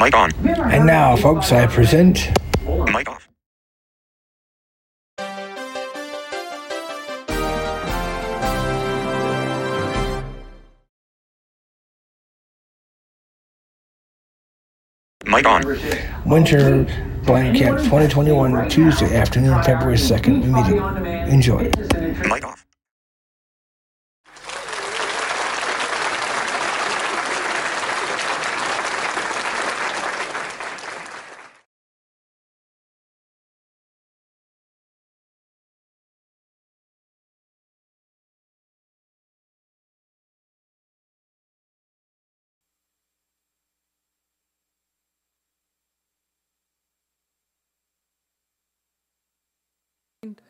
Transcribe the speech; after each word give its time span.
Mic 0.00 0.16
on. 0.16 0.32
And 0.46 0.86
now, 0.86 1.14
folks, 1.14 1.52
I 1.52 1.66
present 1.66 2.30
Mic 2.90 3.06
off. 3.06 3.28
Mic 15.26 15.44
on. 15.46 15.62
Winter 16.24 16.86
Blind 17.24 17.58
Camp 17.58 17.80
2021, 17.80 18.70
Tuesday 18.70 19.14
afternoon, 19.14 19.62
February 19.62 19.98
2nd 19.98 20.44
meeting. 20.46 21.30
Enjoy. 21.30 21.70
Mic 22.26 22.46
off. 22.46 22.64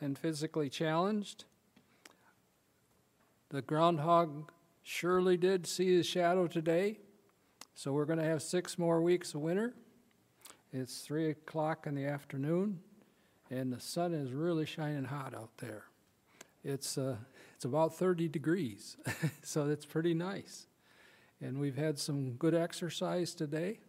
And 0.00 0.18
physically 0.18 0.68
challenged. 0.68 1.44
The 3.50 3.62
groundhog 3.62 4.50
surely 4.82 5.36
did 5.36 5.66
see 5.66 5.94
his 5.96 6.06
shadow 6.06 6.46
today, 6.46 6.98
so 7.74 7.92
we're 7.92 8.04
going 8.04 8.18
to 8.18 8.24
have 8.24 8.42
six 8.42 8.78
more 8.78 9.02
weeks 9.02 9.34
of 9.34 9.40
winter. 9.40 9.74
It's 10.72 11.00
three 11.00 11.30
o'clock 11.30 11.86
in 11.86 11.94
the 11.94 12.06
afternoon, 12.06 12.80
and 13.50 13.72
the 13.72 13.80
sun 13.80 14.14
is 14.14 14.32
really 14.32 14.66
shining 14.66 15.04
hot 15.04 15.34
out 15.34 15.50
there. 15.58 15.84
It's 16.62 16.96
uh, 16.96 17.16
it's 17.56 17.64
about 17.64 17.94
30 17.96 18.28
degrees, 18.28 18.96
so 19.42 19.68
it's 19.68 19.84
pretty 19.84 20.14
nice. 20.14 20.66
And 21.40 21.58
we've 21.58 21.76
had 21.76 21.98
some 21.98 22.32
good 22.32 22.54
exercise 22.54 23.34
today. 23.34 23.80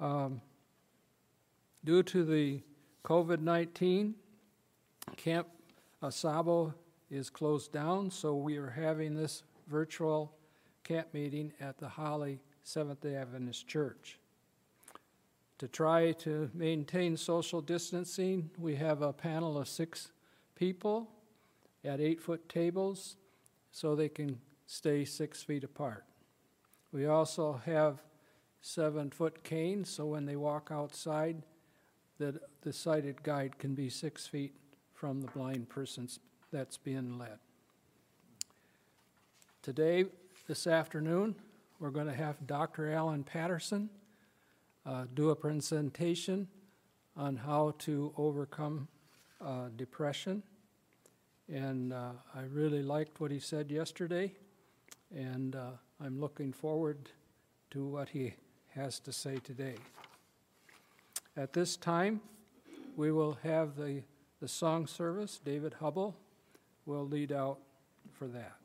Um, 0.00 0.40
due 1.84 2.02
to 2.04 2.24
the 2.24 2.62
COVID 3.04 3.40
19, 3.40 4.14
Camp 5.16 5.48
uh, 6.02 6.06
Au 6.06 6.10
Sable 6.10 6.74
is 7.10 7.30
closed 7.30 7.72
down, 7.72 8.10
so 8.10 8.34
we 8.34 8.56
are 8.56 8.70
having 8.70 9.14
this 9.14 9.42
virtual 9.68 10.32
camp 10.84 11.08
meeting 11.12 11.52
at 11.60 11.78
the 11.78 11.88
Holly 11.88 12.40
Seventh 12.64 13.00
day 13.00 13.16
Adventist 13.16 13.66
Church. 13.66 14.18
To 15.58 15.68
try 15.68 16.12
to 16.12 16.50
maintain 16.54 17.16
social 17.16 17.60
distancing, 17.60 18.50
we 18.58 18.74
have 18.76 19.02
a 19.02 19.12
panel 19.12 19.58
of 19.58 19.68
six 19.68 20.10
people 20.56 21.08
at 21.84 22.00
eight 22.00 22.20
foot 22.20 22.48
tables 22.48 23.16
so 23.70 23.94
they 23.94 24.08
can 24.08 24.40
stay 24.66 25.04
six 25.04 25.42
feet 25.42 25.64
apart. 25.64 26.04
We 26.92 27.06
also 27.06 27.60
have 27.64 28.02
seven 28.60 29.10
foot 29.10 29.44
canes 29.44 29.88
so 29.88 30.06
when 30.06 30.26
they 30.26 30.36
walk 30.36 30.70
outside, 30.72 31.42
that 32.18 32.62
the 32.62 32.72
sighted 32.72 33.22
guide 33.22 33.58
can 33.58 33.74
be 33.74 33.88
six 33.88 34.26
feet 34.26 34.54
from 35.02 35.20
the 35.20 35.26
blind 35.32 35.68
person 35.68 36.08
that's 36.52 36.76
being 36.76 37.18
led. 37.18 37.40
Today, 39.60 40.04
this 40.46 40.68
afternoon, 40.68 41.34
we're 41.80 41.90
going 41.90 42.06
to 42.06 42.14
have 42.14 42.46
Dr. 42.46 42.92
Alan 42.92 43.24
Patterson 43.24 43.90
uh, 44.86 45.06
do 45.12 45.30
a 45.30 45.34
presentation 45.34 46.46
on 47.16 47.34
how 47.34 47.74
to 47.80 48.14
overcome 48.16 48.86
uh, 49.44 49.70
depression. 49.74 50.40
And 51.52 51.92
uh, 51.92 52.12
I 52.32 52.42
really 52.42 52.84
liked 52.84 53.20
what 53.20 53.32
he 53.32 53.40
said 53.40 53.72
yesterday, 53.72 54.32
and 55.12 55.56
uh, 55.56 55.70
I'm 56.00 56.20
looking 56.20 56.52
forward 56.52 57.10
to 57.72 57.84
what 57.84 58.08
he 58.10 58.34
has 58.76 59.00
to 59.00 59.12
say 59.12 59.38
today. 59.38 59.74
At 61.36 61.52
this 61.52 61.76
time, 61.76 62.20
we 62.96 63.10
will 63.10 63.36
have 63.42 63.74
the 63.74 64.04
the 64.42 64.48
song 64.48 64.88
service, 64.88 65.38
David 65.44 65.74
Hubble 65.74 66.16
will 66.84 67.06
lead 67.06 67.30
out 67.30 67.60
for 68.10 68.26
that. 68.26 68.56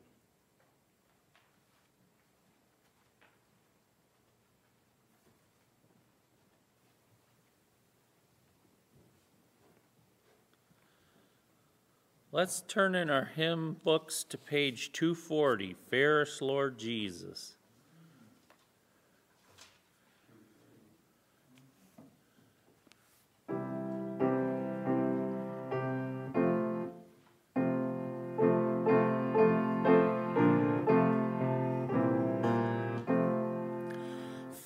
Let's 12.32 12.62
turn 12.66 12.96
in 12.96 13.08
our 13.08 13.26
hymn 13.36 13.76
books 13.84 14.24
to 14.30 14.36
page 14.36 14.90
240, 14.90 15.76
Fairest 15.88 16.42
Lord 16.42 16.76
Jesus. 16.76 17.57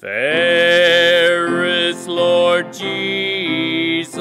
Fairest 0.02 2.08
Lord 2.08 2.72
Jesus, 2.72 4.16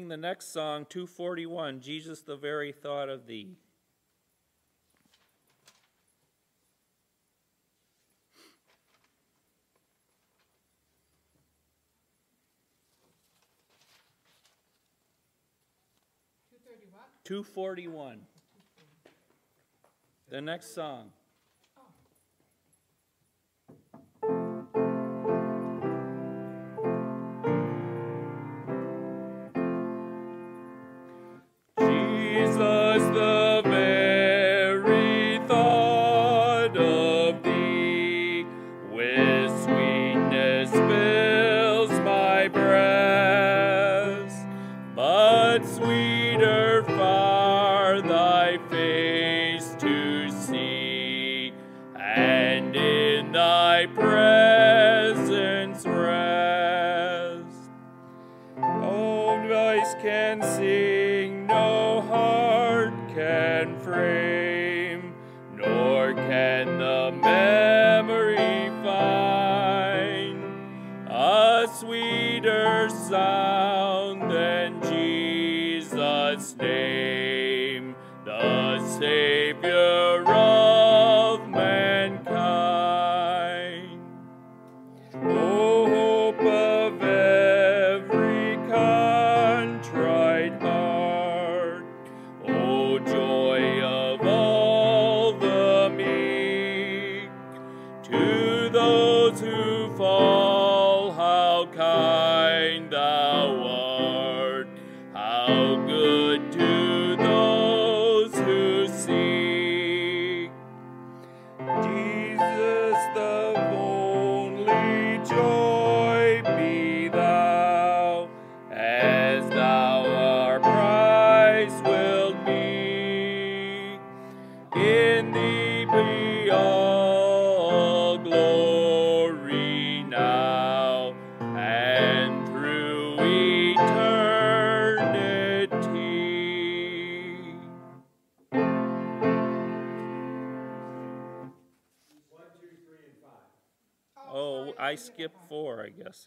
sing 0.00 0.08
the 0.08 0.16
next 0.16 0.50
song, 0.52 0.86
241 0.88 1.80
Jesus, 1.80 2.22
the 2.22 2.36
very 2.36 2.72
thought 2.72 3.10
of 3.10 3.26
thee. 3.26 3.56
Two 17.24 17.44
forty 17.44 17.86
one. 17.86 18.22
The 20.30 20.40
next 20.40 20.74
song. 20.74 21.12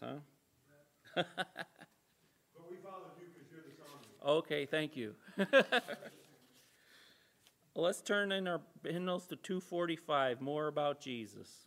huh? 0.04 1.22
okay, 4.24 4.66
thank 4.66 4.96
you. 4.96 5.14
Let's 7.76 8.02
turn 8.02 8.32
in 8.32 8.46
our 8.48 8.60
hymnals 8.84 9.26
to 9.28 9.36
245, 9.36 10.40
More 10.40 10.68
About 10.68 11.00
Jesus. 11.00 11.66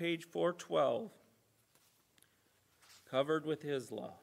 Page 0.00 0.24
four 0.24 0.54
twelve. 0.54 1.10
Covered 3.10 3.44
with 3.44 3.60
his 3.60 3.92
law. 3.92 4.14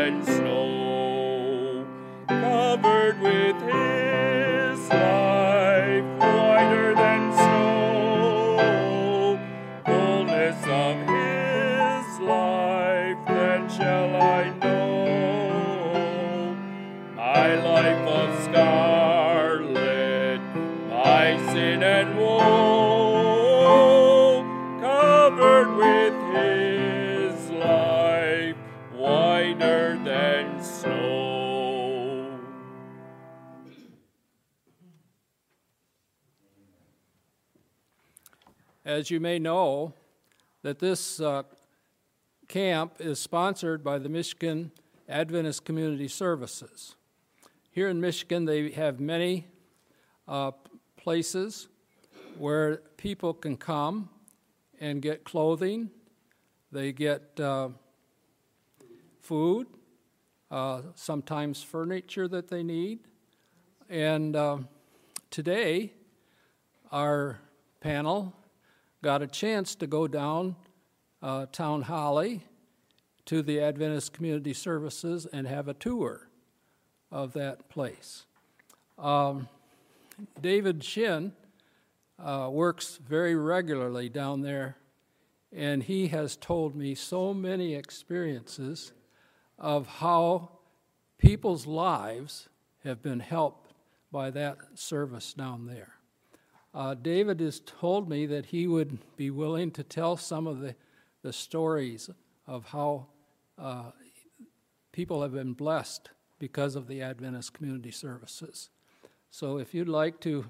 Than 0.00 0.24
snow 0.24 1.86
covered 2.26 3.20
with 3.20 3.69
As 39.00 39.10
you 39.10 39.18
may 39.18 39.38
know, 39.38 39.94
that 40.60 40.78
this 40.78 41.22
uh, 41.22 41.44
camp 42.48 42.96
is 42.98 43.18
sponsored 43.18 43.82
by 43.82 43.98
the 43.98 44.10
Michigan 44.10 44.72
Adventist 45.08 45.64
Community 45.64 46.06
Services. 46.06 46.96
Here 47.70 47.88
in 47.88 47.98
Michigan, 47.98 48.44
they 48.44 48.68
have 48.72 49.00
many 49.00 49.46
uh, 50.28 50.50
places 50.98 51.68
where 52.36 52.82
people 52.98 53.32
can 53.32 53.56
come 53.56 54.10
and 54.82 55.00
get 55.00 55.24
clothing, 55.24 55.88
they 56.70 56.92
get 56.92 57.40
uh, 57.40 57.70
food, 59.22 59.66
uh, 60.50 60.82
sometimes 60.94 61.62
furniture 61.62 62.28
that 62.28 62.48
they 62.48 62.62
need. 62.62 62.98
And 63.88 64.36
uh, 64.36 64.58
today, 65.30 65.94
our 66.92 67.38
panel 67.80 68.34
got 69.02 69.22
a 69.22 69.26
chance 69.26 69.74
to 69.76 69.86
go 69.86 70.06
down 70.06 70.56
uh, 71.22 71.46
Town 71.46 71.82
Holly 71.82 72.42
to 73.26 73.42
the 73.42 73.60
Adventist 73.60 74.12
Community 74.12 74.52
Services 74.52 75.26
and 75.32 75.46
have 75.46 75.68
a 75.68 75.74
tour 75.74 76.28
of 77.10 77.32
that 77.34 77.68
place. 77.68 78.24
Um, 78.98 79.48
David 80.40 80.84
Shin 80.84 81.32
uh, 82.18 82.48
works 82.50 82.98
very 83.06 83.34
regularly 83.34 84.08
down 84.08 84.42
there, 84.42 84.76
and 85.52 85.82
he 85.82 86.08
has 86.08 86.36
told 86.36 86.76
me 86.76 86.94
so 86.94 87.32
many 87.32 87.74
experiences 87.74 88.92
of 89.58 89.86
how 89.86 90.50
people's 91.18 91.66
lives 91.66 92.48
have 92.84 93.02
been 93.02 93.20
helped 93.20 93.72
by 94.12 94.30
that 94.30 94.58
service 94.74 95.32
down 95.34 95.66
there. 95.66 95.99
Uh, 96.72 96.94
David 96.94 97.40
has 97.40 97.60
told 97.60 98.08
me 98.08 98.26
that 98.26 98.46
he 98.46 98.66
would 98.66 98.98
be 99.16 99.30
willing 99.30 99.70
to 99.72 99.82
tell 99.82 100.16
some 100.16 100.46
of 100.46 100.60
the, 100.60 100.76
the 101.22 101.32
stories 101.32 102.08
of 102.46 102.66
how 102.66 103.06
uh, 103.58 103.90
people 104.92 105.22
have 105.22 105.32
been 105.32 105.52
blessed 105.52 106.10
because 106.38 106.76
of 106.76 106.86
the 106.86 107.02
Adventist 107.02 107.52
Community 107.52 107.90
Services. 107.90 108.70
So 109.30 109.58
if 109.58 109.74
you'd 109.74 109.88
like 109.88 110.20
to, 110.20 110.46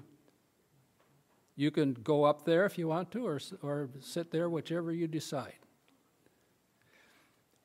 you 1.55 1.69
can 1.71 1.93
go 1.93 2.23
up 2.23 2.45
there 2.45 2.65
if 2.65 2.77
you 2.77 2.87
want 2.87 3.11
to, 3.11 3.27
or, 3.27 3.39
or 3.61 3.89
sit 3.99 4.31
there, 4.31 4.49
whichever 4.49 4.91
you 4.91 5.07
decide. 5.07 5.53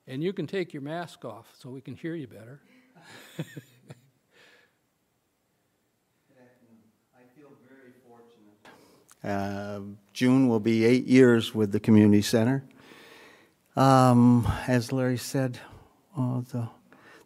And 0.07 0.23
you 0.23 0.33
can 0.33 0.47
take 0.47 0.73
your 0.73 0.83
mask 0.83 1.25
off 1.25 1.49
so 1.59 1.71
we 1.71 1.81
can 1.81 1.95
hear 1.95 2.15
you 2.15 2.27
better. 2.27 2.61
I 3.39 3.43
feel 7.35 7.51
very 7.69 7.93
fortunate. 8.07 8.59
Uh, 9.27 9.81
June 10.13 10.47
will 10.49 10.61
be 10.61 10.85
eight 10.85 11.07
years 11.07 11.53
with 11.53 11.73
the 11.73 11.81
community 11.81 12.23
center. 12.23 12.63
Um, 13.75 14.47
as 14.69 14.93
Larry 14.93 15.19
said, 15.19 15.59
oh, 16.17 16.45
the 16.53 16.69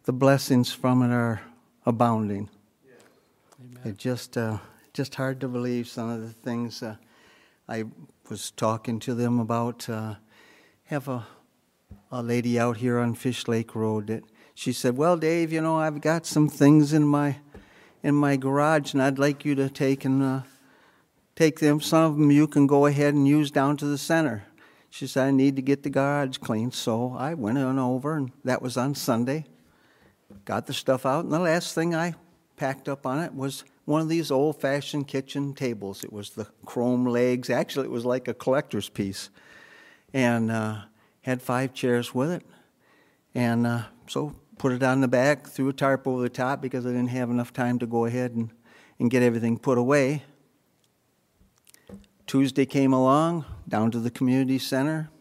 the 0.05 0.11
blessings 0.11 0.73
from 0.73 1.03
it 1.03 1.13
are 1.13 1.41
abounding. 1.85 2.49
It 3.85 3.97
just 3.97 4.35
uh, 4.35 4.57
just 4.93 5.13
hard 5.13 5.39
to 5.41 5.47
believe 5.47 5.87
some 5.87 6.09
of 6.09 6.21
the 6.21 6.33
things 6.33 6.81
uh, 6.81 6.95
I 7.69 7.85
was 8.29 8.49
talking 8.49 8.99
to 9.01 9.13
them 9.13 9.39
about. 9.39 9.87
Uh, 9.87 10.15
have 10.85 11.07
a 11.07 11.27
a 12.11 12.23
lady 12.23 12.59
out 12.59 12.77
here 12.77 12.97
on 12.97 13.13
Fish 13.13 13.47
Lake 13.47 13.75
Road 13.75 14.07
that 14.07 14.23
she 14.55 14.73
said, 14.73 14.97
"Well, 14.97 15.17
Dave, 15.17 15.53
you 15.53 15.61
know, 15.61 15.77
I've 15.77 16.01
got 16.01 16.25
some 16.25 16.49
things 16.49 16.93
in 16.93 17.03
my 17.03 17.37
in 18.01 18.15
my 18.15 18.37
garage, 18.37 18.93
and 18.93 19.03
I'd 19.03 19.19
like 19.19 19.45
you 19.45 19.53
to 19.53 19.69
take 19.69 20.03
and 20.03 20.23
uh, 20.23 20.41
take 21.35 21.59
them. 21.59 21.81
Some 21.81 22.03
of 22.03 22.17
them 22.17 22.31
you 22.31 22.47
can 22.47 22.67
go 22.67 22.85
ahead 22.85 23.13
and 23.13 23.27
use 23.27 23.51
down 23.51 23.77
to 23.77 23.85
the 23.85 23.97
center." 23.97 24.43
She 24.89 25.07
said, 25.07 25.27
"I 25.27 25.31
need 25.31 25.55
to 25.55 25.61
get 25.61 25.83
the 25.83 25.89
garage 25.89 26.37
cleaned," 26.37 26.73
so 26.73 27.15
I 27.17 27.33
went 27.33 27.57
on 27.57 27.79
over, 27.79 28.15
and 28.15 28.31
that 28.43 28.61
was 28.61 28.77
on 28.77 28.95
Sunday. 28.95 29.45
Got 30.45 30.67
the 30.67 30.73
stuff 30.73 31.05
out, 31.05 31.23
and 31.23 31.33
the 31.33 31.39
last 31.39 31.75
thing 31.75 31.95
I 31.95 32.15
packed 32.57 32.89
up 32.89 33.05
on 33.05 33.19
it 33.19 33.33
was 33.33 33.63
one 33.85 34.01
of 34.01 34.09
these 34.09 34.31
old-fashioned 34.31 35.07
kitchen 35.07 35.53
tables. 35.53 36.03
It 36.03 36.13
was 36.13 36.31
the 36.31 36.47
chrome 36.65 37.05
legs. 37.05 37.49
Actually, 37.49 37.87
it 37.87 37.91
was 37.91 38.05
like 38.05 38.27
a 38.27 38.33
collector's 38.33 38.89
piece, 38.89 39.29
and 40.13 40.51
uh, 40.51 40.81
had 41.21 41.41
five 41.41 41.73
chairs 41.73 42.13
with 42.13 42.31
it. 42.31 42.43
And 43.33 43.65
uh, 43.65 43.83
so 44.07 44.35
put 44.57 44.73
it 44.73 44.83
on 44.83 45.01
the 45.01 45.07
back, 45.07 45.47
threw 45.47 45.69
a 45.69 45.73
tarp 45.73 46.07
over 46.07 46.21
the 46.21 46.29
top 46.29 46.61
because 46.61 46.85
I 46.85 46.89
didn't 46.89 47.07
have 47.07 47.29
enough 47.29 47.53
time 47.53 47.79
to 47.79 47.87
go 47.87 48.05
ahead 48.05 48.31
and, 48.35 48.51
and 48.99 49.09
get 49.09 49.23
everything 49.23 49.57
put 49.57 49.77
away. 49.77 50.23
Tuesday 52.31 52.65
came 52.65 52.93
along, 52.93 53.43
down 53.67 53.91
to 53.91 53.99
the 53.99 54.09
community 54.09 54.57
center, 54.57 55.11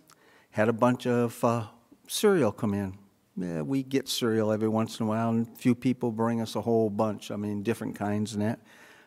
had 0.53 0.69
a 0.69 0.73
bunch 0.73 1.09
of 1.09 1.43
uh, 1.43 1.65
cereal 2.07 2.53
come 2.53 2.73
in. 2.73 2.97
Yeah, 3.37 3.63
we 3.63 3.83
get 3.83 4.09
cereal 4.09 4.53
every 4.53 4.69
once 4.69 5.01
in 5.01 5.07
a 5.07 5.09
while, 5.09 5.31
and 5.31 5.49
a 5.49 5.57
few 5.57 5.75
people 5.75 6.13
bring 6.13 6.41
us 6.41 6.55
a 6.55 6.61
whole 6.61 6.89
bunch, 6.89 7.33
I 7.33 7.35
mean, 7.35 7.65
different 7.65 7.97
kinds 7.97 8.35
and 8.35 8.43
that. 8.43 8.61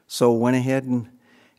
So 0.05 0.33
went 0.33 0.57
ahead 0.57 0.83
and, 0.83 1.07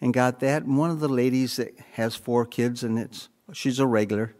and 0.03 0.13
got 0.13 0.41
that. 0.41 0.65
And 0.65 0.77
one 0.77 0.91
of 0.91 1.01
the 1.01 1.09
ladies 1.09 1.57
that 1.57 1.79
has 1.95 2.15
four 2.15 2.45
kids, 2.45 2.83
and 2.83 2.99
it's 2.99 3.31
she's 3.55 3.79
a 3.79 3.87
regular, 3.87 4.35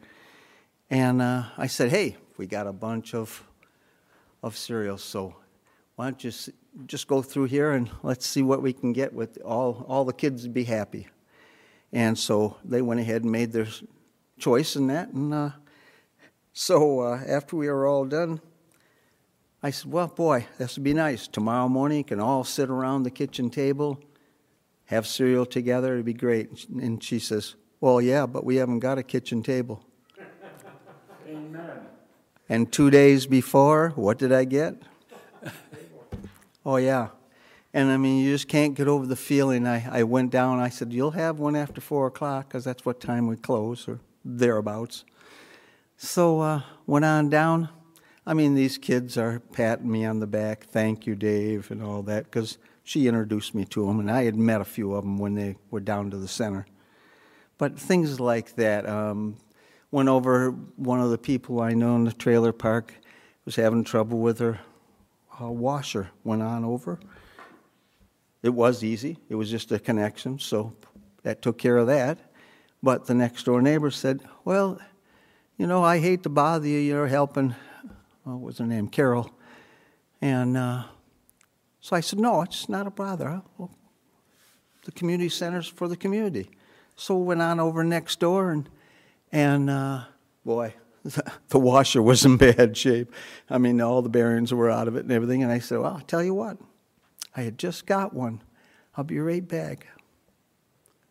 and 0.91 1.23
uh, 1.23 1.45
I 1.57 1.69
said, 1.69 1.89
hey, 1.89 2.19
we 2.37 2.47
got 2.47 2.67
a 2.67 2.73
bunch 2.75 3.15
of, 3.15 3.43
of 4.43 4.59
cereals, 4.59 5.03
so 5.03 5.37
why 5.97 6.11
don't 6.11 6.23
you 6.23 6.33
just 6.85 7.09
go 7.09 7.23
through 7.23 7.47
here 7.47 7.71
and 7.71 7.91
let's 8.03 8.27
see 8.27 8.43
what 8.43 8.61
we 8.61 8.75
can 8.75 8.93
get 8.93 9.15
with 9.15 9.39
all, 9.43 9.87
all 9.89 10.05
the 10.05 10.13
kids 10.13 10.43
would 10.43 10.53
be 10.53 10.65
happy. 10.65 11.09
And 11.95 12.19
so 12.19 12.57
they 12.65 12.83
went 12.83 12.99
ahead 12.99 13.23
and 13.23 13.31
made 13.31 13.53
their 13.53 13.69
choice 14.37 14.75
in 14.75 14.89
that. 14.89 15.11
And 15.11 15.33
uh, 15.33 15.51
so 16.53 17.01
uh, 17.01 17.21
after 17.27 17.55
we 17.55 17.69
were 17.69 17.87
all 17.87 18.05
done, 18.05 18.41
I 19.63 19.71
said, 19.71 19.93
well, 19.93 20.09
boy, 20.09 20.47
this 20.59 20.77
would 20.77 20.83
be 20.83 20.93
nice. 20.93 21.29
Tomorrow 21.29 21.69
morning, 21.69 21.99
you 21.99 22.05
can 22.05 22.19
all 22.19 22.43
sit 22.43 22.69
around 22.69 23.05
the 23.05 23.13
kitchen 23.13 23.49
table, 23.49 24.01
have 24.87 25.07
cereal 25.07 25.47
together. 25.47 25.95
It'd 25.95 26.05
be 26.05 26.13
great. 26.13 26.67
And 26.69 27.03
she 27.03 27.21
says, 27.21 27.55
well, 27.81 28.01
yeah, 28.01 28.27
but 28.27 28.45
we 28.45 28.57
haven't 28.57 28.81
got 28.81 28.99
a 28.99 29.05
kitchen 29.05 29.45
table. 29.45 29.81
Amen. 31.29 31.81
And 32.49 32.73
two 32.73 32.91
days 32.91 33.25
before, 33.25 33.91
what 33.91 34.19
did 34.19 34.33
I 34.33 34.45
get? 34.45 34.83
Oh, 36.67 36.77
yeah. 36.77 37.09
And 37.75 37.91
I 37.91 37.97
mean, 37.97 38.25
you 38.25 38.33
just 38.33 38.47
can't 38.47 38.75
get 38.75 38.87
over 38.87 39.05
the 39.05 39.17
feeling. 39.17 39.67
I, 39.67 39.85
I 39.91 40.03
went 40.05 40.31
down, 40.31 40.61
I 40.61 40.69
said, 40.69 40.93
You'll 40.93 41.11
have 41.11 41.41
one 41.41 41.57
after 41.57 41.81
four 41.81 42.07
o'clock, 42.07 42.49
because 42.49 42.63
that's 42.63 42.87
what 42.87 43.01
time 43.01 43.27
we 43.27 43.35
close, 43.35 43.89
or 43.89 43.99
thereabouts. 44.25 45.05
So, 45.97 46.41
uh, 46.41 46.63
went 46.87 47.05
on 47.05 47.31
down. 47.31 47.69
I 48.25 48.33
mean, 48.33 48.55
these 48.55 48.79
kids 48.79 49.19
are 49.19 49.41
patting 49.53 49.91
me 49.91 50.05
on 50.05 50.21
the 50.21 50.27
back, 50.29 50.67
thank 50.67 51.05
you, 51.07 51.17
Dave, 51.17 51.71
and 51.73 51.83
all 51.83 52.03
that, 52.05 52.25
because 52.25 52.59
she 52.85 53.09
introduced 53.09 53.57
me 53.57 53.65
to 53.67 53.87
them, 53.87 53.99
and 53.99 54.09
I 54.11 54.23
had 54.23 54.37
met 54.37 54.61
a 54.61 54.65
few 54.65 54.95
of 54.95 55.03
them 55.03 55.19
when 55.19 55.35
they 55.35 55.57
were 55.71 55.81
down 55.81 56.11
to 56.13 56.17
the 56.17 56.29
center. 56.29 56.67
But 57.59 57.79
things 57.79 58.21
like 58.21 58.55
that. 58.55 58.89
Um, 58.89 59.37
went 59.91 60.09
over, 60.09 60.51
one 60.77 61.01
of 61.01 61.11
the 61.11 61.19
people 61.19 61.61
I 61.61 61.73
know 61.73 61.97
in 61.97 62.05
the 62.05 62.13
trailer 62.13 62.53
park 62.53 62.95
was 63.45 63.57
having 63.57 63.85
trouble 63.85 64.21
with 64.21 64.39
her 64.39 64.61
uh, 65.41 65.51
washer. 65.51 66.11
Went 66.25 66.43
on 66.43 66.65
over. 66.65 66.99
It 68.45 68.53
was 68.53 68.85
easy, 68.85 69.17
it 69.31 69.37
was 69.37 69.51
just 69.51 69.73
a 69.73 69.79
connection, 69.79 70.39
so 70.39 70.77
that 71.23 71.41
took 71.41 71.57
care 71.57 71.79
of 71.79 71.87
that. 71.87 72.19
But 72.83 73.07
the 73.07 73.15
next 73.15 73.45
door 73.45 73.63
neighbor 73.63 73.91
said, 73.91 74.21
Well, 74.45 74.79
you 75.57 75.67
know, 75.67 75.83
I 75.83 75.99
hate 75.99 76.25
to 76.25 76.29
bother 76.29 76.69
you, 76.69 76.77
you're 76.77 77.07
helping, 77.07 77.55
what 78.25 78.41
was 78.43 78.59
her 78.59 78.67
name, 78.67 78.89
Carol. 78.89 79.35
And 80.21 80.59
uh, 80.59 80.83
so 81.81 81.97
I 81.97 82.01
said, 82.01 82.19
No, 82.19 82.43
it's 82.43 82.69
not 82.69 82.87
a 82.87 82.91
bother. 82.91 83.41
Well, 83.57 83.71
the 84.85 84.93
community 84.93 85.31
center's 85.31 85.67
for 85.67 85.89
the 85.89 85.97
community. 85.97 86.51
So 86.97 87.17
we 87.17 87.25
went 87.25 87.41
on 87.41 87.61
over 87.61 87.83
next 87.83 88.21
door, 88.21 88.51
and, 88.51 88.69
and 89.33 89.71
uh, 89.71 90.05
boy, 90.45 90.75
the 91.49 91.59
washer 91.59 92.03
was 92.03 92.27
in 92.27 92.37
bad 92.37 92.77
shape. 92.77 93.11
I 93.49 93.57
mean, 93.57 93.81
all 93.81 94.03
the 94.03 94.11
bearings 94.11 94.53
were 94.53 94.71
out 94.71 94.87
of 94.87 94.97
it 94.97 95.05
and 95.05 95.13
everything. 95.13 95.43
And 95.43 95.51
I 95.51 95.61
said, 95.61 95.79
Well, 95.79 95.95
I'll 95.95 96.01
tell 96.01 96.23
you 96.23 96.35
what, 96.35 96.59
I 97.35 97.43
had 97.43 97.59
just 97.59 97.87
got 97.87 98.15
one. 98.15 98.43
I'll 98.97 99.05
be 99.05 99.19
right 99.19 99.47
back. 99.47 99.89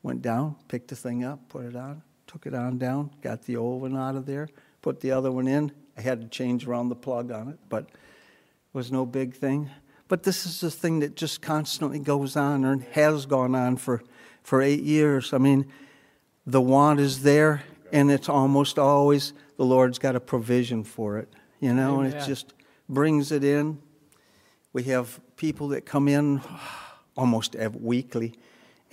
Went 0.02 0.22
down, 0.22 0.56
picked 0.68 0.90
the 0.90 0.96
thing 0.96 1.24
up, 1.24 1.50
put 1.50 1.66
it 1.66 1.76
on, 1.76 2.02
took 2.28 2.46
it 2.46 2.54
on 2.54 2.78
down, 2.78 3.12
got 3.22 3.44
the 3.44 3.58
old 3.58 3.82
one 3.82 3.96
out 3.98 4.16
of 4.16 4.26
there, 4.26 4.50
put 4.82 5.00
the 5.00 5.12
other 5.12 5.32
one 5.32 5.48
in. 5.48 5.72
I 5.98 6.02
had 6.02 6.22
to 6.22 6.28
change 6.28 6.68
around 6.68 6.90
the 6.90 6.96
plug 6.96 7.32
on 7.32 7.50
it, 7.50 7.60
but 7.70 7.84
it 7.84 7.98
was 8.74 8.92
no 8.92 9.06
big 9.06 9.34
thing. 9.34 9.70
But 10.08 10.24
this 10.24 10.46
is 10.46 10.62
a 10.64 10.72
thing 10.72 11.00
that 11.00 11.16
just 11.16 11.42
constantly 11.42 12.00
goes 12.00 12.36
on 12.36 12.66
and 12.66 12.84
has 12.92 13.26
gone 13.26 13.56
on 13.56 13.78
for, 13.78 14.04
for 14.44 14.62
eight 14.62 14.82
years. 14.84 15.34
I 15.34 15.38
mean, 15.38 15.66
the 16.46 16.62
want 16.62 17.00
is 17.00 17.24
there, 17.24 17.64
and 17.92 18.12
it's 18.12 18.28
almost 18.28 18.78
always 18.78 19.34
the 19.58 19.66
Lord's 19.66 20.00
got 20.00 20.16
a 20.16 20.20
provision 20.20 20.84
for 20.84 21.18
it, 21.18 21.30
you 21.60 21.74
know, 21.74 22.02
and 22.02 22.14
it 22.14 22.26
just 22.26 22.54
brings 22.90 23.32
it 23.32 23.44
in. 23.44 23.80
We 24.74 24.84
have 24.84 25.20
people 25.44 25.68
that 25.68 25.86
come 25.86 26.08
in 26.08 26.40
almost 27.18 27.54
ev- 27.58 27.76
weekly, 27.76 28.34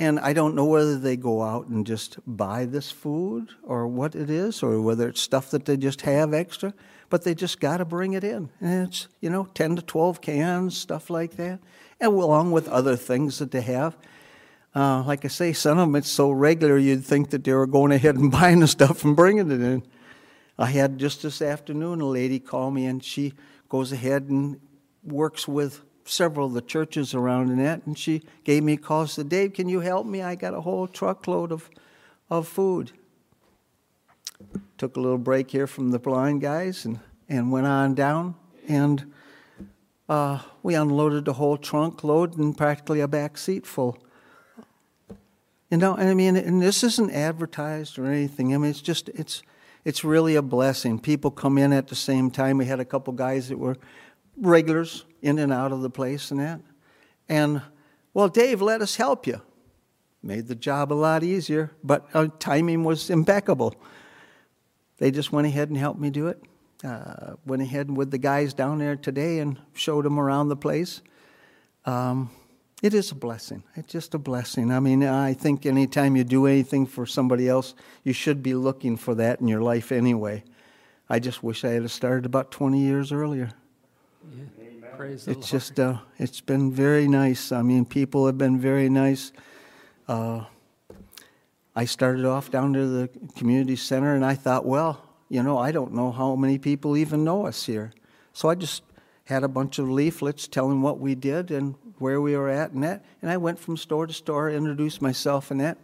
and 0.00 0.18
I 0.18 0.32
don't 0.32 0.56
know 0.56 0.64
whether 0.64 0.98
they 0.98 1.16
go 1.16 1.42
out 1.42 1.68
and 1.68 1.86
just 1.86 2.18
buy 2.26 2.64
this 2.64 2.90
food 2.90 3.50
or 3.62 3.86
what 3.86 4.16
it 4.16 4.28
is, 4.28 4.60
or 4.60 4.80
whether 4.80 5.10
it's 5.10 5.20
stuff 5.20 5.52
that 5.52 5.64
they 5.64 5.76
just 5.76 6.00
have 6.00 6.34
extra, 6.34 6.74
but 7.08 7.22
they 7.22 7.36
just 7.36 7.60
got 7.60 7.76
to 7.76 7.84
bring 7.84 8.14
it 8.14 8.24
in. 8.24 8.50
And 8.60 8.88
it's, 8.88 9.06
you 9.20 9.30
know, 9.30 9.44
10 9.54 9.76
to 9.76 9.82
12 9.82 10.20
cans, 10.20 10.76
stuff 10.76 11.08
like 11.08 11.36
that, 11.36 11.60
and 12.00 12.12
along 12.12 12.50
with 12.50 12.68
other 12.68 12.96
things 12.96 13.38
that 13.38 13.52
they 13.52 13.60
have. 13.60 13.96
Uh, 14.74 15.04
like 15.04 15.24
I 15.24 15.28
say, 15.28 15.52
some 15.52 15.78
of 15.78 15.86
them 15.86 15.94
it's 15.94 16.10
so 16.10 16.32
regular 16.32 16.78
you'd 16.78 17.04
think 17.04 17.30
that 17.30 17.44
they 17.44 17.52
were 17.52 17.68
going 17.68 17.92
ahead 17.92 18.16
and 18.16 18.32
buying 18.40 18.58
the 18.58 18.66
stuff 18.66 19.04
and 19.04 19.14
bringing 19.14 19.52
it 19.52 19.60
in. 19.60 19.84
I 20.58 20.66
had 20.66 20.98
just 20.98 21.22
this 21.22 21.42
afternoon 21.42 22.00
a 22.00 22.06
lady 22.06 22.40
call 22.40 22.72
me 22.72 22.86
and 22.86 23.04
she 23.04 23.34
goes 23.68 23.92
ahead 23.92 24.24
and 24.24 24.58
works 25.04 25.46
with 25.46 25.82
several 26.10 26.48
of 26.48 26.54
the 26.54 26.62
churches 26.62 27.14
around 27.14 27.50
in 27.50 27.58
that 27.62 27.84
and 27.86 27.98
she 27.98 28.22
gave 28.44 28.62
me 28.62 28.74
a 28.74 28.76
call 28.76 29.06
said 29.06 29.28
Dave 29.28 29.52
can 29.52 29.68
you 29.68 29.80
help 29.80 30.06
me 30.06 30.22
I 30.22 30.34
got 30.34 30.54
a 30.54 30.60
whole 30.60 30.86
truckload 30.86 31.52
of 31.52 31.70
of 32.28 32.46
food 32.48 32.92
took 34.78 34.96
a 34.96 35.00
little 35.00 35.18
break 35.18 35.50
here 35.50 35.66
from 35.66 35.90
the 35.90 35.98
blind 35.98 36.40
guys 36.40 36.84
and 36.84 37.00
and 37.28 37.52
went 37.52 37.66
on 37.66 37.94
down 37.94 38.34
and 38.68 39.12
uh, 40.08 40.40
we 40.64 40.74
unloaded 40.74 41.24
the 41.24 41.34
whole 41.34 41.56
trunk 41.56 42.02
load 42.02 42.36
and 42.36 42.56
practically 42.56 43.00
a 43.00 43.06
back 43.06 43.38
seat 43.38 43.64
full 43.64 43.96
you 45.70 45.76
know, 45.76 45.94
and 45.94 46.08
I 46.08 46.14
mean, 46.14 46.36
and 46.36 46.60
this 46.60 46.82
isn't 46.82 47.12
advertised 47.12 47.96
or 47.96 48.06
anything. 48.06 48.52
I 48.52 48.58
mean, 48.58 48.70
it's 48.70 48.82
just 48.82 49.08
it's 49.10 49.42
it's 49.84 50.04
really 50.04 50.34
a 50.34 50.42
blessing. 50.42 50.98
People 50.98 51.30
come 51.30 51.56
in 51.58 51.72
at 51.72 51.86
the 51.86 51.94
same 51.94 52.30
time. 52.30 52.58
We 52.58 52.66
had 52.66 52.80
a 52.80 52.84
couple 52.84 53.12
guys 53.12 53.48
that 53.48 53.58
were 53.58 53.76
regulars 54.40 55.04
in 55.22 55.38
and 55.38 55.52
out 55.52 55.72
of 55.72 55.82
the 55.82 55.90
place 55.90 56.30
and 56.30 56.40
that. 56.40 56.60
And 57.28 57.62
well, 58.12 58.28
Dave, 58.28 58.60
let 58.60 58.82
us 58.82 58.96
help 58.96 59.26
you. 59.26 59.40
Made 60.22 60.48
the 60.48 60.54
job 60.54 60.92
a 60.92 60.94
lot 60.94 61.22
easier, 61.22 61.70
but 61.82 62.06
our 62.12 62.28
timing 62.28 62.84
was 62.84 63.08
impeccable. 63.08 63.74
They 64.98 65.10
just 65.10 65.32
went 65.32 65.46
ahead 65.46 65.68
and 65.68 65.78
helped 65.78 66.00
me 66.00 66.10
do 66.10 66.28
it. 66.28 66.42
Uh, 66.84 67.34
went 67.46 67.62
ahead 67.62 67.90
with 67.94 68.10
the 68.10 68.18
guys 68.18 68.52
down 68.52 68.78
there 68.78 68.96
today 68.96 69.38
and 69.38 69.58
showed 69.74 70.04
them 70.04 70.18
around 70.18 70.48
the 70.48 70.56
place. 70.56 71.02
Um, 71.84 72.30
it 72.82 72.94
is 72.94 73.10
a 73.10 73.14
blessing. 73.14 73.62
It's 73.76 73.92
just 73.92 74.14
a 74.14 74.18
blessing. 74.18 74.70
I 74.72 74.80
mean, 74.80 75.04
I 75.04 75.34
think 75.34 75.66
anytime 75.66 76.16
you 76.16 76.24
do 76.24 76.46
anything 76.46 76.86
for 76.86 77.04
somebody 77.04 77.48
else, 77.48 77.74
you 78.04 78.14
should 78.14 78.42
be 78.42 78.54
looking 78.54 78.96
for 78.96 79.14
that 79.16 79.40
in 79.40 79.48
your 79.48 79.62
life 79.62 79.92
anyway. 79.92 80.44
I 81.08 81.18
just 81.18 81.42
wish 81.42 81.64
I 81.64 81.70
had 81.70 81.90
started 81.90 82.24
about 82.24 82.50
20 82.50 82.80
years 82.80 83.12
earlier. 83.12 83.50
Praise 85.00 85.24
the 85.24 85.30
Lord. 85.30 85.38
It's 85.38 85.50
just, 85.50 85.80
uh, 85.80 85.98
it's 86.18 86.42
been 86.42 86.70
very 86.70 87.08
nice. 87.08 87.52
I 87.52 87.62
mean, 87.62 87.86
people 87.86 88.26
have 88.26 88.36
been 88.36 88.58
very 88.58 88.90
nice. 88.90 89.32
Uh, 90.06 90.44
I 91.74 91.86
started 91.86 92.26
off 92.26 92.50
down 92.50 92.74
to 92.74 92.86
the 92.86 93.08
community 93.36 93.76
center 93.76 94.14
and 94.14 94.24
I 94.24 94.34
thought, 94.34 94.66
well, 94.66 95.02
you 95.30 95.42
know, 95.42 95.56
I 95.56 95.72
don't 95.72 95.94
know 95.94 96.10
how 96.12 96.36
many 96.36 96.58
people 96.58 96.96
even 96.96 97.24
know 97.24 97.46
us 97.46 97.64
here. 97.64 97.92
So 98.34 98.50
I 98.50 98.56
just 98.56 98.82
had 99.24 99.44
a 99.44 99.48
bunch 99.48 99.78
of 99.78 99.88
leaflets 99.88 100.48
telling 100.48 100.82
what 100.82 100.98
we 100.98 101.14
did 101.14 101.50
and 101.50 101.76
where 101.98 102.20
we 102.20 102.36
were 102.36 102.50
at 102.50 102.72
and 102.72 102.82
that. 102.82 103.04
And 103.22 103.30
I 103.30 103.38
went 103.38 103.58
from 103.58 103.76
store 103.76 104.06
to 104.06 104.12
store, 104.12 104.50
introduced 104.50 105.00
myself 105.00 105.50
and 105.50 105.60
that. 105.60 105.78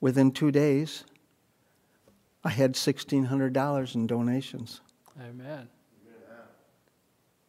Within 0.00 0.30
two 0.30 0.50
days, 0.50 1.04
I 2.42 2.50
had 2.50 2.72
$1,600 2.72 3.94
in 3.94 4.06
donations. 4.06 4.80
Amen. 5.20 5.68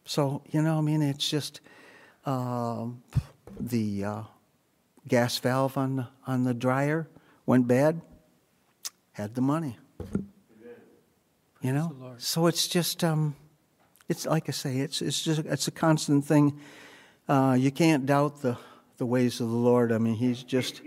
So, 0.04 0.42
you 0.50 0.62
know, 0.62 0.78
I 0.78 0.80
mean, 0.80 1.02
it's 1.02 1.28
just 1.28 1.60
um, 2.26 3.02
the 3.58 4.04
uh, 4.04 4.22
gas 5.08 5.38
valve 5.38 5.76
on 5.76 5.96
the, 5.96 6.08
on 6.26 6.44
the 6.44 6.54
dryer 6.54 7.08
went 7.46 7.66
bad, 7.66 8.00
had 9.12 9.34
the 9.34 9.40
money. 9.40 9.78
You 11.62 11.72
know? 11.72 12.14
So 12.18 12.46
it's 12.46 12.68
just, 12.68 13.02
um, 13.02 13.34
it's 14.08 14.26
like 14.26 14.48
I 14.48 14.52
say, 14.52 14.78
it's, 14.78 15.00
it's 15.00 15.22
just, 15.22 15.40
it's 15.40 15.68
a 15.68 15.70
constant 15.70 16.24
thing. 16.26 16.58
Uh, 17.26 17.56
you 17.58 17.70
can't 17.70 18.04
doubt 18.04 18.42
the, 18.42 18.58
the 18.98 19.06
ways 19.06 19.40
of 19.40 19.48
the 19.48 19.56
Lord. 19.56 19.90
I 19.90 19.98
mean, 19.98 20.14
He's 20.14 20.42
just, 20.42 20.82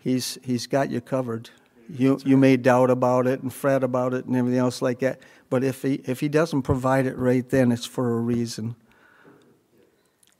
He's, 0.00 0.38
He's 0.42 0.66
got 0.66 0.90
you 0.90 1.00
covered. 1.00 1.50
You, 1.88 2.18
you 2.24 2.36
may 2.36 2.56
doubt 2.56 2.90
about 2.90 3.26
it 3.26 3.42
and 3.42 3.52
fret 3.52 3.84
about 3.84 4.14
it 4.14 4.24
and 4.24 4.36
everything 4.36 4.58
else 4.58 4.82
like 4.82 5.00
that, 5.00 5.20
but 5.50 5.64
if 5.64 5.82
he, 5.82 5.94
if 6.04 6.20
he 6.20 6.28
doesn't 6.28 6.62
provide 6.62 7.06
it 7.06 7.18
right 7.18 7.46
then, 7.50 7.72
it's 7.72 7.84
for 7.84 8.16
a 8.16 8.20
reason. 8.20 8.76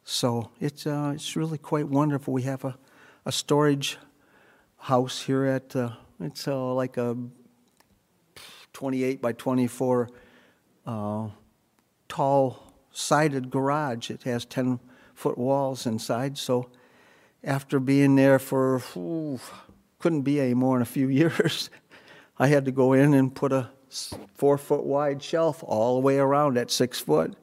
So 0.04 0.50
it's, 0.60 0.86
uh, 0.86 1.12
it's 1.14 1.36
really 1.36 1.58
quite 1.58 1.88
wonderful. 1.88 2.32
We 2.32 2.42
have 2.42 2.64
a, 2.64 2.78
a 3.26 3.32
storage 3.32 3.98
house 4.78 5.22
here 5.22 5.44
at, 5.44 5.74
uh, 5.74 5.90
it's 6.20 6.46
uh, 6.46 6.72
like 6.74 6.96
a 6.96 7.16
28 8.72 9.20
by 9.20 9.32
24 9.32 10.08
uh, 10.86 11.28
tall 12.08 12.72
sided 12.92 13.50
garage. 13.50 14.10
It 14.10 14.22
has 14.22 14.44
10 14.44 14.78
foot 15.12 15.36
walls 15.36 15.86
inside. 15.86 16.38
So 16.38 16.70
after 17.42 17.80
being 17.80 18.14
there 18.14 18.38
for, 18.38 18.80
ooh, 18.96 19.40
couldn't 19.98 20.22
be 20.22 20.40
any 20.40 20.54
more 20.54 20.76
than 20.76 20.82
a 20.82 20.86
few 20.86 21.08
years, 21.08 21.68
I 22.38 22.46
had 22.46 22.64
to 22.66 22.72
go 22.72 22.92
in 22.92 23.12
and 23.12 23.34
put 23.34 23.52
a 23.52 23.70
four 24.34 24.56
foot 24.56 24.84
wide 24.84 25.22
shelf 25.22 25.62
all 25.66 25.94
the 25.94 26.00
way 26.00 26.18
around 26.18 26.56
at 26.56 26.70
six 26.70 27.00
foot 27.00 27.34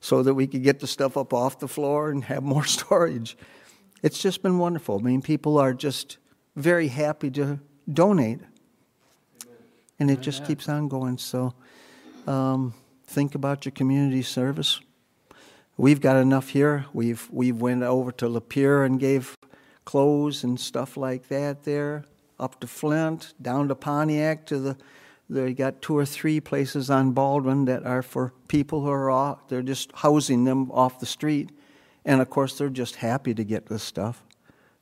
so 0.00 0.22
that 0.22 0.34
we 0.34 0.46
could 0.46 0.62
get 0.62 0.80
the 0.80 0.86
stuff 0.86 1.16
up 1.16 1.32
off 1.32 1.58
the 1.58 1.68
floor 1.68 2.10
and 2.10 2.24
have 2.32 2.42
more 2.42 2.64
storage. 2.64 3.36
It's 4.02 4.20
just 4.20 4.42
been 4.42 4.58
wonderful. 4.58 4.98
I 4.98 5.02
mean, 5.02 5.22
people 5.22 5.58
are 5.58 5.72
just 5.72 6.18
very 6.56 6.88
happy 6.88 7.30
to 7.32 7.58
donate. 7.90 8.40
And 9.98 10.10
it 10.10 10.20
just 10.20 10.40
Amen. 10.40 10.48
keeps 10.48 10.68
on 10.68 10.88
going. 10.88 11.18
So 11.18 11.54
um, 12.26 12.74
think 13.06 13.34
about 13.34 13.64
your 13.64 13.72
community 13.72 14.22
service. 14.22 14.80
We've 15.76 16.00
got 16.00 16.16
enough 16.16 16.50
here. 16.50 16.86
We've 16.92 17.26
we've 17.30 17.60
went 17.60 17.82
over 17.82 18.12
to 18.12 18.26
Lapeer 18.26 18.84
and 18.84 19.00
gave 19.00 19.36
clothes 19.84 20.44
and 20.44 20.58
stuff 20.58 20.96
like 20.96 21.28
that 21.28 21.64
there, 21.64 22.04
up 22.38 22.60
to 22.60 22.66
Flint, 22.66 23.34
down 23.40 23.68
to 23.68 23.74
Pontiac 23.74 24.46
to 24.46 24.58
the 24.58 24.76
They 25.28 25.54
got 25.54 25.80
two 25.80 25.96
or 25.96 26.04
three 26.04 26.40
places 26.40 26.90
on 26.90 27.12
Baldwin 27.12 27.64
that 27.64 27.84
are 27.84 28.02
for 28.02 28.32
people 28.48 28.82
who 28.82 28.90
are 28.90 29.10
off, 29.10 29.48
they're 29.48 29.62
just 29.62 29.90
housing 29.92 30.44
them 30.44 30.70
off 30.70 31.00
the 31.00 31.06
street. 31.06 31.50
And 32.04 32.20
of 32.20 32.28
course, 32.28 32.58
they're 32.58 32.68
just 32.68 32.96
happy 32.96 33.32
to 33.34 33.44
get 33.44 33.66
this 33.66 33.82
stuff. 33.82 34.22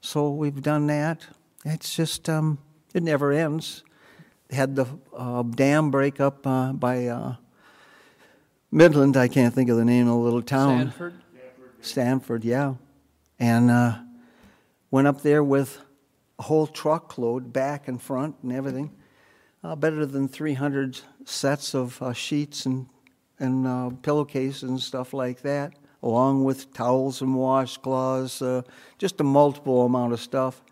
So 0.00 0.30
we've 0.30 0.60
done 0.60 0.88
that. 0.88 1.24
It's 1.64 1.94
just, 1.94 2.28
um, 2.28 2.58
it 2.92 3.04
never 3.04 3.32
ends. 3.32 3.84
Had 4.50 4.74
the 4.74 4.86
uh, 5.16 5.42
dam 5.42 5.90
break 5.92 6.20
up 6.20 6.44
uh, 6.46 6.72
by 6.72 7.06
uh, 7.06 7.36
Midland, 8.72 9.16
I 9.16 9.28
can't 9.28 9.54
think 9.54 9.70
of 9.70 9.76
the 9.76 9.84
name 9.84 10.08
of 10.08 10.14
the 10.14 10.20
little 10.20 10.42
town. 10.42 10.86
Sanford? 10.86 11.14
Stanford, 11.82 12.44
yeah. 12.44 12.74
And 13.38 13.70
uh, 13.70 13.98
went 14.90 15.06
up 15.06 15.22
there 15.22 15.44
with 15.44 15.78
a 16.38 16.42
whole 16.42 16.66
truckload, 16.66 17.52
back 17.52 17.86
and 17.86 18.00
front 18.00 18.36
and 18.42 18.52
everything. 18.52 18.90
Uh, 19.64 19.76
better 19.76 20.04
than 20.04 20.26
300 20.26 21.00
sets 21.24 21.74
of 21.74 22.00
uh, 22.02 22.12
sheets 22.12 22.66
and, 22.66 22.86
and 23.38 23.66
uh, 23.66 23.90
pillowcases 24.02 24.64
and 24.64 24.80
stuff 24.80 25.12
like 25.12 25.42
that, 25.42 25.72
along 26.02 26.42
with 26.42 26.72
towels 26.74 27.22
and 27.22 27.36
washcloths, 27.36 28.42
uh, 28.42 28.62
just 28.98 29.20
a 29.20 29.24
multiple 29.24 29.86
amount 29.86 30.12
of 30.12 30.20
stuff. 30.20 30.62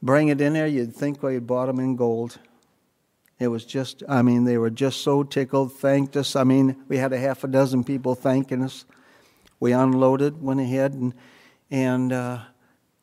Bring 0.00 0.28
it 0.28 0.40
in 0.40 0.52
there, 0.52 0.66
you'd 0.66 0.94
think 0.94 1.22
we 1.22 1.34
had 1.34 1.46
bought 1.46 1.66
them 1.66 1.80
in 1.80 1.96
gold. 1.96 2.38
It 3.38 3.48
was 3.48 3.64
just, 3.64 4.02
I 4.08 4.22
mean, 4.22 4.44
they 4.44 4.58
were 4.58 4.70
just 4.70 5.00
so 5.00 5.24
tickled, 5.24 5.72
thanked 5.72 6.16
us. 6.16 6.36
I 6.36 6.44
mean, 6.44 6.76
we 6.86 6.98
had 6.98 7.12
a 7.12 7.18
half 7.18 7.42
a 7.42 7.48
dozen 7.48 7.82
people 7.82 8.14
thanking 8.14 8.62
us 8.62 8.84
we 9.62 9.70
unloaded, 9.70 10.42
went 10.42 10.58
ahead, 10.58 10.92
and, 10.94 11.14
and 11.70 12.12
uh, 12.12 12.40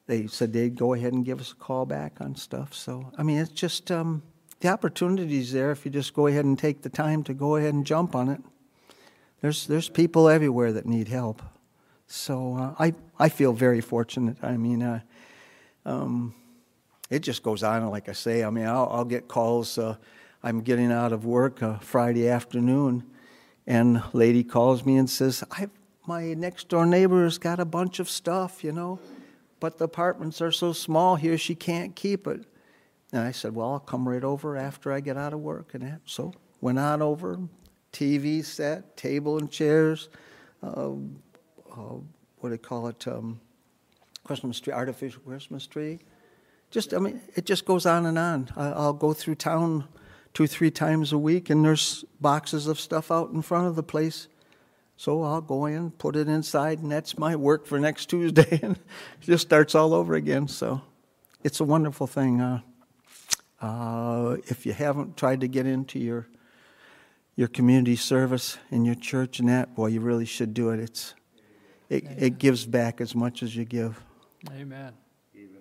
they 0.07 0.27
said 0.27 0.51
they'd 0.51 0.75
go 0.75 0.93
ahead 0.93 1.13
and 1.13 1.23
give 1.23 1.39
us 1.39 1.53
a 1.53 1.55
call 1.55 1.85
back 1.85 2.19
on 2.19 2.35
stuff. 2.35 2.73
So, 2.73 3.13
I 3.17 3.23
mean, 3.23 3.37
it's 3.37 3.53
just 3.53 3.89
um, 3.91 4.23
the 4.59 4.67
opportunity's 4.67 5.51
there 5.51 5.71
if 5.71 5.85
you 5.85 5.91
just 5.91 6.13
go 6.13 6.27
ahead 6.27 6.45
and 6.45 6.57
take 6.57 6.81
the 6.81 6.89
time 6.89 7.23
to 7.23 7.33
go 7.33 7.55
ahead 7.55 7.73
and 7.73 7.85
jump 7.85 8.15
on 8.15 8.29
it. 8.29 8.41
There's, 9.41 9.67
there's 9.67 9.89
people 9.89 10.27
everywhere 10.27 10.73
that 10.73 10.85
need 10.85 11.07
help. 11.07 11.41
So 12.07 12.57
uh, 12.57 12.75
I, 12.77 12.93
I 13.17 13.29
feel 13.29 13.53
very 13.53 13.81
fortunate. 13.81 14.37
I 14.41 14.57
mean, 14.57 14.83
uh, 14.83 14.99
um, 15.85 16.33
it 17.09 17.19
just 17.19 17.43
goes 17.43 17.63
on, 17.63 17.87
like 17.89 18.09
I 18.09 18.13
say. 18.13 18.43
I 18.43 18.49
mean, 18.49 18.65
I'll, 18.65 18.89
I'll 18.91 19.05
get 19.05 19.27
calls. 19.27 19.77
Uh, 19.77 19.95
I'm 20.43 20.61
getting 20.61 20.91
out 20.91 21.13
of 21.13 21.25
work 21.25 21.63
uh, 21.63 21.77
Friday 21.79 22.27
afternoon, 22.27 23.03
and 23.65 24.03
lady 24.13 24.43
calls 24.43 24.85
me 24.85 24.97
and 24.97 25.09
says, 25.09 25.43
I've 25.51 25.69
my 26.09 26.33
next 26.33 26.69
door 26.69 26.87
neighbor's 26.87 27.37
got 27.37 27.59
a 27.59 27.65
bunch 27.65 27.99
of 27.99 28.09
stuff, 28.09 28.63
you 28.63 28.71
know, 28.71 28.99
but 29.59 29.77
the 29.77 29.85
apartments 29.85 30.41
are 30.41 30.51
so 30.51 30.73
small 30.73 31.15
here, 31.15 31.37
she 31.37 31.53
can't 31.53 31.95
keep 31.95 32.25
it. 32.25 32.45
And 33.11 33.21
I 33.21 33.31
said, 33.31 33.55
Well, 33.55 33.73
I'll 33.73 33.79
come 33.79 34.07
right 34.07 34.23
over 34.23 34.55
after 34.57 34.91
I 34.91 34.99
get 34.99 35.17
out 35.17 35.33
of 35.33 35.39
work. 35.39 35.73
And 35.73 35.99
so 36.05 36.33
went 36.61 36.79
on 36.79 37.01
over, 37.01 37.39
TV 37.91 38.43
set, 38.43 38.95
table 38.97 39.37
and 39.37 39.49
chairs, 39.49 40.09
uh, 40.61 40.91
uh, 40.91 41.97
what 42.39 42.43
do 42.43 42.49
they 42.49 42.57
call 42.57 42.87
it? 42.87 43.07
Um, 43.07 43.39
Christmas 44.23 44.59
tree, 44.59 44.73
artificial 44.73 45.21
Christmas 45.21 45.65
tree. 45.65 45.99
Just, 46.69 46.93
I 46.93 46.99
mean, 46.99 47.21
it 47.35 47.45
just 47.45 47.65
goes 47.65 47.85
on 47.85 48.05
and 48.05 48.17
on. 48.17 48.49
I, 48.55 48.67
I'll 48.67 48.93
go 48.93 49.13
through 49.13 49.35
town 49.35 49.85
two, 50.33 50.45
three 50.45 50.69
times 50.69 51.11
a 51.11 51.17
week, 51.17 51.49
and 51.49 51.65
there's 51.65 52.05
boxes 52.21 52.67
of 52.67 52.79
stuff 52.79 53.11
out 53.11 53.31
in 53.31 53.41
front 53.41 53.67
of 53.67 53.75
the 53.75 53.81
place 53.81 54.27
so 54.99 55.23
I'll 55.23 55.39
go 55.39 55.65
in, 55.65 55.91
put 55.91 56.17
it 56.17 56.27
inside, 56.27 56.79
and 56.79 56.91
that's 56.91 57.17
my 57.17 57.33
work 57.37 57.65
for 57.65 57.79
next 57.79 58.07
Tuesday, 58.07 58.59
and 58.61 58.75
it 58.75 59.25
just 59.25 59.47
starts 59.47 59.73
all 59.73 59.93
over 59.93 60.15
again. 60.15 60.49
So 60.49 60.81
it's 61.41 61.61
a 61.61 61.63
wonderful 61.63 62.05
thing. 62.05 62.41
Uh, 62.41 62.59
uh, 63.61 64.37
if 64.47 64.65
you 64.65 64.73
haven't 64.73 65.17
tried 65.17 65.41
to 65.41 65.47
get 65.47 65.65
into 65.65 65.99
your 65.99 66.27
your 67.35 67.47
community 67.47 67.95
service 67.95 68.57
in 68.69 68.83
your 68.83 68.95
church 68.95 69.39
and 69.39 69.47
that, 69.47 69.73
boy, 69.73 69.87
you 69.87 70.01
really 70.01 70.25
should 70.25 70.53
do 70.53 70.69
it. 70.71 70.79
It's 70.79 71.15
it, 71.89 72.03
it 72.17 72.37
gives 72.37 72.65
back 72.65 73.01
as 73.01 73.15
much 73.15 73.43
as 73.43 73.55
you 73.55 73.65
give. 73.65 74.01
Amen. 74.51 74.93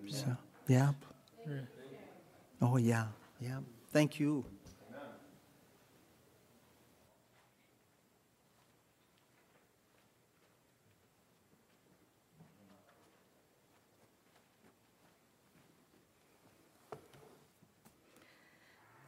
So, 0.09 0.37
yeah. 0.67 0.93
Oh 2.61 2.77
yeah, 2.77 3.07
yeah. 3.41 3.59
Thank 3.93 4.19
you. 4.19 4.45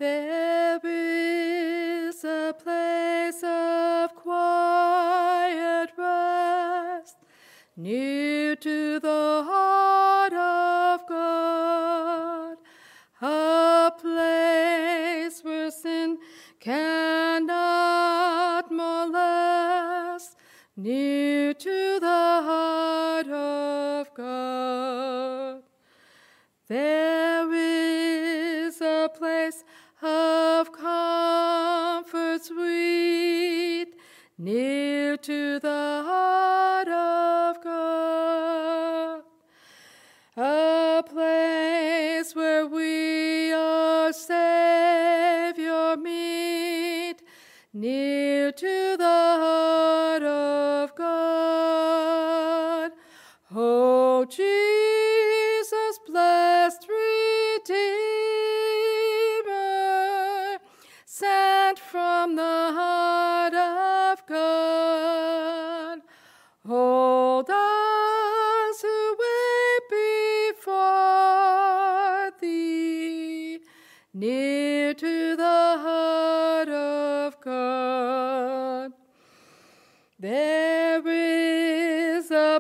There 0.01 0.81
is 0.83 2.25
a 2.25 2.55
place 2.59 3.43
of 3.45 4.15
quiet 4.15 5.91
rest 5.95 7.17
near 7.77 8.57
to 8.57 8.99
the 8.99 9.45
heart 9.47 10.33
of 10.33 11.07
God, 11.07 12.57
a 13.21 13.93
place 14.01 15.45
where 15.45 15.71
sin 15.71 16.17
cannot 16.61 17.53
molest, 18.73 20.35
near 20.79 21.53
to 21.53 22.01
the 22.01 22.07
heart 22.49 23.29
of 23.29 24.15
God. 24.15 25.63
There 26.69 27.00
the 35.59 36.00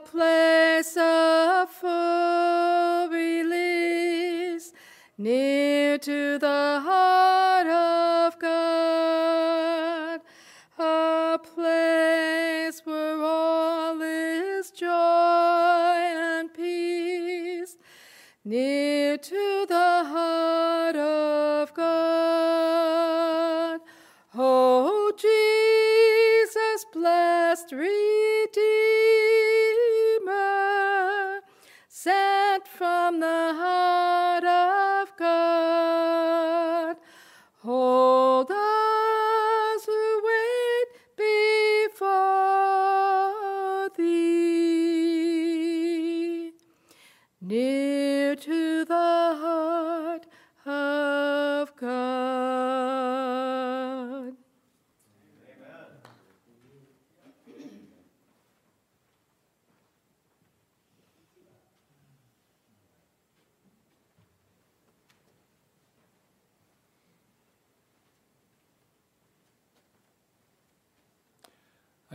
a 0.01 0.09
place 0.09 0.97
of 0.97 1.69
full 1.69 3.09
release 3.09 4.73
near 5.19 5.99
to 5.99 6.39
the 6.39 6.81
heart 6.85 7.30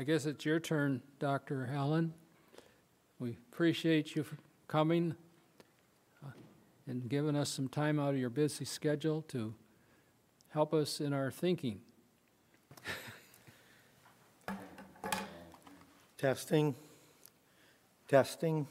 guess 0.06 0.28
it's 0.28 0.46
your 0.46 0.60
turn, 0.60 1.02
Dr. 1.18 1.68
Allen. 1.74 2.14
We 3.18 3.38
appreciate 3.52 4.16
you 4.16 4.22
for 4.22 4.38
coming 4.68 5.16
uh, 6.24 6.30
and 6.88 7.10
giving 7.10 7.36
us 7.36 7.50
some 7.50 7.68
time 7.68 8.00
out 8.00 8.10
of 8.10 8.20
your 8.20 8.30
busy 8.30 8.66
schedule 8.66 9.24
to 9.30 9.56
help 10.50 10.76
us 10.76 11.02
in 11.02 11.12
our 11.12 11.32
thinking. 11.32 11.82
Testing. 16.20 16.76
Testing. 18.08 18.68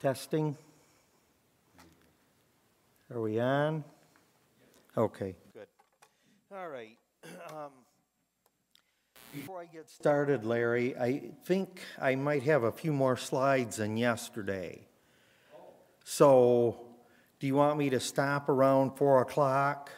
Testing. 0.00 0.56
Are 3.14 3.20
we 3.20 3.38
on? 3.38 3.84
Okay, 4.96 5.36
good. 5.54 5.68
All 6.52 6.68
right. 6.68 6.98
Um, 7.52 7.70
Before 9.32 9.60
I 9.60 9.66
get 9.66 9.88
started, 9.88 10.44
Larry, 10.44 10.96
I 10.96 11.30
think 11.44 11.80
I 12.00 12.16
might 12.16 12.42
have 12.44 12.64
a 12.64 12.72
few 12.72 12.92
more 12.92 13.16
slides 13.16 13.76
than 13.76 13.96
yesterday. 13.96 14.80
So, 16.04 16.80
do 17.38 17.46
you 17.46 17.54
want 17.54 17.78
me 17.78 17.90
to 17.90 18.00
stop 18.00 18.48
around 18.48 18.96
4 18.96 19.22
o'clock? 19.22 19.90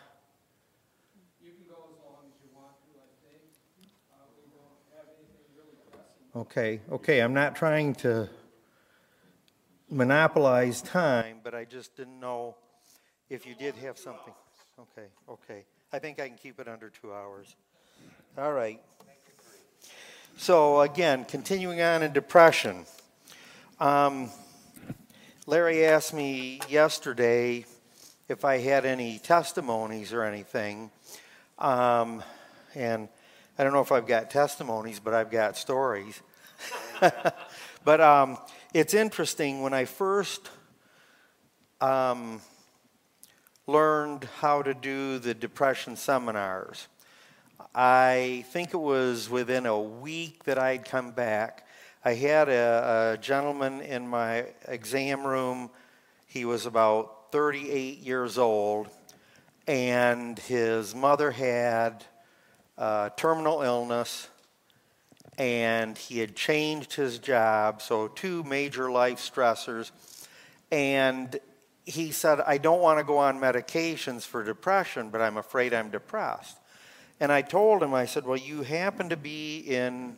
You 1.41 1.53
can 1.53 1.65
go 1.69 1.77
as 1.91 2.05
long 2.05 2.25
as 2.27 2.35
you 2.43 2.51
want 2.55 2.75
to, 2.83 2.99
I 2.99 3.09
think. 3.31 3.53
Uh, 4.13 4.25
we 4.37 4.51
don't 4.51 4.97
have 4.97 5.07
anything 5.17 5.47
really 5.57 5.77
pressing. 5.91 6.41
Okay, 6.41 6.81
okay, 6.93 7.21
I'm 7.21 7.35
not 7.35 7.57
trying 7.57 7.95
to 7.97 8.29
monopolize 9.89 10.83
time, 10.83 11.39
but 11.43 11.55
I 11.55 11.65
just 11.65 11.97
didn't 11.97 12.21
know 12.21 12.57
if 13.31 13.47
you 13.47 13.55
did 13.55 13.75
have 13.77 13.97
something. 13.97 14.35
Okay, 14.79 15.09
okay. 15.29 15.64
I 15.93 15.99
think 15.99 16.21
I 16.21 16.29
can 16.29 16.37
keep 16.37 16.61
it 16.61 16.69
under 16.69 16.88
two 16.88 17.12
hours. 17.12 17.57
All 18.37 18.53
right. 18.53 18.81
So 20.37 20.83
again, 20.83 21.25
continuing 21.25 21.83
on 21.83 22.05
in 22.05 22.12
depression. 22.12 22.87
Um, 23.81 24.31
Larry 25.47 25.85
asked 25.85 26.14
me 26.14 26.61
yesterday 26.69 27.64
if 28.29 28.45
I 28.45 28.59
had 28.59 28.85
any 28.85 29.19
testimonies 29.19 30.12
or 30.12 30.23
anything. 30.23 30.93
Um, 31.59 32.23
and 32.77 33.09
I 33.59 33.64
don't 33.64 33.73
know 33.73 33.81
if 33.81 33.91
I've 33.91 34.07
got 34.07 34.31
testimonies, 34.31 35.01
but 35.01 35.12
I've 35.12 35.33
got 35.33 35.57
stories. 35.57 36.23
but 37.85 38.01
um, 38.01 38.38
it's 38.73 38.95
interesting 38.95 39.61
when 39.61 39.75
I 39.75 39.87
first 39.87 40.49
um, 41.81 42.41
learned 43.68 44.24
how 44.40 44.62
to 44.62 44.72
do 44.72 45.18
the 45.18 45.35
depression 45.35 45.94
seminars. 45.94 46.88
I 47.74 48.46
think 48.50 48.72
it 48.72 48.78
was 48.78 49.28
within 49.28 49.66
a 49.66 49.78
week 49.78 50.44
that 50.44 50.59
I'd 50.59 50.87
come 50.87 51.11
back. 51.11 51.66
I 52.02 52.14
had 52.14 52.48
a, 52.48 53.12
a 53.14 53.18
gentleman 53.18 53.83
in 53.83 54.09
my 54.09 54.46
exam 54.66 55.26
room. 55.26 55.68
He 56.24 56.46
was 56.46 56.64
about 56.64 57.31
38 57.31 57.98
years 57.98 58.38
old, 58.38 58.88
and 59.66 60.38
his 60.38 60.94
mother 60.94 61.31
had 61.31 62.07
uh, 62.78 63.11
terminal 63.11 63.61
illness, 63.61 64.31
and 65.37 65.98
he 65.98 66.20
had 66.20 66.35
changed 66.35 66.94
his 66.94 67.18
job, 67.18 67.83
so 67.83 68.09
two 68.09 68.42
major 68.44 68.90
life 68.90 69.18
stressors. 69.18 69.90
And 70.72 71.38
he 71.88 72.12
said, 72.12 72.40
I 72.40 72.59
don't 72.59 72.81
want 72.81 72.98
to 72.98 73.05
go 73.05 73.18
on 73.18 73.40
medications 73.40 74.24
for 74.27 74.44
depression, 74.44 75.09
but 75.09 75.20
I'm 75.20 75.38
afraid 75.38 75.72
I'm 75.72 75.90
depressed. 75.90 76.59
And 77.18 77.33
I 77.33 77.42
told 77.42 77.83
him, 77.83 77.94
I 77.94 78.05
said, 78.05 78.27
Well, 78.27 78.37
you 78.37 78.62
happen 78.62 79.09
to 79.09 79.16
be 79.16 79.59
in 79.61 80.16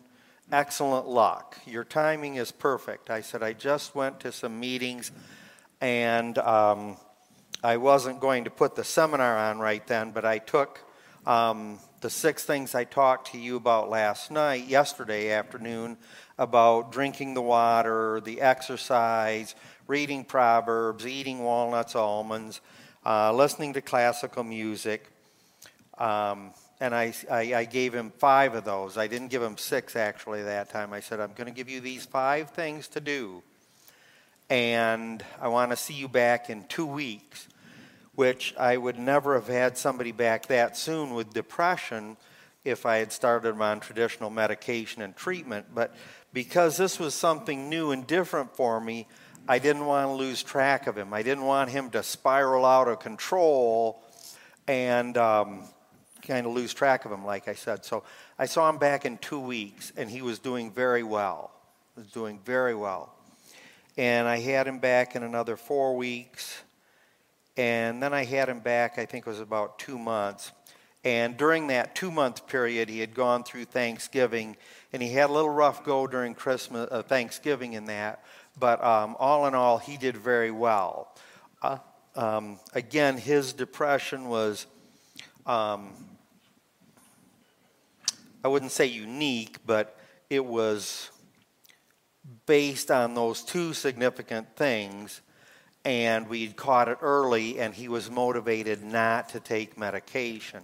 excellent 0.53 1.07
luck. 1.07 1.57
Your 1.67 1.85
timing 1.85 2.35
is 2.35 2.51
perfect. 2.51 3.09
I 3.09 3.21
said, 3.21 3.43
I 3.43 3.53
just 3.53 3.95
went 3.95 4.21
to 4.21 4.33
some 4.33 4.59
meetings 4.59 5.13
and 5.81 6.37
um, 6.39 6.97
I 7.63 7.77
wasn't 7.77 8.21
going 8.21 8.45
to 8.45 8.51
put 8.51 8.75
the 8.75 8.85
seminar 8.85 9.39
on 9.39 9.61
right 9.61 9.87
then, 9.87 10.11
but 10.11 10.25
I 10.25 10.39
took 10.39 10.81
um, 11.27 11.79
the 12.01 12.11
six 12.11 12.45
things 12.45 12.75
I 12.75 12.85
talked 12.85 13.33
to 13.33 13.39
you 13.39 13.57
about 13.57 13.89
last 13.89 14.31
night, 14.31 14.67
yesterday 14.67 15.31
afternoon, 15.31 15.97
about 16.39 16.93
drinking 16.93 17.35
the 17.35 17.43
water, 17.43 18.21
the 18.25 18.41
exercise, 18.41 19.55
reading 19.91 20.23
Proverbs, 20.23 21.05
eating 21.05 21.43
walnuts, 21.43 21.97
almonds, 21.97 22.61
uh, 23.05 23.33
listening 23.33 23.73
to 23.73 23.81
classical 23.81 24.45
music. 24.45 25.05
Um, 25.99 26.53
and 26.79 26.95
I, 26.95 27.13
I, 27.29 27.55
I, 27.55 27.65
gave 27.65 27.93
him 27.93 28.13
five 28.17 28.55
of 28.55 28.65
those. 28.65 28.97
I 28.97 29.09
didn't 29.09 29.33
give 29.33 29.43
him 29.43 29.59
six 29.59 29.97
actually 29.97 30.45
that 30.45 30.71
time. 30.71 30.93
I 30.93 31.01
said, 31.01 31.19
I'm 31.19 31.33
going 31.33 31.49
to 31.49 31.53
give 31.53 31.69
you 31.69 31.81
these 31.81 32.07
five 32.07 32.51
things 32.51 32.87
to 32.89 33.01
do. 33.01 33.43
And 34.49 35.25
I 35.41 35.49
want 35.49 35.73
to 35.73 35.77
see 35.77 35.95
you 35.95 36.07
back 36.07 36.49
in 36.51 36.63
two 36.69 36.87
weeks, 36.87 37.49
which 38.15 38.55
I 38.57 38.77
would 38.77 38.97
never 38.97 39.35
have 39.35 39.49
had 39.49 39.77
somebody 39.77 40.13
back 40.13 40.47
that 40.47 40.77
soon 40.77 41.15
with 41.15 41.35
depression 41.35 42.17
if 42.65 42.87
I 42.87 42.99
had 42.99 43.11
started 43.13 43.49
him 43.49 43.63
on 43.63 43.81
traditional 43.81 44.31
medication 44.31 45.03
and 45.03 45.17
treatment. 45.17 45.67
But 45.75 45.93
because 46.33 46.77
this 46.77 47.01
was 47.01 47.13
something 47.13 47.69
new 47.69 47.91
and 47.91 48.07
different 48.07 48.55
for 48.55 48.81
me, 48.81 49.09
I 49.51 49.59
didn't 49.59 49.85
want 49.85 50.09
to 50.09 50.13
lose 50.13 50.43
track 50.43 50.87
of 50.87 50.97
him. 50.97 51.13
I 51.13 51.23
didn't 51.23 51.45
want 51.45 51.71
him 51.71 51.91
to 51.91 52.03
spiral 52.03 52.65
out 52.65 52.89
of 52.89 53.01
control 53.01 54.03
and. 54.67 55.17
Um, 55.17 55.65
kind 56.23 56.47
of 56.47 56.53
lose 56.53 56.73
track 56.73 57.05
of 57.05 57.13
him, 57.13 57.25
like 57.25 57.49
I 57.49 57.55
said. 57.55 57.85
So 57.85 58.05
I 58.39 58.47
saw 58.47 58.69
him 58.69 58.79
back 58.79 59.05
in 59.05 59.19
two 59.19 59.41
weeks, 59.41 59.93
and 59.97 60.09
he 60.11 60.23
was 60.23 60.39
doing 60.39 60.71
very 60.71 61.03
well. 61.03 61.51
He 61.95 62.03
was 62.03 62.11
doing 62.11 62.39
very 62.45 62.75
well. 62.75 63.13
And 63.97 64.29
I 64.29 64.39
had 64.39 64.67
him 64.67 64.79
back 64.79 65.17
in 65.17 65.23
another 65.23 65.57
four 65.57 65.97
weeks, 65.97 66.63
and 67.57 68.03
then 68.03 68.15
I 68.15 68.25
had 68.25 68.49
him 68.49 68.61
back, 68.61 68.99
I 68.99 69.07
think 69.07 69.27
it 69.27 69.31
was 69.31 69.41
about 69.41 69.79
two 69.79 69.99
months. 69.99 70.53
And 71.03 71.37
during 71.37 71.69
that 71.69 71.95
two 71.95 72.11
month 72.11 72.47
period, 72.47 72.89
he 72.89 73.01
had 73.01 73.15
gone 73.15 73.43
through 73.43 73.65
Thanksgiving, 73.65 74.57
and 74.93 75.03
he 75.03 75.11
had 75.13 75.31
a 75.31 75.33
little 75.33 75.51
rough 75.51 75.83
go 75.83 76.07
during 76.07 76.35
Christmas, 76.35 76.89
uh, 76.91 77.03
Thanksgiving, 77.03 77.73
in 77.73 77.87
that. 77.87 78.23
But 78.59 78.83
um, 78.85 79.17
all 79.19 79.47
in 79.47 79.55
all, 79.55 79.79
he 79.79 79.97
did 79.97 80.17
very 80.17 80.51
well. 80.51 81.15
Uh, 81.63 81.79
um, 82.17 82.59
again, 82.75 83.17
his 83.17 83.53
depression 83.53 84.29
was 84.29 84.67
um, 85.47 85.93
I 88.43 88.49
wouldn't 88.49 88.73
say 88.73 88.87
unique, 88.87 89.59
but 89.67 89.99
it 90.31 90.45
was 90.45 91.11
based 92.47 92.91
on 92.91 93.15
those 93.15 93.43
two 93.43 93.75
significant 93.75 94.57
things, 94.57 95.21
and 95.85 96.29
we'd 96.29 96.57
caught 96.57 96.89
it 96.89 96.99
early, 97.03 97.59
and 97.59 97.75
he 97.75 97.89
was 97.89 98.11
motivated 98.11 98.83
not 98.83 99.29
to 99.31 99.41
take 99.41 99.77
medication, 99.77 100.63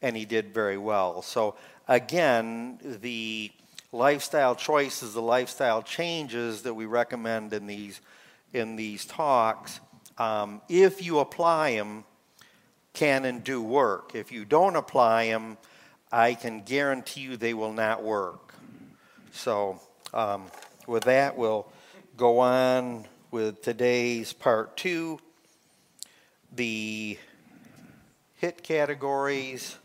and 0.00 0.16
he 0.16 0.24
did 0.24 0.54
very 0.54 0.78
well. 0.78 1.20
So, 1.20 1.56
again, 1.88 2.78
the 2.82 3.50
lifestyle 3.92 4.54
choices, 4.54 5.14
the 5.14 5.22
lifestyle 5.22 5.82
changes 5.82 6.62
that 6.62 6.74
we 6.74 6.86
recommend 6.86 7.52
in 7.52 7.66
these, 7.66 8.00
in 8.52 8.76
these 8.76 9.04
talks, 9.04 9.80
um, 10.18 10.60
if 10.68 11.04
you 11.04 11.18
apply 11.18 11.74
them, 11.74 12.04
can 12.92 13.24
and 13.24 13.42
do 13.42 13.62
work. 13.62 14.14
If 14.14 14.32
you 14.32 14.44
don't 14.44 14.76
apply 14.76 15.26
them, 15.26 15.56
I 16.12 16.34
can 16.34 16.62
guarantee 16.62 17.22
you 17.22 17.36
they 17.36 17.54
will 17.54 17.72
not 17.72 18.02
work. 18.02 18.54
So, 19.32 19.80
um, 20.12 20.50
with 20.86 21.04
that, 21.04 21.36
we'll 21.36 21.66
go 22.16 22.40
on 22.40 23.06
with 23.30 23.62
today's 23.62 24.32
part 24.32 24.76
two. 24.76 25.20
The 26.52 27.16
hit 28.38 28.62
categories 28.62 29.76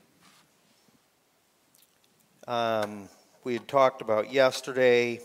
um, 2.48 3.08
we 3.46 3.54
had 3.54 3.68
talked 3.68 4.02
about 4.02 4.34
yesterday 4.34 5.22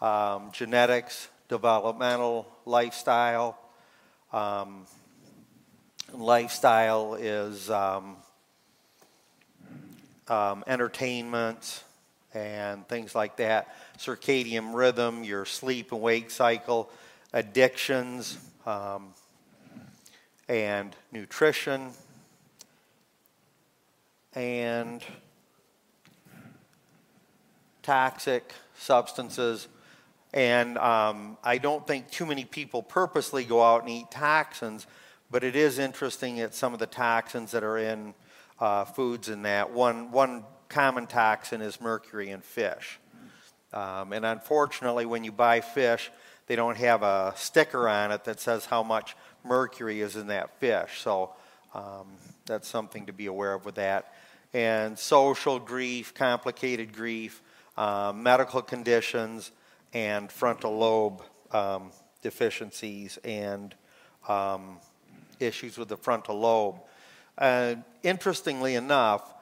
um, 0.00 0.48
genetics, 0.50 1.28
developmental, 1.50 2.48
lifestyle. 2.64 3.58
Um, 4.32 4.86
lifestyle 6.14 7.16
is 7.16 7.68
um, 7.68 8.16
um, 10.28 10.64
entertainment 10.66 11.84
and 12.32 12.88
things 12.88 13.14
like 13.14 13.36
that, 13.36 13.76
circadian 13.98 14.74
rhythm, 14.74 15.22
your 15.22 15.44
sleep 15.44 15.92
and 15.92 16.00
wake 16.00 16.30
cycle, 16.30 16.88
addictions, 17.34 18.38
um, 18.64 19.12
and 20.48 20.96
nutrition, 21.12 21.90
and 24.34 25.04
toxic 27.88 28.52
substances. 28.76 29.66
And 30.34 30.76
um, 30.76 31.38
I 31.42 31.56
don't 31.56 31.86
think 31.86 32.10
too 32.10 32.26
many 32.26 32.44
people 32.44 32.82
purposely 32.82 33.44
go 33.44 33.62
out 33.62 33.80
and 33.80 33.88
eat 33.88 34.10
toxins, 34.10 34.86
but 35.30 35.42
it 35.42 35.56
is 35.56 35.78
interesting 35.78 36.36
that 36.36 36.54
some 36.54 36.74
of 36.74 36.80
the 36.80 36.86
toxins 36.86 37.52
that 37.52 37.64
are 37.64 37.78
in 37.78 38.12
uh, 38.60 38.84
foods 38.84 39.30
in 39.30 39.40
that. 39.44 39.72
One, 39.72 40.10
one 40.10 40.44
common 40.68 41.06
toxin 41.06 41.62
is 41.62 41.80
mercury 41.80 42.28
in 42.28 42.42
fish. 42.42 42.98
Um, 43.72 44.12
and 44.12 44.26
unfortunately, 44.26 45.06
when 45.06 45.24
you 45.24 45.32
buy 45.32 45.62
fish, 45.62 46.10
they 46.46 46.56
don't 46.56 46.76
have 46.76 47.02
a 47.02 47.32
sticker 47.36 47.88
on 47.88 48.12
it 48.12 48.24
that 48.24 48.38
says 48.38 48.66
how 48.66 48.82
much 48.82 49.16
mercury 49.44 50.02
is 50.02 50.14
in 50.14 50.26
that 50.26 50.60
fish. 50.60 51.00
So 51.00 51.30
um, 51.72 52.08
that's 52.44 52.68
something 52.68 53.06
to 53.06 53.14
be 53.14 53.24
aware 53.24 53.54
of 53.54 53.64
with 53.64 53.76
that. 53.76 54.12
And 54.52 54.98
social 54.98 55.58
grief, 55.58 56.12
complicated 56.12 56.92
grief, 56.92 57.42
um, 57.78 58.22
medical 58.22 58.60
conditions, 58.60 59.52
and 59.94 60.30
frontal 60.30 60.76
lobe 60.76 61.22
um, 61.52 61.90
deficiencies 62.22 63.18
and 63.24 63.74
um, 64.28 64.78
issues 65.38 65.78
with 65.78 65.88
the 65.88 65.96
frontal 65.96 66.38
lobe. 66.38 66.80
Uh, 67.38 67.76
interestingly 68.02 68.74
enough, 68.74 69.32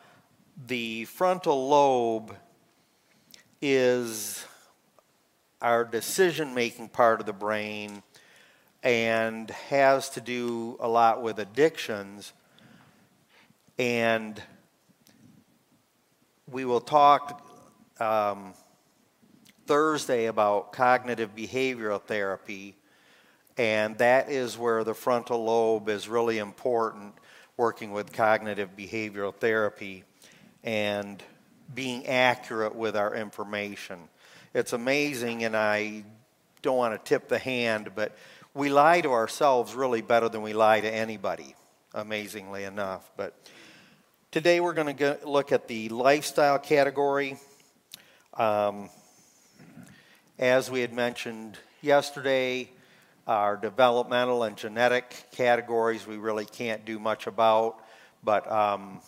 the 0.67 1.07
frontal 1.07 1.69
lobe 1.69 2.37
is 3.63 4.45
our 5.63 5.83
decision 5.85 6.53
making 6.53 6.91
part 6.91 7.21
of 7.21 7.27
the 7.27 7.33
brain 7.33 8.03
and 8.83 9.51
has 9.51 10.11
to 10.11 10.21
do 10.21 10.77
a 10.79 10.87
lot 10.87 11.23
with 11.23 11.39
addictions. 11.39 12.35
And 13.79 14.41
we 16.47 16.67
will 16.67 16.83
talk 16.83 17.46
um, 18.01 18.55
Thursday 19.67 20.27
about 20.27 20.73
cognitive 20.73 21.35
behavioral 21.35 22.01
therapy, 22.01 22.77
and 23.57 23.99
that 23.99 24.31
is 24.31 24.57
where 24.59 24.85
the 24.85 24.95
frontal 24.95 25.45
lobe 25.45 25.89
is 25.89 26.09
really 26.09 26.39
important, 26.39 27.15
working 27.57 27.93
with 27.93 28.13
cognitive 28.13 28.77
behavioral 28.77 29.35
therapy 29.35 30.05
and 30.63 31.23
being 31.75 32.07
accurate 32.07 32.75
with 32.75 32.97
our 32.97 33.15
information. 33.15 33.99
It's 34.55 34.73
amazing, 34.73 35.45
and 35.45 35.57
I 35.57 36.05
don't 36.63 36.77
want 36.77 36.93
to 36.95 37.09
tip 37.09 37.29
the 37.29 37.39
hand, 37.39 37.93
but 37.95 38.17
we 38.55 38.69
lie 38.71 39.01
to 39.01 39.13
ourselves 39.13 39.75
really 39.75 40.01
better 40.01 40.29
than 40.29 40.43
we 40.43 40.53
lie 40.53 40.81
to 40.81 40.91
anybody, 40.91 41.55
amazingly 41.95 42.65
enough. 42.65 43.11
But 43.17 43.35
today 44.31 44.61
we're 44.61 44.73
going 44.73 44.97
to 44.97 45.19
look 45.25 45.53
at 45.53 45.69
the 45.69 45.89
lifestyle 45.89 46.59
category. 46.59 47.37
Um, 48.39 48.91
as 50.39 50.71
we 50.71 50.83
had 50.83 50.93
mentioned 50.93 51.57
yesterday, 51.81 52.69
our 53.27 53.57
developmental 53.57 54.43
and 54.43 54.59
genetic 54.59 55.25
categories 55.33 56.07
we 56.07 56.19
really 56.19 56.45
can't 56.45 56.85
do 56.85 56.99
much 56.99 57.27
about, 57.27 57.83
but 58.23 58.51
um, 58.53 59.01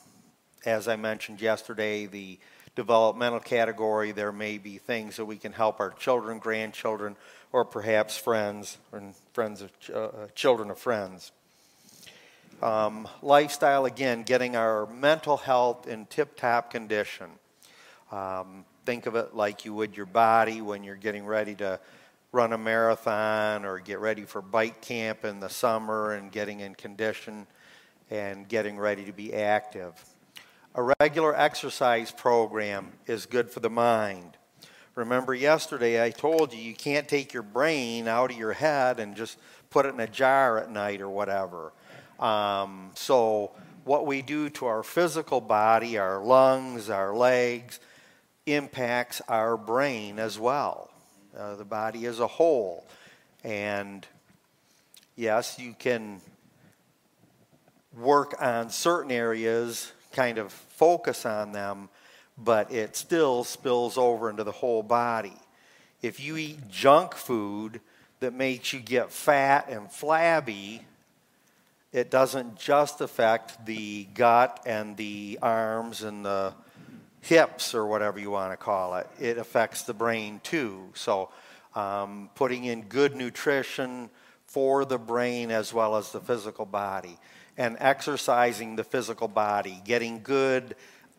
as 0.64 0.88
I 0.88 0.96
mentioned 0.96 1.42
yesterday, 1.42 2.06
the 2.06 2.38
developmental 2.74 3.40
category, 3.40 4.12
there 4.12 4.32
may 4.32 4.56
be 4.56 4.78
things 4.78 5.16
that 5.16 5.26
we 5.26 5.36
can 5.36 5.52
help 5.52 5.78
our 5.78 5.90
children, 5.90 6.38
grandchildren, 6.38 7.14
or 7.52 7.66
perhaps 7.66 8.16
friends 8.16 8.78
and 8.92 9.14
friends 9.34 9.60
of 9.60 9.78
ch- 9.78 9.90
uh, 9.90 10.08
children 10.34 10.70
of 10.70 10.78
friends. 10.78 11.32
Um, 12.62 13.06
lifestyle, 13.20 13.84
again, 13.84 14.22
getting 14.22 14.56
our 14.56 14.86
mental 14.86 15.36
health 15.36 15.86
in 15.86 16.06
tip 16.06 16.34
top 16.34 16.70
condition. 16.70 17.28
Um, 18.10 18.64
think 18.88 19.04
of 19.04 19.16
it 19.16 19.34
like 19.34 19.66
you 19.66 19.74
would 19.74 19.94
your 19.98 20.06
body 20.06 20.62
when 20.62 20.82
you're 20.82 20.96
getting 20.96 21.26
ready 21.26 21.54
to 21.54 21.78
run 22.32 22.54
a 22.54 22.56
marathon 22.56 23.66
or 23.66 23.78
get 23.80 23.98
ready 23.98 24.22
for 24.22 24.40
bike 24.40 24.80
camp 24.80 25.26
in 25.26 25.40
the 25.40 25.48
summer 25.50 26.14
and 26.14 26.32
getting 26.32 26.60
in 26.60 26.74
condition 26.74 27.46
and 28.10 28.48
getting 28.48 28.78
ready 28.78 29.04
to 29.04 29.12
be 29.12 29.34
active. 29.34 29.92
A 30.74 30.94
regular 30.98 31.38
exercise 31.38 32.10
program 32.10 32.92
is 33.06 33.26
good 33.26 33.50
for 33.50 33.60
the 33.60 33.68
mind. 33.68 34.38
Remember, 34.94 35.34
yesterday 35.34 36.02
I 36.02 36.08
told 36.08 36.54
you 36.54 36.58
you 36.58 36.74
can't 36.74 37.06
take 37.06 37.34
your 37.34 37.42
brain 37.42 38.08
out 38.08 38.30
of 38.30 38.38
your 38.38 38.54
head 38.54 39.00
and 39.00 39.14
just 39.14 39.36
put 39.68 39.84
it 39.84 39.92
in 39.92 40.00
a 40.00 40.06
jar 40.06 40.56
at 40.56 40.70
night 40.70 41.02
or 41.02 41.10
whatever. 41.10 41.74
Um, 42.18 42.92
so, 42.94 43.50
what 43.84 44.06
we 44.06 44.22
do 44.22 44.48
to 44.48 44.64
our 44.64 44.82
physical 44.82 45.42
body, 45.42 45.98
our 45.98 46.24
lungs, 46.24 46.88
our 46.88 47.14
legs, 47.14 47.80
impacts 48.54 49.20
our 49.28 49.56
brain 49.56 50.18
as 50.18 50.38
well, 50.38 50.90
uh, 51.36 51.56
the 51.56 51.64
body 51.64 52.06
as 52.06 52.20
a 52.20 52.26
whole. 52.26 52.86
And 53.44 54.06
yes, 55.16 55.58
you 55.58 55.74
can 55.78 56.20
work 57.96 58.34
on 58.40 58.70
certain 58.70 59.10
areas 59.10 59.92
kind 60.12 60.38
of 60.38 60.52
focus 60.52 61.26
on 61.26 61.52
them, 61.52 61.88
but 62.36 62.72
it 62.72 62.96
still 62.96 63.44
spills 63.44 63.98
over 63.98 64.30
into 64.30 64.44
the 64.44 64.52
whole 64.52 64.82
body. 64.82 65.36
If 66.02 66.20
you 66.20 66.36
eat 66.36 66.68
junk 66.68 67.14
food 67.14 67.80
that 68.20 68.32
makes 68.32 68.72
you 68.72 68.80
get 68.80 69.12
fat 69.12 69.68
and 69.68 69.90
flabby, 69.90 70.82
it 71.92 72.10
doesn't 72.10 72.58
just 72.58 73.00
affect 73.00 73.64
the 73.66 74.04
gut 74.14 74.60
and 74.66 74.96
the 74.96 75.38
arms 75.40 76.02
and 76.02 76.24
the 76.24 76.52
hips 77.28 77.74
or 77.74 77.86
whatever 77.86 78.18
you 78.18 78.30
want 78.30 78.52
to 78.52 78.56
call 78.56 78.96
it. 78.96 79.06
It 79.20 79.36
affects 79.36 79.82
the 79.82 79.92
brain 79.92 80.40
too. 80.42 80.88
So, 80.94 81.28
um, 81.74 82.30
putting 82.34 82.64
in 82.64 82.82
good 82.82 83.14
nutrition 83.14 84.08
for 84.46 84.86
the 84.86 84.98
brain 84.98 85.50
as 85.50 85.72
well 85.74 85.96
as 85.96 86.10
the 86.10 86.20
physical 86.20 86.64
body 86.64 87.18
and 87.58 87.76
exercising 87.80 88.76
the 88.76 88.84
physical 88.84 89.28
body, 89.28 89.82
getting 89.84 90.22
good 90.22 90.74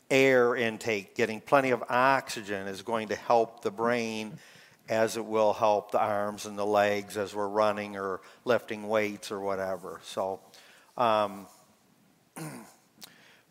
air 0.09 0.55
intake, 0.55 1.15
getting 1.15 1.39
plenty 1.41 1.69
of 1.69 1.83
oxygen 1.89 2.67
is 2.67 2.81
going 2.81 3.09
to 3.09 3.15
help 3.15 3.61
the 3.61 3.69
brain 3.69 4.33
as 4.89 5.15
it 5.15 5.25
will 5.25 5.53
help 5.53 5.91
the 5.91 5.99
arms 5.99 6.47
and 6.47 6.57
the 6.57 6.65
legs 6.65 7.17
as 7.17 7.35
we're 7.35 7.47
running 7.47 7.95
or 7.95 8.19
lifting 8.45 8.87
weights 8.87 9.31
or 9.31 9.39
whatever. 9.39 9.99
So, 10.03 10.39
um, 10.97 11.45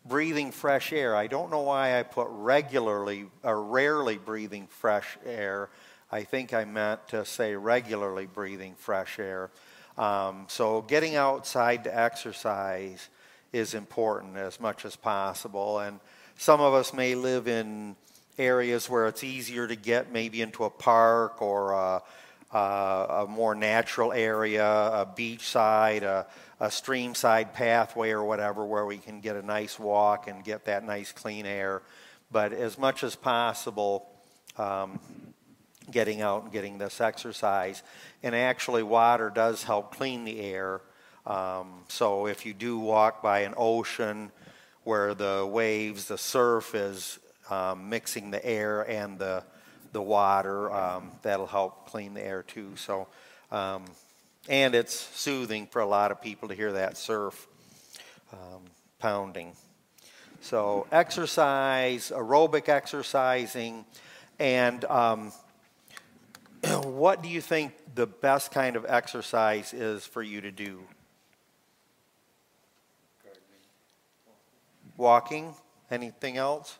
breathing 0.05 0.51
fresh 0.51 0.93
air. 0.93 1.15
I 1.15 1.27
don't 1.27 1.51
know 1.51 1.61
why 1.61 1.99
I 1.99 2.03
put 2.03 2.27
regularly 2.29 3.25
or 3.43 3.63
rarely 3.63 4.17
breathing 4.17 4.67
fresh 4.67 5.17
air. 5.25 5.69
I 6.11 6.23
think 6.23 6.53
I 6.53 6.65
meant 6.65 7.07
to 7.09 7.25
say 7.25 7.55
regularly 7.55 8.25
breathing 8.25 8.75
fresh 8.75 9.19
air. 9.19 9.51
Um, 9.97 10.45
so, 10.47 10.81
getting 10.81 11.15
outside 11.15 11.83
to 11.83 11.97
exercise 11.97 13.09
is 13.51 13.73
important 13.73 14.37
as 14.37 14.59
much 14.59 14.85
as 14.85 14.95
possible. 14.95 15.79
And 15.79 15.99
some 16.37 16.61
of 16.61 16.73
us 16.73 16.93
may 16.93 17.15
live 17.15 17.47
in 17.47 17.95
areas 18.37 18.89
where 18.89 19.07
it's 19.07 19.23
easier 19.23 19.67
to 19.67 19.75
get 19.75 20.11
maybe 20.11 20.41
into 20.41 20.63
a 20.63 20.69
park 20.69 21.41
or 21.41 21.73
a, 21.73 22.01
a, 22.53 22.57
a 22.57 23.27
more 23.27 23.53
natural 23.53 24.13
area, 24.13 24.65
a 24.65 25.05
beach 25.05 25.47
side, 25.47 26.03
a, 26.03 26.25
a 26.59 26.69
stream 26.69 27.15
side 27.15 27.53
pathway, 27.53 28.11
or 28.11 28.23
whatever, 28.23 28.65
where 28.65 28.85
we 28.85 28.97
can 28.97 29.21
get 29.21 29.35
a 29.35 29.41
nice 29.41 29.79
walk 29.79 30.27
and 30.27 30.43
get 30.43 30.65
that 30.65 30.83
nice 30.83 31.11
clean 31.11 31.45
air. 31.45 31.81
But 32.31 32.53
as 32.53 32.77
much 32.77 33.03
as 33.03 33.15
possible, 33.15 34.07
um, 34.57 34.99
getting 35.91 36.21
out 36.21 36.43
and 36.43 36.51
getting 36.51 36.77
this 36.77 37.01
exercise. 37.01 37.81
And 38.21 38.35
actually, 38.35 38.83
water 38.83 39.31
does 39.33 39.63
help 39.63 39.95
clean 39.95 40.25
the 40.25 40.39
air. 40.39 40.81
Um, 41.25 41.83
so 41.87 42.27
if 42.27 42.45
you 42.45 42.53
do 42.53 42.77
walk 42.79 43.21
by 43.21 43.39
an 43.39 43.53
ocean 43.57 44.31
where 44.83 45.13
the 45.13 45.47
waves, 45.49 46.07
the 46.07 46.17
surf 46.17 46.75
is 46.75 47.19
um, 47.49 47.89
mixing 47.89 48.31
the 48.31 48.45
air 48.45 48.81
and 48.81 49.19
the 49.19 49.43
the 49.91 50.01
water, 50.01 50.71
um, 50.71 51.11
that'll 51.23 51.47
help 51.47 51.89
clean 51.89 52.13
the 52.13 52.23
air 52.23 52.43
too. 52.43 52.75
So, 52.75 53.07
um, 53.51 53.85
and 54.47 54.73
it's 54.75 54.93
soothing 54.93 55.67
for 55.67 55.81
a 55.81 55.85
lot 55.85 56.11
of 56.11 56.21
people 56.21 56.47
to 56.49 56.55
hear 56.55 56.71
that 56.73 56.97
surf 56.97 57.47
um, 58.31 58.61
pounding. 58.99 59.53
So, 60.41 60.87
exercise, 60.91 62.11
aerobic 62.15 62.69
exercising, 62.69 63.85
and 64.39 64.85
um, 64.85 65.31
what 66.83 67.21
do 67.21 67.29
you 67.29 67.41
think 67.41 67.73
the 67.95 68.07
best 68.07 68.51
kind 68.51 68.75
of 68.75 68.85
exercise 68.87 69.73
is 69.73 70.05
for 70.05 70.23
you 70.23 70.41
to 70.41 70.51
do? 70.51 70.81
Walking? 74.95 75.53
Anything 75.91 76.37
else? 76.37 76.77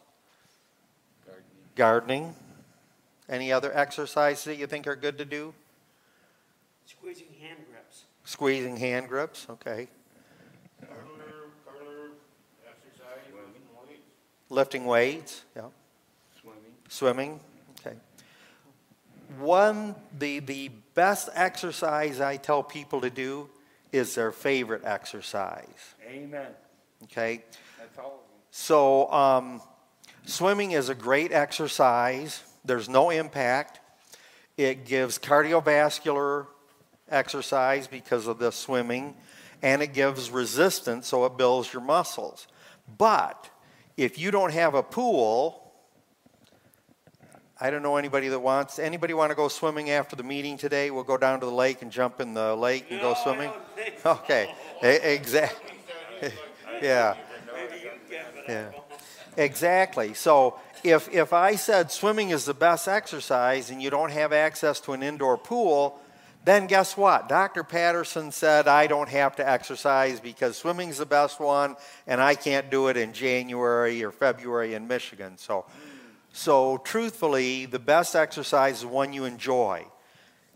Gardening. 1.26 1.46
Gardening? 1.76 2.36
Any 3.30 3.52
other 3.52 3.76
exercises 3.76 4.44
that 4.46 4.58
you 4.58 4.68
think 4.68 4.88
are 4.88 4.96
good 4.96 5.18
to 5.18 5.26
do? 5.26 5.54
Squeezing 6.90 7.28
hand 7.40 7.60
grips. 7.70 8.06
Squeezing 8.24 8.78
hand 8.78 9.08
grips, 9.08 9.46
okay. 9.48 9.88
Carter, 10.82 11.04
Carter, 11.64 12.12
exercise, 12.68 13.20
lifting 13.36 13.62
weights. 13.88 14.02
Lifting 14.50 14.86
weights, 14.86 15.44
yeah. 15.56 15.62
Swimming. 16.42 16.74
Swimming, 16.88 17.40
okay. 17.80 17.96
One, 19.38 19.94
the, 20.18 20.40
the 20.40 20.70
best 20.96 21.30
exercise 21.36 22.20
I 22.20 22.38
tell 22.38 22.64
people 22.64 23.02
to 23.02 23.12
do 23.12 23.50
is 23.92 24.16
their 24.16 24.32
favorite 24.32 24.84
exercise, 24.84 25.94
Amen. 26.08 26.48
okay? 27.04 27.44
That's 27.78 28.00
all 28.00 28.06
of 28.06 28.12
them. 28.12 28.40
So, 28.50 29.12
um, 29.12 29.62
swimming 30.26 30.72
is 30.72 30.90
a 30.90 30.96
great 30.96 31.32
exercise. 31.32 32.44
There's 32.66 32.90
no 32.90 33.12
impact. 33.12 33.80
It 34.58 34.86
gives 34.86 35.20
cardiovascular 35.20 36.48
exercise 37.12 37.88
because 37.88 38.28
of 38.28 38.40
the 38.40 38.52
swimming, 38.52 39.16
and 39.62 39.82
it 39.82 39.94
gives 39.94 40.32
resistance, 40.32 41.08
so 41.08 41.26
it 41.26 41.38
builds 41.38 41.74
your 41.74 41.82
muscles. 41.82 42.48
But 42.98 43.50
if 43.98 44.18
you 44.18 44.32
don't 44.32 44.54
have 44.54 44.74
a 44.74 44.84
pool, 44.84 45.72
I 47.62 47.70
don't 47.70 47.84
know 47.84 47.98
anybody 47.98 48.30
that 48.30 48.40
wants. 48.40 48.80
Anybody 48.80 49.14
want 49.14 49.32
to 49.32 49.36
go 49.36 49.50
swimming 49.50 49.90
after 49.90 50.16
the 50.16 50.24
meeting 50.24 50.58
today? 50.58 50.92
We'll 50.92 51.04
go 51.04 51.18
down 51.18 51.42
to 51.42 51.46
the 51.46 51.52
lake 51.52 51.82
and 51.82 51.92
jump 51.92 52.22
in 52.22 52.34
the 52.34 52.56
lake 52.56 52.86
and 52.90 53.02
go 53.02 53.10
No, 53.12 53.16
I 53.16 53.24
swimming. 53.24 53.52
so. 54.02 54.12
Okay, 54.12 54.54
exactly. 54.82 55.74
yeah, 56.82 57.16
Maybe 57.54 57.84
you 57.84 57.90
can, 58.10 58.24
but 58.34 58.50
I 58.50 58.52
yeah, 58.52 58.72
exactly. 59.36 60.14
So 60.14 60.58
if 60.86 61.14
if 61.14 61.34
I 61.34 61.56
said 61.56 61.92
swimming 61.92 62.30
is 62.30 62.46
the 62.46 62.54
best 62.54 62.88
exercise 62.88 63.70
and 63.70 63.82
you 63.82 63.90
don't 63.90 64.12
have 64.12 64.32
access 64.32 64.80
to 64.82 64.94
an 64.94 65.04
indoor 65.04 65.38
pool, 65.38 66.00
then 66.46 66.68
guess 66.68 66.96
what? 66.96 67.30
Dr. 67.30 67.64
Patterson 67.64 68.32
said 68.32 68.68
I 68.68 68.88
don't 68.88 69.10
have 69.10 69.36
to 69.38 69.48
exercise 69.48 70.20
because 70.20 70.58
swimming's 70.58 70.98
the 70.98 71.06
best 71.06 71.40
one, 71.40 71.76
and 72.08 72.22
I 72.22 72.36
can't 72.36 72.70
do 72.72 72.88
it 72.88 72.98
in 72.98 73.14
January 73.14 74.04
or 74.04 74.12
February 74.12 74.74
in 74.74 74.88
Michigan. 74.88 75.38
So. 75.38 75.66
So, 76.32 76.78
truthfully, 76.78 77.66
the 77.66 77.80
best 77.80 78.16
exercise 78.16 78.80
is 78.80 78.86
one 78.86 79.14
you 79.14 79.26
enjoy. 79.26 79.86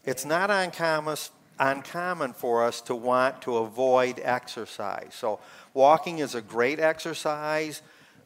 It's 0.05 0.23
not 0.23 0.51
uncommon, 0.51 1.17
uncommon 1.59 2.33
for 2.33 2.63
us 2.63 2.81
to 2.81 2.95
want 2.95 3.41
to 3.43 3.57
avoid 3.57 4.21
exercise. 4.23 5.13
So, 5.13 5.39
walking 5.73 6.19
is 6.19 6.35
a 6.35 6.41
great 6.41 6.79
exercise 6.79 7.81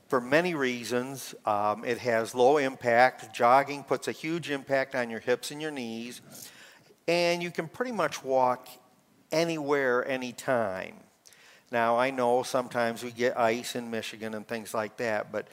for 0.07 0.19
many 0.19 0.55
reasons. 0.55 1.35
Um, 1.45 1.85
it 1.85 1.99
has 1.99 2.35
low 2.35 2.57
impact. 2.57 3.33
Jogging 3.33 3.83
puts 3.83 4.07
a 4.07 4.11
huge 4.11 4.49
impact 4.49 4.93
on 4.93 5.09
your 5.09 5.19
hips 5.19 5.51
and 5.51 5.61
your 5.61 5.71
knees. 5.71 6.21
And 7.07 7.41
you 7.41 7.51
can 7.51 7.67
pretty 7.67 7.93
much 7.93 8.23
walk 8.23 8.67
anywhere, 9.31 10.05
anytime. 10.07 10.95
Now, 11.71 11.97
I 11.97 12.11
know 12.11 12.43
sometimes 12.43 13.03
we 13.03 13.11
get 13.11 13.37
ice 13.37 13.75
in 13.75 13.91
Michigan 13.91 14.33
and 14.33 14.47
things 14.47 14.73
like 14.73 14.97
that, 14.97 15.31
but 15.31 15.47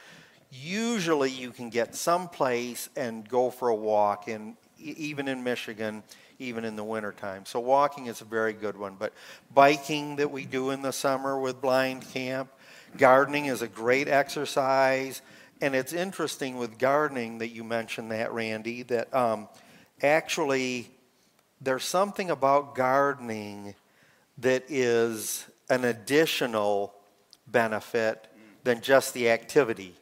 usually 0.50 1.30
you 1.30 1.50
can 1.50 1.70
get 1.70 1.94
someplace 1.94 2.88
and 2.96 3.28
go 3.28 3.50
for 3.50 3.68
a 3.68 3.74
walk 3.74 4.28
in 4.28 4.56
even 4.78 5.28
in 5.28 5.42
Michigan 5.42 6.02
even 6.38 6.64
in 6.64 6.76
the 6.76 6.84
wintertime. 6.84 7.46
So 7.46 7.60
walking 7.60 8.06
is 8.06 8.20
a 8.20 8.24
very 8.24 8.52
good 8.52 8.76
one, 8.76 8.96
but 8.98 9.12
biking 9.52 10.16
that 10.16 10.30
we 10.30 10.44
do 10.44 10.70
in 10.70 10.82
the 10.82 10.92
summer 10.92 11.38
with 11.38 11.60
blind 11.60 12.08
camp, 12.10 12.50
gardening 12.98 13.46
is 13.46 13.62
a 13.62 13.68
great 13.68 14.08
exercise, 14.08 15.22
and 15.60 15.74
it's 15.74 15.92
interesting 15.92 16.56
with 16.56 16.78
gardening 16.78 17.38
that 17.38 17.48
you 17.48 17.64
mentioned 17.64 18.10
that 18.10 18.32
Randy 18.32 18.82
that 18.84 19.14
um, 19.14 19.48
actually 20.02 20.90
there's 21.64 21.84
something 21.84 22.30
about 22.30 22.74
gardening 22.74 23.74
that 24.38 24.64
is 24.68 25.46
an 25.70 25.84
additional 25.84 26.94
benefit 27.46 28.28
than 28.64 28.80
just 28.80 29.14
the 29.14 29.30
activity. 29.30 29.94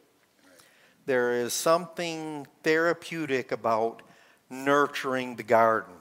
There 1.05 1.33
is 1.33 1.53
something 1.53 2.47
therapeutic 2.63 3.51
about 3.51 4.01
nurturing 4.49 5.35
the 5.35 5.43
garden. 5.43 5.93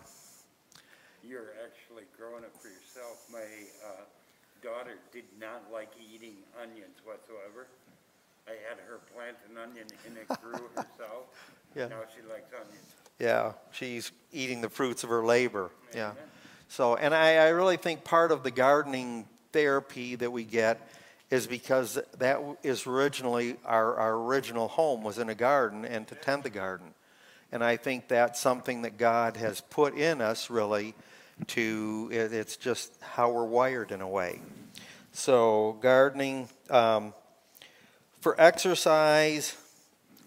You're 1.24 1.54
actually 1.64 2.04
growing 2.16 2.44
it 2.44 2.52
for 2.60 2.68
yourself. 2.68 3.24
My 3.32 3.38
uh, 3.38 4.02
daughter 4.62 4.98
did 5.12 5.24
not 5.40 5.62
like 5.72 5.90
eating 6.12 6.34
onions 6.60 6.98
whatsoever. 7.04 7.66
I 8.46 8.52
had 8.68 8.78
her 8.88 8.98
plant 9.14 9.36
an 9.50 9.58
onion 9.58 9.86
and 10.06 10.16
it 10.16 10.28
grew 10.40 10.68
herself. 10.74 11.26
Yeah. 11.74 11.88
Now 11.88 12.02
she 12.14 12.22
likes 12.28 12.50
onions. 12.52 13.01
Yeah, 13.18 13.52
she's 13.70 14.12
eating 14.32 14.60
the 14.60 14.68
fruits 14.68 15.04
of 15.04 15.10
her 15.10 15.24
labor. 15.24 15.70
Yeah. 15.94 16.12
So, 16.68 16.96
and 16.96 17.14
I, 17.14 17.36
I 17.36 17.48
really 17.48 17.76
think 17.76 18.02
part 18.04 18.32
of 18.32 18.42
the 18.42 18.50
gardening 18.50 19.26
therapy 19.52 20.16
that 20.16 20.30
we 20.30 20.44
get 20.44 20.90
is 21.30 21.46
because 21.46 21.98
that 22.18 22.40
is 22.62 22.86
originally 22.86 23.56
our, 23.64 23.96
our 23.96 24.14
original 24.14 24.68
home 24.68 25.02
was 25.02 25.18
in 25.18 25.28
a 25.28 25.34
garden 25.34 25.84
and 25.84 26.06
to 26.08 26.14
tend 26.14 26.42
the 26.42 26.50
garden. 26.50 26.94
And 27.50 27.62
I 27.62 27.76
think 27.76 28.08
that's 28.08 28.40
something 28.40 28.82
that 28.82 28.96
God 28.96 29.36
has 29.36 29.60
put 29.60 29.94
in 29.94 30.20
us 30.20 30.48
really 30.48 30.94
to, 31.48 32.08
it, 32.12 32.32
it's 32.32 32.56
just 32.56 32.92
how 33.00 33.30
we're 33.30 33.44
wired 33.44 33.92
in 33.92 34.00
a 34.00 34.08
way. 34.08 34.40
So, 35.12 35.76
gardening, 35.82 36.48
um, 36.70 37.12
for 38.20 38.40
exercise, 38.40 39.56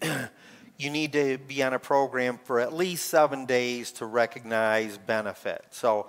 you 0.78 0.90
need 0.90 1.12
to 1.12 1.38
be 1.38 1.62
on 1.62 1.72
a 1.72 1.78
program 1.78 2.38
for 2.44 2.60
at 2.60 2.72
least 2.72 3.06
seven 3.06 3.46
days 3.46 3.92
to 3.92 4.06
recognize 4.06 4.98
benefit. 4.98 5.64
So, 5.70 6.08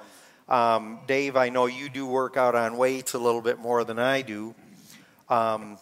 um, 0.50 1.00
Dave, 1.08 1.36
I 1.36 1.50
know 1.50 1.66
you 1.68 1.90
do 1.90 2.06
work 2.06 2.38
out 2.38 2.56
on 2.56 2.78
weights 2.78 3.14
a 3.14 3.20
little 3.20 3.42
bit 3.42 3.60
more 3.60 3.84
than 3.84 4.00
I 4.00 4.22
do. 4.22 4.56
Um, 5.30 5.78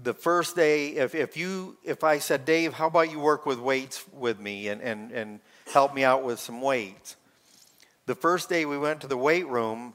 the 0.00 0.14
first 0.14 0.54
day, 0.54 0.90
if, 0.90 1.14
if 1.14 1.36
you, 1.36 1.76
if 1.84 2.04
I 2.04 2.18
said, 2.18 2.44
Dave, 2.44 2.72
how 2.72 2.86
about 2.86 3.10
you 3.10 3.18
work 3.18 3.46
with 3.46 3.58
weights 3.58 4.04
with 4.12 4.38
me 4.38 4.68
and, 4.68 4.80
and, 4.80 5.10
and 5.10 5.40
help 5.72 5.94
me 5.94 6.04
out 6.04 6.22
with 6.22 6.38
some 6.38 6.60
weights? 6.60 7.16
The 8.06 8.14
first 8.14 8.48
day 8.48 8.64
we 8.64 8.78
went 8.78 9.00
to 9.02 9.06
the 9.06 9.16
weight 9.16 9.46
room, 9.48 9.94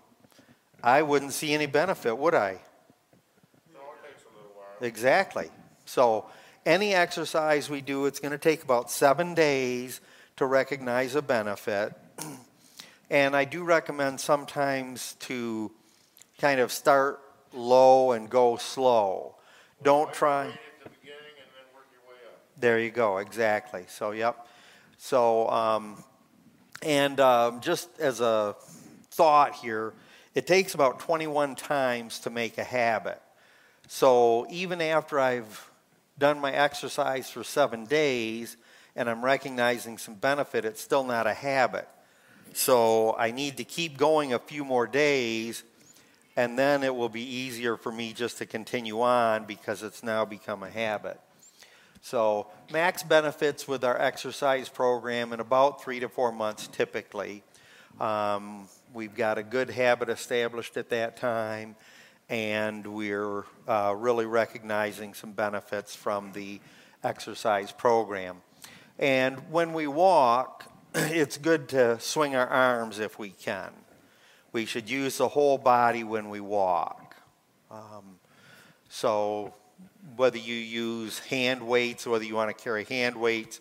I 0.83 1.01
wouldn't 1.01 1.33
see 1.33 1.53
any 1.53 1.65
benefit, 1.65 2.17
would 2.17 2.35
I? 2.35 2.59
No, 3.73 3.79
it 3.79 4.07
takes 4.07 4.23
a 4.23 4.37
little 4.37 4.51
while. 4.53 4.67
Exactly. 4.81 5.49
So, 5.85 6.25
any 6.65 6.93
exercise 6.93 7.69
we 7.69 7.81
do, 7.81 8.05
it's 8.05 8.19
going 8.19 8.31
to 8.31 8.37
take 8.37 8.63
about 8.63 8.89
seven 8.89 9.33
days 9.33 10.01
to 10.37 10.45
recognize 10.45 11.15
a 11.15 11.21
benefit. 11.21 11.93
And 13.09 13.35
I 13.35 13.45
do 13.45 13.63
recommend 13.63 14.19
sometimes 14.19 15.13
to 15.19 15.71
kind 16.39 16.59
of 16.59 16.71
start 16.71 17.19
low 17.53 18.13
and 18.13 18.27
go 18.27 18.57
slow. 18.57 19.35
Don't 19.83 20.11
try. 20.11 20.47
At 20.47 20.53
the 20.83 20.89
beginning 20.89 21.19
and 21.37 21.49
then 21.53 21.75
work 21.75 21.85
your 21.91 22.01
way 22.09 22.17
up. 22.27 22.41
There 22.59 22.79
you 22.79 22.89
go, 22.89 23.19
exactly. 23.19 23.85
So, 23.87 24.11
yep. 24.11 24.47
So, 24.97 25.47
um, 25.49 26.03
and 26.81 27.19
um, 27.19 27.61
just 27.61 27.87
as 27.99 28.19
a 28.19 28.55
thought 29.11 29.53
here, 29.55 29.93
it 30.33 30.47
takes 30.47 30.73
about 30.73 30.99
21 30.99 31.55
times 31.55 32.19
to 32.19 32.31
make 32.31 32.57
a 32.57 32.63
habit. 32.63 33.21
So, 33.87 34.47
even 34.49 34.81
after 34.81 35.19
I've 35.19 35.69
done 36.17 36.39
my 36.39 36.51
exercise 36.51 37.29
for 37.29 37.43
seven 37.43 37.85
days 37.85 38.57
and 38.95 39.09
I'm 39.09 39.25
recognizing 39.25 39.97
some 39.97 40.15
benefit, 40.15 40.65
it's 40.65 40.81
still 40.81 41.03
not 41.03 41.25
a 41.25 41.33
habit. 41.33 41.87
So, 42.53 43.15
I 43.17 43.31
need 43.31 43.57
to 43.57 43.63
keep 43.63 43.97
going 43.97 44.33
a 44.33 44.39
few 44.39 44.63
more 44.63 44.85
days 44.85 45.63
and 46.35 46.57
then 46.57 46.83
it 46.83 46.95
will 46.95 47.09
be 47.09 47.23
easier 47.23 47.77
for 47.77 47.91
me 47.91 48.13
just 48.13 48.37
to 48.39 48.45
continue 48.45 49.01
on 49.01 49.45
because 49.45 49.83
it's 49.83 50.03
now 50.03 50.25
become 50.25 50.63
a 50.63 50.69
habit. 50.69 51.19
So, 52.01 52.47
max 52.71 53.01
benefits 53.01 53.67
with 53.67 53.83
our 53.83 53.99
exercise 53.99 54.67
program 54.67 55.31
in 55.31 55.39
about 55.39 55.81
three 55.81 55.99
to 56.01 56.09
four 56.09 56.31
months 56.31 56.67
typically. 56.67 57.43
Um, 57.99 58.67
we've 58.93 59.15
got 59.15 59.37
a 59.37 59.43
good 59.43 59.69
habit 59.69 60.09
established 60.09 60.75
at 60.75 60.89
that 60.89 61.17
time, 61.17 61.75
and 62.33 62.87
we're 62.87 63.45
uh, 63.67 63.93
really 63.95 64.25
recognizing 64.25 65.13
some 65.13 65.33
benefits 65.33 65.95
from 65.95 66.31
the 66.31 66.59
exercise 67.03 67.71
program. 67.71 68.37
And 68.97 69.37
when 69.51 69.71
we 69.71 69.85
walk, 69.85 70.65
it's 70.95 71.37
good 71.37 71.69
to 71.69 71.99
swing 71.99 72.35
our 72.35 72.47
arms 72.47 72.97
if 72.97 73.19
we 73.19 73.29
can. 73.29 73.69
We 74.51 74.65
should 74.65 74.89
use 74.89 75.19
the 75.19 75.27
whole 75.27 75.59
body 75.59 76.03
when 76.03 76.31
we 76.31 76.39
walk. 76.39 77.15
Um, 77.69 78.17
so, 78.89 79.53
whether 80.15 80.39
you 80.39 80.55
use 80.55 81.19
hand 81.19 81.61
weights, 81.67 82.07
whether 82.07 82.25
you 82.25 82.33
want 82.33 82.57
to 82.57 82.63
carry 82.63 82.85
hand 82.85 83.15
weights, 83.15 83.59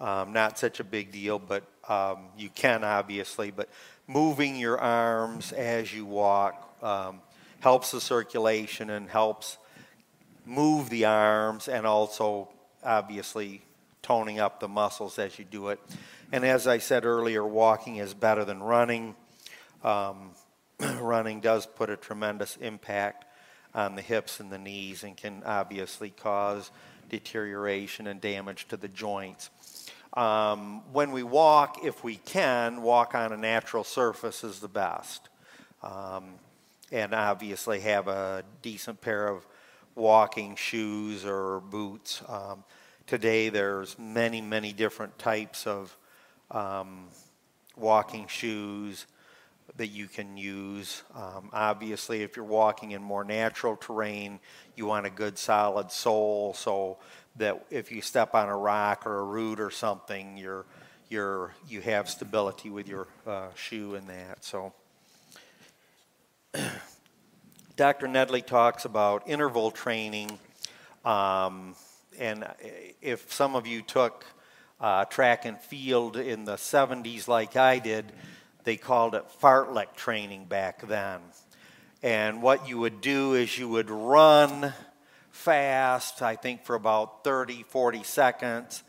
um, 0.00 0.34
not 0.34 0.58
such 0.58 0.80
a 0.80 0.84
big 0.84 1.12
deal, 1.12 1.38
but 1.38 1.64
um, 1.88 2.26
you 2.36 2.50
can 2.50 2.84
obviously. 2.84 3.50
But 3.50 3.70
moving 4.06 4.56
your 4.56 4.78
arms 4.78 5.52
as 5.52 5.94
you 5.94 6.04
walk 6.04 6.76
um, 6.82 7.22
helps 7.62 7.92
the 7.92 8.00
circulation 8.00 8.90
and 8.90 9.08
helps 9.08 9.56
move 10.44 10.90
the 10.90 11.04
arms 11.04 11.68
and 11.68 11.86
also 11.86 12.48
obviously 12.82 13.62
toning 14.02 14.40
up 14.40 14.58
the 14.58 14.66
muscles 14.66 15.16
as 15.16 15.38
you 15.38 15.44
do 15.44 15.68
it. 15.68 15.78
And 16.32 16.44
as 16.44 16.66
I 16.66 16.78
said 16.78 17.04
earlier, 17.04 17.46
walking 17.46 17.96
is 17.98 18.14
better 18.14 18.44
than 18.44 18.60
running. 18.60 19.14
Um, 19.84 20.32
running 20.98 21.40
does 21.40 21.64
put 21.64 21.88
a 21.88 21.96
tremendous 21.96 22.56
impact 22.56 23.26
on 23.76 23.94
the 23.94 24.02
hips 24.02 24.40
and 24.40 24.50
the 24.50 24.58
knees 24.58 25.04
and 25.04 25.16
can 25.16 25.44
obviously 25.46 26.10
cause 26.10 26.72
deterioration 27.10 28.08
and 28.08 28.20
damage 28.20 28.66
to 28.68 28.76
the 28.76 28.88
joints. 28.88 29.50
Um, 30.14 30.82
when 30.92 31.12
we 31.12 31.22
walk, 31.22 31.84
if 31.84 32.02
we 32.02 32.16
can, 32.16 32.82
walk 32.82 33.14
on 33.14 33.32
a 33.32 33.36
natural 33.36 33.84
surface 33.84 34.42
is 34.42 34.58
the 34.58 34.68
best. 34.68 35.28
Um, 35.80 36.34
and 36.92 37.14
obviously 37.14 37.80
have 37.80 38.06
a 38.06 38.44
decent 38.60 39.00
pair 39.00 39.26
of 39.26 39.46
walking 39.94 40.54
shoes 40.54 41.24
or 41.24 41.60
boots. 41.60 42.22
Um, 42.28 42.64
today, 43.06 43.48
there's 43.48 43.98
many, 43.98 44.42
many 44.42 44.72
different 44.72 45.18
types 45.18 45.66
of 45.66 45.96
um, 46.50 47.06
walking 47.76 48.26
shoes 48.26 49.06
that 49.76 49.86
you 49.86 50.06
can 50.06 50.36
use. 50.36 51.02
Um, 51.14 51.48
obviously, 51.52 52.22
if 52.22 52.36
you're 52.36 52.44
walking 52.44 52.90
in 52.90 53.02
more 53.02 53.24
natural 53.24 53.76
terrain, 53.76 54.38
you 54.76 54.84
want 54.84 55.06
a 55.06 55.10
good 55.10 55.38
solid 55.38 55.90
sole 55.90 56.52
so 56.52 56.98
that 57.36 57.64
if 57.70 57.90
you 57.90 58.02
step 58.02 58.34
on 58.34 58.50
a 58.50 58.56
rock 58.56 59.06
or 59.06 59.20
a 59.20 59.24
root 59.24 59.60
or 59.60 59.70
something, 59.70 60.36
you're, 60.36 60.66
you're, 61.08 61.54
you 61.66 61.80
have 61.80 62.10
stability 62.10 62.68
with 62.68 62.86
your 62.86 63.08
uh, 63.26 63.48
shoe 63.54 63.94
in 63.94 64.06
that. 64.08 64.44
So, 64.44 64.74
Dr. 67.76 68.06
Nedley 68.06 68.44
talks 68.44 68.84
about 68.84 69.26
interval 69.26 69.70
training. 69.70 70.38
Um, 71.04 71.74
and 72.18 72.46
if 73.00 73.32
some 73.32 73.56
of 73.56 73.66
you 73.66 73.80
took 73.80 74.24
uh, 74.80 75.06
track 75.06 75.44
and 75.46 75.58
field 75.58 76.16
in 76.16 76.44
the 76.44 76.56
70s 76.56 77.26
like 77.26 77.56
I 77.56 77.78
did, 77.78 78.12
they 78.64 78.76
called 78.76 79.14
it 79.14 79.24
fartlek 79.40 79.94
training 79.96 80.44
back 80.44 80.86
then. 80.86 81.20
And 82.02 82.42
what 82.42 82.68
you 82.68 82.78
would 82.78 83.00
do 83.00 83.34
is 83.34 83.56
you 83.56 83.68
would 83.68 83.88
run 83.88 84.74
fast, 85.30 86.20
I 86.20 86.36
think 86.36 86.64
for 86.64 86.74
about 86.74 87.24
30, 87.24 87.62
40 87.62 88.02
seconds, 88.02 88.82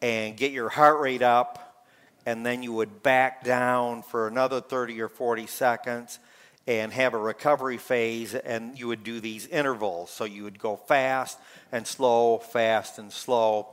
and 0.00 0.36
get 0.36 0.52
your 0.52 0.68
heart 0.68 1.00
rate 1.00 1.22
up, 1.22 1.86
and 2.24 2.46
then 2.46 2.62
you 2.62 2.72
would 2.72 3.02
back 3.02 3.42
down 3.42 4.02
for 4.02 4.28
another 4.28 4.60
30 4.60 5.00
or 5.00 5.08
40 5.08 5.46
seconds 5.46 6.20
and 6.66 6.92
have 6.92 7.14
a 7.14 7.18
recovery 7.18 7.76
phase, 7.76 8.34
and 8.34 8.78
you 8.78 8.88
would 8.88 9.04
do 9.04 9.20
these 9.20 9.46
intervals. 9.46 10.10
So 10.10 10.24
you 10.24 10.44
would 10.44 10.58
go 10.58 10.76
fast 10.76 11.38
and 11.70 11.86
slow, 11.86 12.38
fast 12.38 12.98
and 12.98 13.12
slow. 13.12 13.68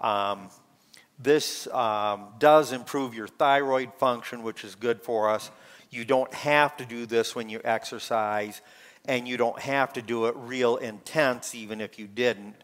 Um, 0.00 0.50
this 1.18 1.66
um, 1.68 2.28
does 2.38 2.72
improve 2.72 3.14
your 3.14 3.26
thyroid 3.26 3.92
function, 3.94 4.44
which 4.44 4.62
is 4.62 4.76
good 4.76 5.02
for 5.02 5.30
us. 5.30 5.50
You 5.90 6.04
don't 6.04 6.32
have 6.32 6.76
to 6.76 6.84
do 6.84 7.06
this 7.06 7.34
when 7.34 7.48
you 7.48 7.60
exercise, 7.64 8.60
and 9.04 9.26
you 9.26 9.36
don't 9.36 9.58
have 9.58 9.94
to 9.94 10.02
do 10.02 10.26
it 10.26 10.34
real 10.36 10.76
intense, 10.76 11.54
even 11.54 11.80
if 11.80 11.98
you 11.98 12.06
didn't. 12.06 12.54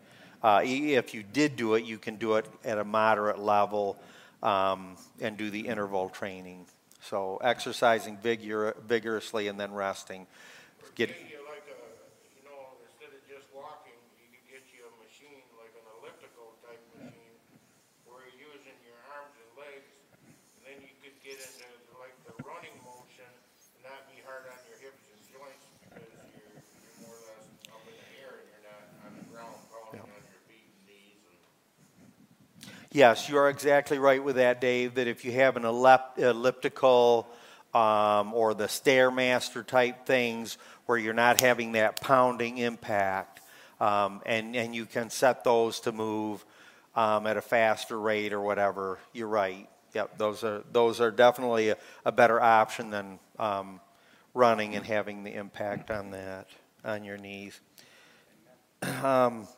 Uh, 0.42 0.60
if 0.62 1.14
you 1.14 1.22
did 1.22 1.56
do 1.56 1.74
it, 1.74 1.84
you 1.84 1.98
can 1.98 2.16
do 2.16 2.34
it 2.34 2.46
at 2.64 2.78
a 2.78 2.84
moderate 2.84 3.38
level 3.38 3.98
um, 4.42 4.96
and 5.20 5.36
do 5.36 5.50
the 5.50 5.66
interval 5.66 6.10
training. 6.10 6.66
So 7.05 7.36
exercising 7.44 8.16
vigor- 8.16 8.72
vigorously 8.80 9.48
and 9.48 9.61
then 9.61 9.76
resting. 9.76 10.26
Get, 10.96 11.12
Get 11.12 11.20
you 11.28 11.44
like 11.44 11.68
a, 11.68 11.76
you 12.32 12.40
know, 12.48 12.80
instead 12.80 13.12
of 13.12 13.20
just 13.28 13.44
walking, 13.52 13.92
you 14.16 14.32
could 14.32 14.46
get 14.48 14.64
you 14.72 14.88
a 14.88 14.92
machine, 15.05 15.44
like 15.61 15.74
an 15.76 15.84
elliptical 16.00 16.57
type 16.64 16.80
machine, 16.96 17.36
where 18.09 18.24
you're 18.24 18.57
using 18.57 18.72
your 18.88 18.96
arms 19.12 19.36
and 19.36 19.50
legs, 19.61 19.90
and 20.24 20.62
then 20.64 20.78
you 20.80 20.96
could 21.05 21.12
get 21.20 21.36
into 21.44 21.68
like 22.00 22.16
the 22.24 22.32
running 22.40 22.72
motion 22.80 23.28
and 23.28 23.82
not 23.84 24.09
be 24.09 24.24
hard 24.24 24.48
on 24.48 24.57
your 24.64 24.80
hips 24.80 25.05
and 25.12 25.20
joints 25.28 25.64
because 25.84 26.09
you're, 26.32 26.57
you're 26.57 26.96
more 27.05 27.20
or 27.20 27.22
less 27.36 27.44
up 27.68 27.84
in 27.84 27.92
the 28.00 28.09
air 28.24 28.32
and 28.40 28.46
you're 28.48 28.64
not 28.64 28.80
on 29.05 29.12
the 29.12 29.26
ground 29.28 29.61
pounding 29.68 30.09
on 30.09 30.22
your 30.24 30.40
feet 30.48 30.72
and 30.72 30.80
knees 30.88 31.20
and 31.20 31.36
Yes, 32.95 33.28
you 33.28 33.38
are 33.38 33.49
exactly 33.49 33.99
right 33.99 34.22
with 34.22 34.36
that, 34.36 34.61
Dave. 34.61 34.95
That 34.95 35.09
if 35.09 35.24
you 35.24 35.32
have 35.32 35.57
an 35.57 35.64
elliptical 35.64 37.26
um, 37.74 38.32
or 38.32 38.55
the 38.55 38.66
stairmaster 38.66 39.66
type 39.66 40.07
things 40.07 40.59
where 40.86 40.97
you're 40.97 41.12
not 41.12 41.40
having 41.40 41.72
that 41.72 42.01
pounding 42.01 42.59
impact, 42.59 43.40
um, 43.80 44.22
and 44.24 44.55
and 44.55 44.76
you 44.76 44.86
can 44.86 45.11
set 45.11 45.42
those 45.42 45.80
to 45.80 45.90
move 45.90 46.45
um, 46.95 47.26
at 47.26 47.36
a 47.36 47.42
faster 47.42 47.99
rate 47.99 48.32
or 48.32 48.40
whatever. 48.40 49.01
You're 49.12 49.26
right. 49.26 49.68
Yep, 49.92 50.16
those 50.16 50.45
are 50.45 50.62
those 50.70 51.01
are 51.01 51.11
definitely 51.11 51.70
a, 51.70 51.76
a 52.05 52.12
better 52.12 52.40
option 52.40 52.90
than 52.90 53.18
um, 53.40 53.80
running 54.34 54.76
and 54.76 54.86
having 54.86 55.24
the 55.24 55.34
impact 55.34 55.90
on 55.90 56.12
that 56.12 56.47
on 56.84 57.03
your 57.03 57.18
knees. 57.18 57.61
Um, 59.03 59.49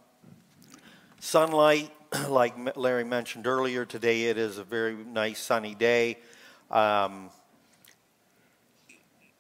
sunlight, 1.21 1.91
like 2.29 2.77
Larry 2.77 3.05
mentioned 3.05 3.47
earlier, 3.47 3.85
today 3.85 4.25
it 4.25 4.39
is 4.39 4.59
a 4.59 4.65
very 4.65 4.95
nice 4.95 5.41
sunny 5.41 5.75
day. 5.75 6.19
Um, 6.71 7.31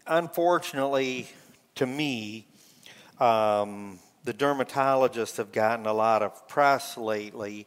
unfortunately, 0.06 1.28
to 1.76 1.86
me, 1.86 2.46
um, 3.20 3.98
the 4.24 4.34
dermatologists 4.34 5.36
have 5.36 5.52
gotten 5.52 5.86
a 5.86 5.92
lot 5.92 6.22
of 6.22 6.48
press 6.48 6.96
lately 6.96 7.66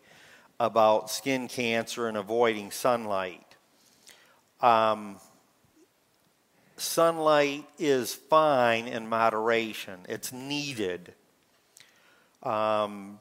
about 0.60 1.10
skin 1.10 1.48
cancer 1.48 2.08
and 2.08 2.18
avoiding 2.18 2.72
sunlight. 2.72 3.56
Um, 4.62 5.18
sunlight 6.76 7.66
is 7.78 8.14
fine 8.14 8.88
in 8.88 9.08
moderation, 9.08 10.02
it's 10.10 10.34
needed. 10.34 11.14
Um, 12.44 13.20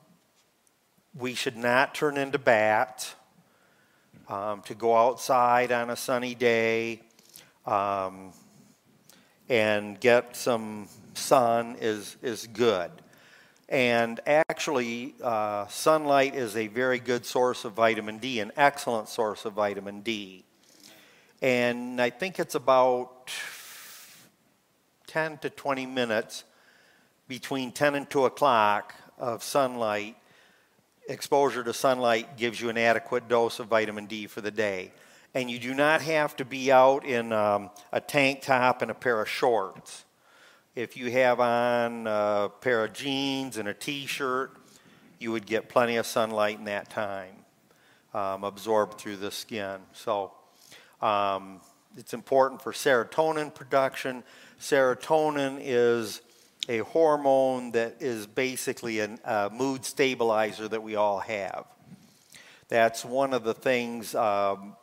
we 1.18 1.34
should 1.34 1.56
not 1.56 1.94
turn 1.94 2.16
into 2.16 2.38
bats. 2.38 3.14
Um, 4.28 4.60
to 4.62 4.74
go 4.74 4.94
outside 4.94 5.72
on 5.72 5.88
a 5.88 5.96
sunny 5.96 6.34
day 6.34 7.00
um, 7.64 8.32
and 9.48 9.98
get 9.98 10.36
some 10.36 10.86
sun 11.14 11.76
is, 11.80 12.14
is 12.22 12.46
good. 12.46 12.90
And 13.70 14.20
actually, 14.26 15.14
uh, 15.22 15.66
sunlight 15.68 16.34
is 16.34 16.56
a 16.56 16.66
very 16.66 16.98
good 16.98 17.24
source 17.24 17.64
of 17.64 17.72
vitamin 17.72 18.18
D, 18.18 18.40
an 18.40 18.52
excellent 18.54 19.08
source 19.08 19.46
of 19.46 19.54
vitamin 19.54 20.02
D. 20.02 20.44
And 21.40 21.98
I 21.98 22.10
think 22.10 22.38
it's 22.38 22.54
about 22.54 23.30
10 25.06 25.38
to 25.38 25.48
20 25.48 25.86
minutes 25.86 26.44
between 27.28 27.72
10 27.72 27.94
and 27.94 28.10
2 28.10 28.26
o'clock 28.26 28.94
of 29.16 29.42
sunlight 29.42 30.17
exposure 31.08 31.64
to 31.64 31.72
sunlight 31.72 32.36
gives 32.36 32.60
you 32.60 32.68
an 32.68 32.78
adequate 32.78 33.28
dose 33.28 33.58
of 33.58 33.66
vitamin 33.66 34.06
D 34.06 34.26
for 34.26 34.40
the 34.40 34.50
day. 34.50 34.92
And 35.34 35.50
you 35.50 35.58
do 35.58 35.74
not 35.74 36.02
have 36.02 36.36
to 36.36 36.44
be 36.44 36.70
out 36.70 37.04
in 37.04 37.32
um, 37.32 37.70
a 37.92 38.00
tank 38.00 38.42
top 38.42 38.82
and 38.82 38.90
a 38.90 38.94
pair 38.94 39.20
of 39.20 39.28
shorts. 39.28 40.04
If 40.74 40.96
you 40.96 41.10
have 41.10 41.40
on 41.40 42.06
a 42.06 42.50
pair 42.60 42.84
of 42.84 42.92
jeans 42.92 43.56
and 43.56 43.68
a 43.68 43.74
t 43.74 44.06
shirt, 44.06 44.52
you 45.18 45.32
would 45.32 45.46
get 45.46 45.68
plenty 45.68 45.96
of 45.96 46.06
sunlight 46.06 46.58
in 46.58 46.64
that 46.66 46.90
time, 46.90 47.34
um, 48.14 48.44
absorbed 48.44 48.98
through 48.98 49.16
the 49.16 49.30
skin. 49.30 49.80
So 49.92 50.32
um, 51.02 51.60
it's 51.96 52.14
important 52.14 52.62
for 52.62 52.72
serotonin 52.72 53.52
production. 53.54 54.22
Serotonin 54.60 55.58
is 55.60 56.20
a 56.68 56.78
hormone 56.78 57.72
that 57.72 57.96
is 58.00 58.26
basically 58.26 59.00
a 59.00 59.16
uh, 59.24 59.48
mood 59.52 59.84
stabilizer 59.84 60.68
that 60.68 60.82
we 60.82 60.94
all 60.94 61.18
have. 61.18 61.64
That's 62.68 63.04
one 63.04 63.32
of 63.32 63.42
the 63.42 63.54
things 63.54 64.14
um, 64.14 64.76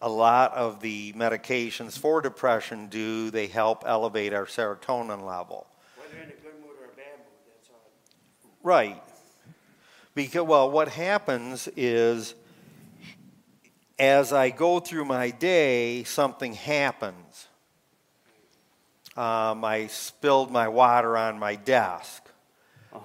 a 0.00 0.08
lot 0.08 0.52
of 0.54 0.80
the 0.80 1.12
medications 1.12 1.96
for 1.96 2.20
depression 2.20 2.88
do. 2.88 3.30
They 3.30 3.46
help 3.46 3.84
elevate 3.86 4.32
our 4.32 4.46
serotonin 4.46 5.24
level. 5.24 5.68
Whether 5.96 6.20
in 6.20 6.28
a 6.28 6.32
good 6.32 6.60
mood 6.60 6.76
or 6.80 6.86
a 6.86 6.96
bad 6.96 7.18
mood, 7.18 7.38
that's 7.46 7.70
all. 7.70 7.92
Right. 8.64 9.00
Because, 10.16 10.42
well, 10.42 10.68
what 10.70 10.88
happens 10.88 11.68
is 11.76 12.34
as 13.96 14.32
I 14.32 14.50
go 14.50 14.80
through 14.80 15.04
my 15.04 15.30
day, 15.30 16.02
something 16.02 16.54
happens. 16.54 17.46
Um, 19.16 19.64
I 19.64 19.88
spilled 19.88 20.50
my 20.50 20.68
water 20.68 21.16
on 21.16 21.38
my 21.38 21.56
desk. 21.56 22.22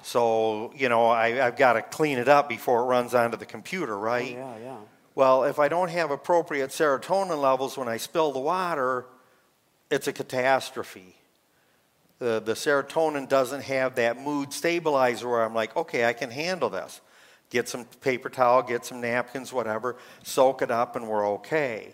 So, 0.03 0.73
you 0.75 0.89
know, 0.89 1.07
I, 1.07 1.45
I've 1.45 1.57
got 1.57 1.73
to 1.73 1.81
clean 1.81 2.17
it 2.17 2.27
up 2.27 2.49
before 2.49 2.81
it 2.81 2.85
runs 2.85 3.13
onto 3.13 3.37
the 3.37 3.45
computer, 3.45 3.97
right? 3.97 4.35
Oh, 4.37 4.39
yeah, 4.39 4.57
yeah. 4.57 4.77
Well, 5.15 5.45
if 5.45 5.59
I 5.59 5.67
don't 5.67 5.89
have 5.89 6.11
appropriate 6.11 6.69
serotonin 6.69 7.41
levels 7.41 7.77
when 7.77 7.87
I 7.87 7.97
spill 7.97 8.31
the 8.31 8.39
water, 8.39 9.05
it's 9.89 10.07
a 10.07 10.13
catastrophe. 10.13 11.15
The, 12.19 12.41
the 12.43 12.53
serotonin 12.53 13.29
doesn't 13.29 13.63
have 13.63 13.95
that 13.95 14.19
mood 14.19 14.51
stabilizer 14.51 15.27
where 15.27 15.43
I'm 15.43 15.53
like, 15.53 15.75
okay, 15.75 16.05
I 16.05 16.13
can 16.13 16.31
handle 16.31 16.69
this. 16.69 17.01
Get 17.49 17.69
some 17.69 17.85
paper 17.85 18.29
towel, 18.29 18.61
get 18.61 18.85
some 18.85 18.99
napkins, 18.99 19.53
whatever, 19.53 19.95
soak 20.23 20.61
it 20.61 20.69
up, 20.69 20.95
and 20.95 21.07
we're 21.07 21.27
okay. 21.35 21.93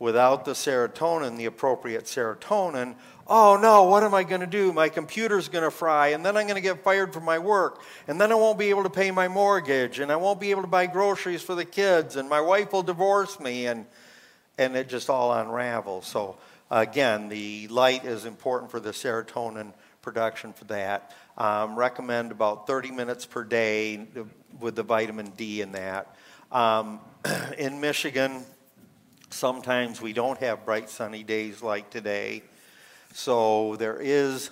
Without 0.00 0.46
the 0.46 0.52
serotonin, 0.52 1.36
the 1.36 1.44
appropriate 1.44 2.04
serotonin, 2.04 2.94
oh 3.26 3.58
no, 3.60 3.84
what 3.84 4.02
am 4.02 4.14
I 4.14 4.24
going 4.24 4.40
to 4.40 4.46
do? 4.46 4.72
My 4.72 4.88
computer's 4.88 5.48
going 5.48 5.62
to 5.62 5.70
fry, 5.70 6.08
and 6.08 6.24
then 6.24 6.38
I'm 6.38 6.46
going 6.46 6.56
to 6.56 6.62
get 6.62 6.82
fired 6.82 7.12
from 7.12 7.24
my 7.24 7.38
work, 7.38 7.82
and 8.08 8.18
then 8.18 8.32
I 8.32 8.34
won't 8.34 8.58
be 8.58 8.70
able 8.70 8.82
to 8.84 8.90
pay 8.90 9.10
my 9.10 9.28
mortgage, 9.28 9.98
and 9.98 10.10
I 10.10 10.16
won't 10.16 10.40
be 10.40 10.52
able 10.52 10.62
to 10.62 10.68
buy 10.68 10.86
groceries 10.86 11.42
for 11.42 11.54
the 11.54 11.66
kids, 11.66 12.16
and 12.16 12.30
my 12.30 12.40
wife 12.40 12.72
will 12.72 12.82
divorce 12.82 13.38
me, 13.38 13.66
and, 13.66 13.84
and 14.56 14.74
it 14.74 14.88
just 14.88 15.10
all 15.10 15.34
unravels. 15.34 16.06
So, 16.06 16.38
again, 16.70 17.28
the 17.28 17.68
light 17.68 18.06
is 18.06 18.24
important 18.24 18.70
for 18.70 18.80
the 18.80 18.92
serotonin 18.92 19.74
production 20.00 20.54
for 20.54 20.64
that. 20.64 21.14
Um, 21.36 21.76
recommend 21.76 22.32
about 22.32 22.66
30 22.66 22.90
minutes 22.90 23.26
per 23.26 23.44
day 23.44 24.06
with 24.58 24.76
the 24.76 24.82
vitamin 24.82 25.32
D 25.36 25.60
in 25.60 25.72
that. 25.72 26.16
Um, 26.50 27.00
in 27.58 27.80
Michigan, 27.80 28.44
sometimes 29.30 30.00
we 30.00 30.12
don't 30.12 30.38
have 30.38 30.64
bright 30.64 30.90
sunny 30.90 31.22
days 31.22 31.62
like 31.62 31.90
today. 31.90 32.42
So 33.14 33.76
there 33.76 33.98
is 34.00 34.50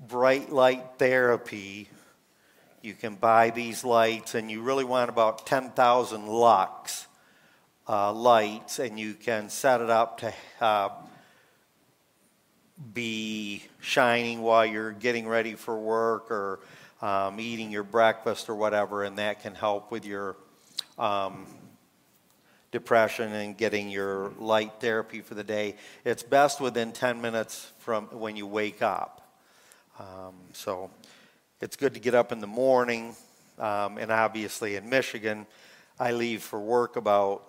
bright 0.00 0.50
light 0.50 0.84
therapy. 0.98 1.88
You 2.82 2.94
can 2.94 3.16
buy 3.16 3.50
these 3.50 3.84
lights, 3.84 4.34
and 4.34 4.50
you 4.50 4.62
really 4.62 4.84
want 4.84 5.08
about 5.08 5.46
10,000 5.46 6.26
lux 6.26 7.06
uh, 7.88 8.12
lights, 8.12 8.78
and 8.78 8.98
you 8.98 9.14
can 9.14 9.48
set 9.48 9.80
it 9.80 9.90
up 9.90 10.20
to 10.20 10.34
uh, 10.60 10.90
be 12.92 13.64
shining 13.80 14.42
while 14.42 14.64
you're 14.64 14.92
getting 14.92 15.26
ready 15.26 15.54
for 15.54 15.76
work 15.76 16.30
or 16.30 16.60
um, 17.02 17.40
eating 17.40 17.70
your 17.70 17.82
breakfast 17.82 18.48
or 18.48 18.54
whatever, 18.54 19.04
and 19.04 19.18
that 19.18 19.42
can 19.42 19.54
help 19.54 19.90
with 19.90 20.04
your 20.04 20.36
um, 20.98 21.46
depression 22.70 23.32
and 23.32 23.56
getting 23.56 23.88
your 23.88 24.32
light 24.38 24.72
therapy 24.80 25.20
for 25.20 25.34
the 25.34 25.44
day. 25.44 25.76
It's 26.04 26.22
best 26.22 26.60
within 26.60 26.92
10 26.92 27.20
minutes 27.20 27.72
from 27.78 28.06
when 28.06 28.36
you 28.36 28.46
wake 28.46 28.82
up. 28.82 29.26
Um, 29.98 30.34
so 30.52 30.90
it's 31.60 31.76
good 31.76 31.94
to 31.94 32.00
get 32.00 32.14
up 32.14 32.30
in 32.30 32.40
the 32.40 32.46
morning, 32.46 33.16
um, 33.58 33.98
and 33.98 34.12
obviously 34.12 34.76
in 34.76 34.88
Michigan, 34.88 35.46
I 35.98 36.12
leave 36.12 36.42
for 36.42 36.60
work 36.60 36.94
about 36.96 37.42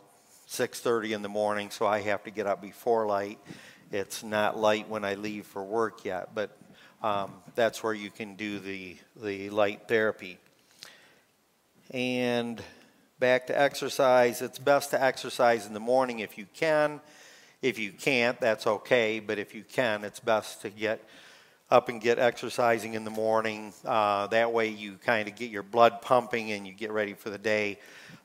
6:30 0.47 1.13
in 1.13 1.21
the 1.21 1.29
morning, 1.29 1.69
so 1.69 1.85
I 1.85 2.01
have 2.01 2.23
to 2.23 2.31
get 2.31 2.47
up 2.47 2.59
before 2.59 3.05
light. 3.05 3.37
It's 3.91 4.23
not 4.23 4.57
light 4.57 4.89
when 4.89 5.05
I 5.05 5.13
leave 5.13 5.45
for 5.45 5.63
work 5.63 6.05
yet, 6.05 6.33
but 6.33 6.57
um, 7.03 7.35
that's 7.53 7.83
where 7.83 7.93
you 7.93 8.09
can 8.09 8.35
do 8.35 8.57
the 8.57 8.97
the 9.15 9.51
light 9.51 9.87
therapy. 9.87 10.39
And 11.91 12.63
back 13.19 13.47
to 13.47 13.59
exercise. 13.59 14.41
It's 14.41 14.57
best 14.57 14.91
to 14.91 15.03
exercise 15.03 15.65
in 15.65 15.73
the 15.73 15.79
morning 15.79 16.19
if 16.19 16.37
you 16.37 16.45
can. 16.53 17.01
If 17.61 17.77
you 17.77 17.91
can't, 17.91 18.39
that's 18.39 18.65
okay, 18.65 19.19
but 19.19 19.37
if 19.37 19.53
you 19.53 19.63
can, 19.63 20.05
it's 20.05 20.21
best 20.21 20.61
to 20.61 20.69
get 20.69 21.03
up 21.69 21.89
and 21.89 21.99
get 21.99 22.17
exercising 22.17 22.93
in 22.93 23.03
the 23.03 23.11
morning. 23.11 23.73
Uh, 23.85 24.27
that 24.27 24.53
way, 24.53 24.69
you 24.69 24.93
kind 25.05 25.27
of 25.27 25.35
get 25.35 25.51
your 25.51 25.63
blood 25.63 26.01
pumping 26.01 26.51
and 26.53 26.65
you 26.65 26.73
get 26.73 26.91
ready 26.91 27.13
for 27.13 27.29
the 27.29 27.37
day. 27.37 27.77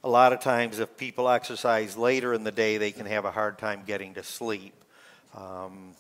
A 0.04 0.08
lot 0.08 0.32
of 0.32 0.40
times, 0.40 0.78
if 0.78 0.96
people 0.96 1.28
exercise 1.28 1.96
later 1.96 2.32
in 2.32 2.44
the 2.44 2.52
day, 2.52 2.78
they 2.78 2.92
can 2.92 3.06
have 3.06 3.24
a 3.24 3.32
hard 3.32 3.58
time 3.58 3.82
getting 3.84 4.14
to 4.14 4.22
sleep. 4.22 4.74
Um, 5.36 5.90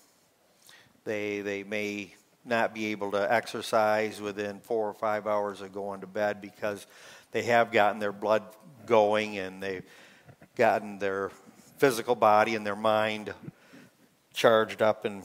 they, 1.04 1.40
they 1.40 1.64
may 1.64 2.14
not 2.44 2.72
be 2.72 2.86
able 2.86 3.10
to 3.10 3.32
exercise 3.32 4.20
within 4.20 4.60
four 4.60 4.88
or 4.88 4.94
five 4.94 5.26
hours 5.26 5.60
of 5.60 5.72
going 5.72 6.02
to 6.02 6.06
bed 6.06 6.40
because 6.40 6.86
they 7.32 7.42
have 7.42 7.72
gotten 7.72 7.98
their 7.98 8.12
blood 8.12 8.44
going 8.86 9.38
and 9.38 9.62
they've 9.62 9.84
gotten 10.56 10.98
their 10.98 11.30
physical 11.78 12.14
body 12.14 12.54
and 12.54 12.66
their 12.66 12.76
mind 12.76 13.32
charged 14.32 14.82
up 14.82 15.04
and 15.04 15.24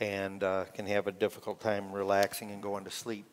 and 0.00 0.42
uh, 0.42 0.64
can 0.74 0.86
have 0.86 1.06
a 1.06 1.12
difficult 1.12 1.60
time 1.60 1.92
relaxing 1.92 2.50
and 2.50 2.62
going 2.62 2.84
to 2.84 2.90
sleep. 2.90 3.26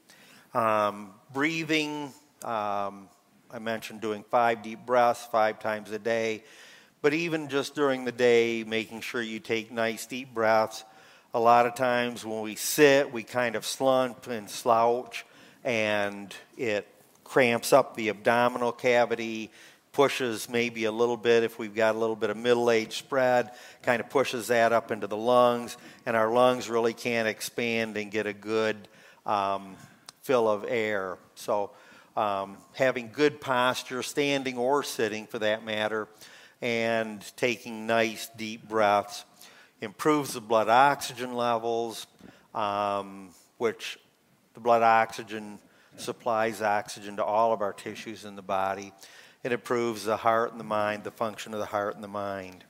Um, 0.53 1.11
breathing, 1.33 2.13
um, 2.43 3.09
I 3.49 3.59
mentioned 3.59 4.01
doing 4.01 4.23
five 4.29 4.61
deep 4.61 4.85
breaths 4.85 5.25
five 5.31 5.59
times 5.59 5.91
a 5.91 5.99
day, 5.99 6.43
but 7.01 7.13
even 7.13 7.49
just 7.49 7.73
during 7.73 8.05
the 8.05 8.11
day, 8.11 8.63
making 8.63 9.01
sure 9.01 9.21
you 9.21 9.39
take 9.39 9.71
nice 9.71 10.05
deep 10.05 10.33
breaths. 10.33 10.83
A 11.33 11.39
lot 11.39 11.65
of 11.65 11.75
times 11.75 12.25
when 12.25 12.41
we 12.41 12.55
sit, 12.55 13.11
we 13.11 13.23
kind 13.23 13.55
of 13.55 13.65
slump 13.65 14.27
and 14.27 14.49
slouch, 14.49 15.25
and 15.63 16.33
it 16.57 16.87
cramps 17.31 17.71
up 17.71 17.95
the 17.95 18.09
abdominal 18.09 18.73
cavity, 18.73 19.49
pushes 19.93 20.49
maybe 20.49 20.83
a 20.83 20.91
little 20.91 21.15
bit 21.15 21.43
if 21.43 21.57
we've 21.57 21.73
got 21.73 21.95
a 21.95 21.97
little 21.97 22.15
bit 22.17 22.29
of 22.29 22.35
middle 22.35 22.69
age 22.69 22.97
spread, 22.97 23.51
kind 23.83 24.01
of 24.01 24.09
pushes 24.09 24.47
that 24.47 24.73
up 24.73 24.91
into 24.91 25.07
the 25.07 25.15
lungs, 25.15 25.77
and 26.05 26.17
our 26.17 26.29
lungs 26.29 26.69
really 26.69 26.93
can't 26.93 27.29
expand 27.29 27.95
and 27.95 28.11
get 28.11 28.27
a 28.27 28.33
good 28.33 28.75
um, 29.25 29.77
fill 30.23 30.49
of 30.49 30.65
air. 30.67 31.17
So, 31.35 31.71
um, 32.17 32.57
having 32.73 33.11
good 33.13 33.39
posture, 33.39 34.03
standing 34.03 34.57
or 34.57 34.83
sitting 34.83 35.25
for 35.25 35.39
that 35.39 35.63
matter, 35.63 36.09
and 36.61 37.23
taking 37.37 37.87
nice 37.87 38.29
deep 38.35 38.67
breaths 38.67 39.23
improves 39.79 40.33
the 40.33 40.41
blood 40.41 40.67
oxygen 40.67 41.33
levels, 41.33 42.07
um, 42.53 43.29
which 43.57 43.97
the 44.53 44.59
blood 44.59 44.81
oxygen 44.81 45.59
supplies 46.01 46.61
oxygen 46.61 47.17
to 47.17 47.23
all 47.23 47.53
of 47.53 47.61
our 47.61 47.73
tissues 47.73 48.25
in 48.25 48.35
the 48.35 48.41
body. 48.41 48.91
It 49.43 49.51
improves 49.51 50.05
the 50.05 50.17
heart 50.17 50.51
and 50.51 50.59
the 50.59 50.65
mind, 50.65 51.03
the 51.03 51.11
function 51.11 51.53
of 51.53 51.59
the 51.59 51.65
heart 51.65 51.95
and 51.95 52.03
the 52.03 52.07
mind. 52.07 52.63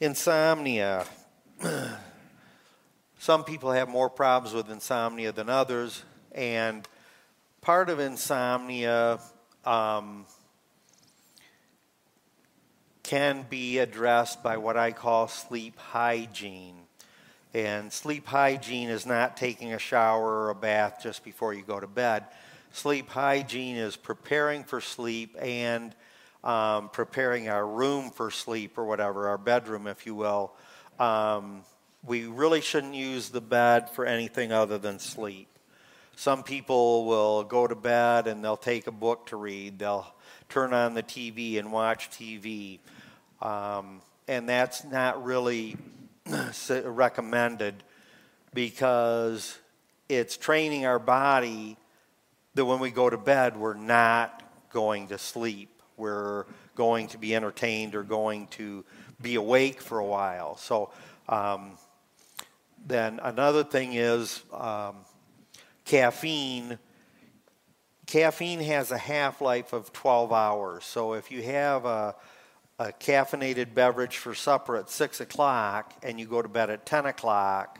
Insomnia. 0.00 1.06
Some 3.18 3.44
people 3.44 3.72
have 3.72 3.88
more 3.88 4.10
problems 4.10 4.54
with 4.54 4.70
insomnia 4.70 5.32
than 5.32 5.48
others, 5.48 6.04
and 6.32 6.86
part 7.60 7.88
of 7.88 7.98
insomnia 7.98 9.18
um, 9.64 10.26
can 13.02 13.46
be 13.48 13.78
addressed 13.78 14.42
by 14.42 14.58
what 14.58 14.76
I 14.76 14.92
call 14.92 15.28
sleep 15.28 15.78
hygiene. 15.78 16.85
And 17.54 17.92
sleep 17.92 18.26
hygiene 18.26 18.88
is 18.88 19.06
not 19.06 19.36
taking 19.36 19.72
a 19.72 19.78
shower 19.78 20.44
or 20.44 20.50
a 20.50 20.54
bath 20.54 21.00
just 21.02 21.24
before 21.24 21.54
you 21.54 21.62
go 21.62 21.80
to 21.80 21.86
bed. 21.86 22.24
Sleep 22.72 23.08
hygiene 23.08 23.76
is 23.76 23.96
preparing 23.96 24.64
for 24.64 24.80
sleep 24.80 25.36
and 25.40 25.94
um, 26.44 26.90
preparing 26.90 27.48
our 27.48 27.66
room 27.66 28.10
for 28.10 28.30
sleep 28.30 28.78
or 28.78 28.84
whatever, 28.84 29.28
our 29.28 29.38
bedroom, 29.38 29.86
if 29.86 30.06
you 30.06 30.14
will. 30.14 30.52
Um, 30.98 31.62
we 32.04 32.26
really 32.26 32.60
shouldn't 32.60 32.94
use 32.94 33.30
the 33.30 33.40
bed 33.40 33.90
for 33.90 34.04
anything 34.04 34.52
other 34.52 34.78
than 34.78 34.98
sleep. 34.98 35.48
Some 36.14 36.42
people 36.42 37.04
will 37.04 37.44
go 37.44 37.66
to 37.66 37.74
bed 37.74 38.26
and 38.26 38.44
they'll 38.44 38.56
take 38.56 38.86
a 38.86 38.92
book 38.92 39.26
to 39.26 39.36
read. 39.36 39.78
They'll 39.78 40.06
turn 40.48 40.72
on 40.72 40.94
the 40.94 41.02
TV 41.02 41.58
and 41.58 41.72
watch 41.72 42.10
TV. 42.10 42.78
Um, 43.42 44.00
and 44.28 44.48
that's 44.48 44.84
not 44.84 45.24
really 45.24 45.76
recommended 46.84 47.82
because 48.54 49.58
it's 50.08 50.36
training 50.36 50.86
our 50.86 50.98
body 50.98 51.76
that 52.54 52.64
when 52.64 52.80
we 52.80 52.90
go 52.90 53.10
to 53.10 53.18
bed, 53.18 53.56
we're 53.56 53.74
not 53.74 54.42
going 54.70 55.08
to 55.08 55.18
sleep. 55.18 55.70
We're 55.96 56.46
going 56.74 57.08
to 57.08 57.18
be 57.18 57.34
entertained 57.34 57.94
or 57.94 58.02
going 58.02 58.48
to 58.48 58.84
be 59.20 59.34
awake 59.34 59.80
for 59.80 59.98
a 59.98 60.04
while. 60.04 60.56
So, 60.56 60.90
um, 61.28 61.72
then 62.86 63.18
another 63.22 63.64
thing 63.64 63.94
is 63.94 64.42
um, 64.52 64.96
caffeine. 65.84 66.78
Caffeine 68.06 68.60
has 68.60 68.90
a 68.90 68.98
half 68.98 69.40
life 69.40 69.72
of 69.72 69.92
12 69.92 70.32
hours. 70.32 70.84
So, 70.84 71.14
if 71.14 71.30
you 71.30 71.42
have 71.42 71.84
a 71.84 72.14
a 72.78 72.92
caffeinated 72.92 73.74
beverage 73.74 74.18
for 74.18 74.34
supper 74.34 74.76
at 74.76 74.90
6 74.90 75.20
o'clock 75.20 75.94
and 76.02 76.20
you 76.20 76.26
go 76.26 76.42
to 76.42 76.48
bed 76.48 76.70
at 76.70 76.84
10 76.84 77.06
o'clock, 77.06 77.78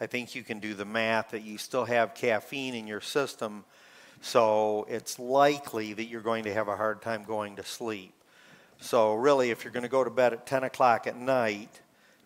I 0.00 0.06
think 0.06 0.34
you 0.34 0.42
can 0.42 0.58
do 0.58 0.74
the 0.74 0.84
math 0.84 1.30
that 1.30 1.42
you 1.42 1.56
still 1.56 1.84
have 1.84 2.14
caffeine 2.14 2.74
in 2.74 2.86
your 2.86 3.00
system. 3.00 3.64
So 4.20 4.86
it's 4.88 5.18
likely 5.18 5.92
that 5.92 6.06
you're 6.06 6.20
going 6.20 6.44
to 6.44 6.54
have 6.54 6.68
a 6.68 6.76
hard 6.76 7.00
time 7.02 7.22
going 7.22 7.56
to 7.56 7.64
sleep. 7.64 8.12
So, 8.80 9.14
really, 9.14 9.50
if 9.50 9.64
you're 9.64 9.72
going 9.72 9.84
to 9.84 9.88
go 9.88 10.02
to 10.02 10.10
bed 10.10 10.32
at 10.32 10.46
10 10.46 10.64
o'clock 10.64 11.06
at 11.06 11.16
night, 11.16 11.80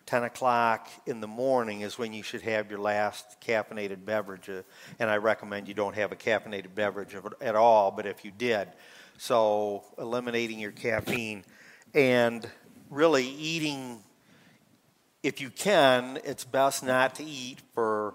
10 0.07 0.23
o'clock 0.23 0.89
in 1.05 1.21
the 1.21 1.27
morning 1.27 1.81
is 1.81 1.97
when 1.97 2.11
you 2.11 2.23
should 2.23 2.41
have 2.41 2.69
your 2.71 2.79
last 2.79 3.39
caffeinated 3.39 4.03
beverage. 4.03 4.49
And 4.49 5.09
I 5.09 5.17
recommend 5.17 5.67
you 5.67 5.75
don't 5.75 5.95
have 5.95 6.11
a 6.11 6.15
caffeinated 6.15 6.73
beverage 6.73 7.15
at 7.39 7.55
all, 7.55 7.91
but 7.91 8.07
if 8.07 8.25
you 8.25 8.31
did, 8.31 8.67
so 9.17 9.83
eliminating 9.99 10.57
your 10.57 10.71
caffeine 10.71 11.43
and 11.93 12.47
really 12.89 13.27
eating, 13.27 13.99
if 15.23 15.41
you 15.41 15.49
can, 15.49 16.19
it's 16.23 16.43
best 16.43 16.83
not 16.83 17.15
to 17.15 17.23
eat 17.23 17.59
for 17.73 18.13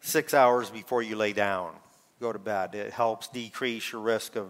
six 0.00 0.34
hours 0.34 0.70
before 0.70 1.02
you 1.02 1.16
lay 1.16 1.32
down, 1.32 1.74
go 2.20 2.32
to 2.32 2.38
bed. 2.38 2.74
It 2.74 2.92
helps 2.92 3.28
decrease 3.28 3.92
your 3.92 4.00
risk 4.00 4.36
of 4.36 4.48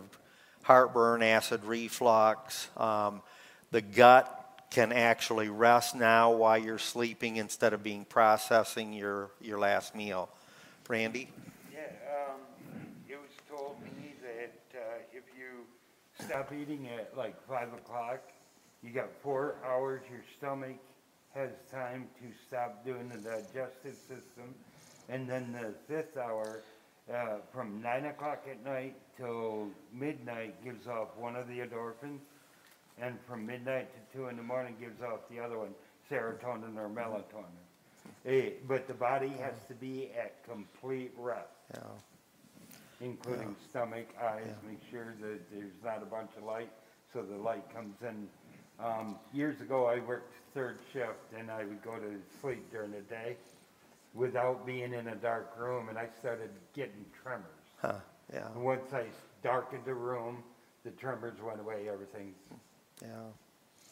heartburn, 0.62 1.22
acid 1.22 1.64
reflux. 1.64 2.68
Um, 2.76 3.22
the 3.70 3.82
gut 3.82 4.38
can 4.70 4.92
actually 4.92 5.48
rest 5.48 5.94
now 5.94 6.32
while 6.32 6.56
you're 6.56 6.78
sleeping 6.78 7.36
instead 7.36 7.72
of 7.72 7.82
being 7.82 8.04
processing 8.04 8.92
your, 8.92 9.30
your 9.40 9.58
last 9.58 9.94
meal. 9.94 10.30
Randy? 10.88 11.30
Yeah, 11.72 11.80
um, 12.28 12.40
it 13.08 13.16
was 13.16 13.30
told 13.48 13.82
me 13.82 14.14
that 14.22 14.78
uh, 14.78 14.98
if 15.10 15.24
you 15.38 15.64
stop 16.26 16.52
eating 16.52 16.88
at 16.88 17.16
like 17.16 17.34
5 17.48 17.72
o'clock, 17.72 18.20
you 18.82 18.90
got 18.92 19.10
four 19.22 19.56
hours, 19.64 20.02
your 20.10 20.22
stomach 20.38 20.76
has 21.34 21.50
time 21.70 22.08
to 22.20 22.26
stop 22.46 22.84
doing 22.84 23.08
the 23.08 23.16
digestive 23.16 23.96
system. 24.08 24.54
And 25.08 25.28
then 25.28 25.52
the 25.52 25.74
fifth 25.88 26.16
hour, 26.16 26.60
uh, 27.12 27.38
from 27.52 27.80
nine 27.82 28.06
o'clock 28.06 28.44
at 28.50 28.64
night 28.64 28.94
till 29.16 29.68
midnight 29.92 30.62
gives 30.64 30.86
off 30.86 31.08
one 31.16 31.36
of 31.36 31.48
the 31.48 31.58
endorphins. 31.58 32.20
And 33.00 33.18
from 33.26 33.46
midnight 33.46 33.88
to 33.94 34.16
two 34.18 34.26
in 34.28 34.36
the 34.36 34.42
morning 34.42 34.76
gives 34.78 35.00
off 35.02 35.20
the 35.30 35.40
other 35.40 35.58
one, 35.58 35.74
serotonin 36.10 36.76
or 36.76 36.88
melatonin. 36.88 37.46
Eh, 38.26 38.50
but 38.68 38.86
the 38.86 38.94
body 38.94 39.28
has 39.40 39.54
to 39.68 39.74
be 39.74 40.10
at 40.18 40.44
complete 40.44 41.12
rest, 41.16 41.48
Yeah. 41.74 41.80
including 43.00 43.56
stomach, 43.70 44.06
eyes, 44.20 44.54
make 44.68 44.78
sure 44.90 45.14
that 45.20 45.50
there's 45.50 45.72
not 45.82 46.02
a 46.02 46.06
bunch 46.06 46.30
of 46.36 46.44
light, 46.44 46.70
so 47.12 47.22
the 47.22 47.36
light 47.36 47.64
comes 47.74 47.96
in. 48.02 48.28
Um, 48.82 49.16
years 49.32 49.60
ago, 49.60 49.86
I 49.86 50.00
worked 50.00 50.34
third 50.54 50.78
shift 50.92 51.32
and 51.38 51.50
I 51.50 51.64
would 51.64 51.82
go 51.82 51.96
to 51.96 52.16
sleep 52.40 52.70
during 52.70 52.90
the 52.90 53.00
day 53.00 53.36
without 54.14 54.66
being 54.66 54.92
in 54.92 55.08
a 55.08 55.14
dark 55.14 55.54
room 55.58 55.88
and 55.88 55.98
I 55.98 56.08
started 56.18 56.50
getting 56.74 57.04
tremors. 57.22 57.46
Huh, 57.80 57.94
yeah, 58.32 58.48
And 58.54 58.64
once 58.64 58.92
I 58.92 59.04
darkened 59.42 59.84
the 59.84 59.94
room, 59.94 60.42
the 60.84 60.90
tremors 60.90 61.40
went 61.40 61.60
away, 61.60 61.88
everything, 61.88 62.34
yeah. 63.00 63.08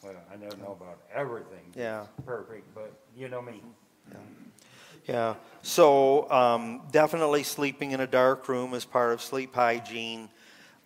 well, 0.03 0.13
I 0.31 0.35
don't 0.35 0.59
know 0.59 0.77
about 0.79 0.99
everything. 1.13 1.71
Yeah. 1.75 2.05
Perfect, 2.25 2.73
but 2.75 2.93
you 3.15 3.29
know 3.29 3.41
me. 3.41 3.61
Yeah, 5.07 5.35
so 5.63 6.29
um, 6.29 6.81
definitely 6.91 7.43
sleeping 7.43 7.91
in 7.91 8.01
a 8.01 8.07
dark 8.07 8.47
room 8.47 8.73
is 8.75 8.85
part 8.85 9.13
of 9.13 9.21
sleep 9.21 9.55
hygiene. 9.55 10.29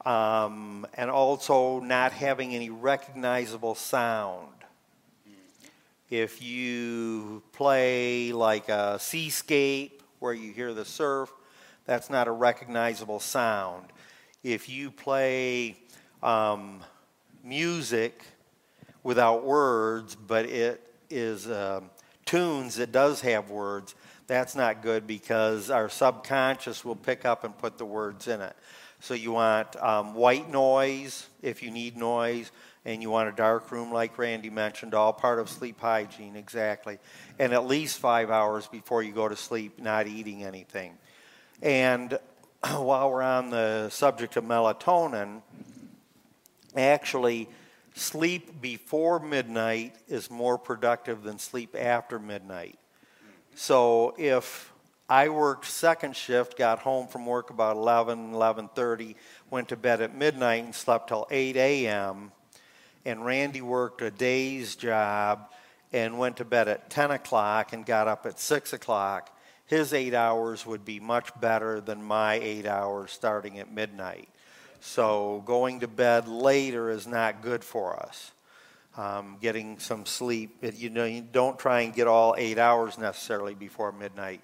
Um, 0.06 0.86
and 0.94 1.10
also 1.10 1.80
not 1.80 2.12
having 2.12 2.54
any 2.54 2.70
recognizable 2.70 3.74
sound. 3.74 4.50
If 6.12 6.42
you 6.44 7.42
play 7.52 8.32
like 8.32 8.70
a 8.70 9.00
seascape 9.00 10.04
where 10.20 10.34
you 10.34 10.54
hear 10.54 10.74
the 10.74 10.86
surf, 10.86 11.32
that's 11.86 12.10
not 12.12 12.28
a 12.28 12.32
recognizable 12.32 13.20
sound. 13.20 13.86
If 14.44 14.70
you 14.70 14.92
play 14.92 15.78
um, 16.22 16.82
music 17.44 18.24
without 19.02 19.44
words, 19.44 20.16
but 20.16 20.46
it 20.46 20.82
is 21.10 21.50
um, 21.50 21.90
tunes 22.26 22.76
that 22.76 22.92
does 22.92 23.22
have 23.22 23.50
words, 23.50 23.96
that's 24.28 24.56
not 24.56 24.82
good 24.82 25.08
because 25.08 25.70
our 25.70 25.90
subconscious 25.90 26.86
will 26.86 26.96
pick 26.96 27.26
up 27.26 27.44
and 27.44 27.58
put 27.58 27.78
the 27.78 27.86
words 27.86 28.28
in 28.28 28.42
it. 28.42 28.56
So 29.06 29.14
you 29.14 29.34
want 29.34 29.76
um, 29.84 30.16
white 30.16 30.50
noise 30.50 31.28
if 31.44 31.62
you 31.62 31.70
need 31.70 31.96
noise, 31.96 32.50
and 32.86 33.04
you 33.04 33.12
want 33.12 33.30
a 33.30 33.32
dark 33.34 33.72
room 33.72 33.92
like 33.92 34.18
Randy 34.18 34.50
mentioned, 34.50 34.96
all 34.96 35.14
part 35.14 35.38
of 35.38 35.48
sleep 35.48 35.80
hygiene, 35.80 36.36
exactly. 36.36 36.98
And 37.38 37.54
at 37.54 37.68
least 37.68 38.00
five 38.00 38.32
hours 38.32 38.66
before 38.68 39.04
you 39.04 39.14
go 39.14 39.30
to 39.30 39.36
sleep, 39.36 39.80
not 39.80 40.08
eating 40.08 40.44
anything. 40.44 40.98
And 41.62 42.18
while 42.68 43.12
we're 43.12 43.22
on 43.22 43.52
the 43.52 43.90
subject 43.90 44.38
of 44.38 44.44
melatonin, 44.44 45.44
actually, 46.76 47.48
sleep 47.94 48.60
before 48.60 49.20
midnight 49.20 49.98
is 50.08 50.32
more 50.32 50.58
productive 50.58 51.22
than 51.22 51.38
sleep 51.38 51.76
after 51.78 52.18
midnight. 52.18 52.80
So 53.54 54.16
if 54.18 54.74
I 55.08 55.30
worked 55.30 55.66
second 55.66 56.16
shift, 56.16 56.58
got 56.58 56.80
home 56.80 57.08
from 57.08 57.26
work 57.26 57.52
about 57.52 57.78
11, 57.78 58.34
11:30, 58.34 59.16
went 59.52 59.70
to 59.70 59.76
bed 59.76 60.02
at 60.02 60.16
midnight 60.16 60.64
and 60.64 60.74
slept 60.74 61.10
till 61.10 61.28
8 61.30 61.56
a.m. 61.56 62.32
And 63.06 63.24
Randy 63.24 63.62
worked 63.62 64.02
a 64.02 64.10
day's 64.10 64.76
job 64.76 65.52
and 65.94 66.18
went 66.18 66.38
to 66.38 66.46
bed 66.46 66.68
at 66.68 66.90
10 66.90 67.12
o'clock 67.12 67.72
and 67.72 67.86
got 67.86 68.08
up 68.08 68.26
at 68.26 68.40
6 68.40 68.74
o'clock. 68.74 69.32
His 69.68 69.94
eight 69.94 70.14
hours 70.14 70.66
would 70.66 70.86
be 70.86 71.00
much 71.00 71.30
better 71.40 71.82
than 71.82 72.04
my 72.04 72.36
eight 72.36 72.66
hours 72.66 73.12
starting 73.12 73.60
at 73.60 73.72
midnight. 73.72 74.30
So 74.80 75.42
going 75.46 75.80
to 75.80 75.88
bed 75.88 76.28
later 76.28 76.90
is 76.90 77.08
not 77.08 77.42
good 77.42 77.64
for 77.64 78.00
us. 78.00 78.32
Um, 78.98 79.38
getting 79.42 79.80
some 79.80 80.06
sleep, 80.06 80.64
you 80.76 80.90
know, 80.90 81.06
you 81.06 81.22
don't 81.22 81.60
try 81.60 81.82
and 81.82 81.94
get 81.94 82.08
all 82.08 82.36
eight 82.38 82.58
hours 82.58 82.98
necessarily 82.98 83.54
before 83.54 83.92
midnight, 83.92 84.42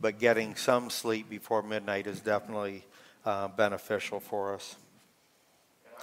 but 0.00 0.18
getting 0.18 0.56
some 0.56 0.90
sleep 0.90 1.28
before 1.28 1.62
midnight 1.62 2.06
is 2.06 2.20
definitely 2.20 2.84
uh, 3.24 3.48
beneficial 3.48 4.20
for 4.20 4.54
us. 4.54 4.76
Like 5.84 5.98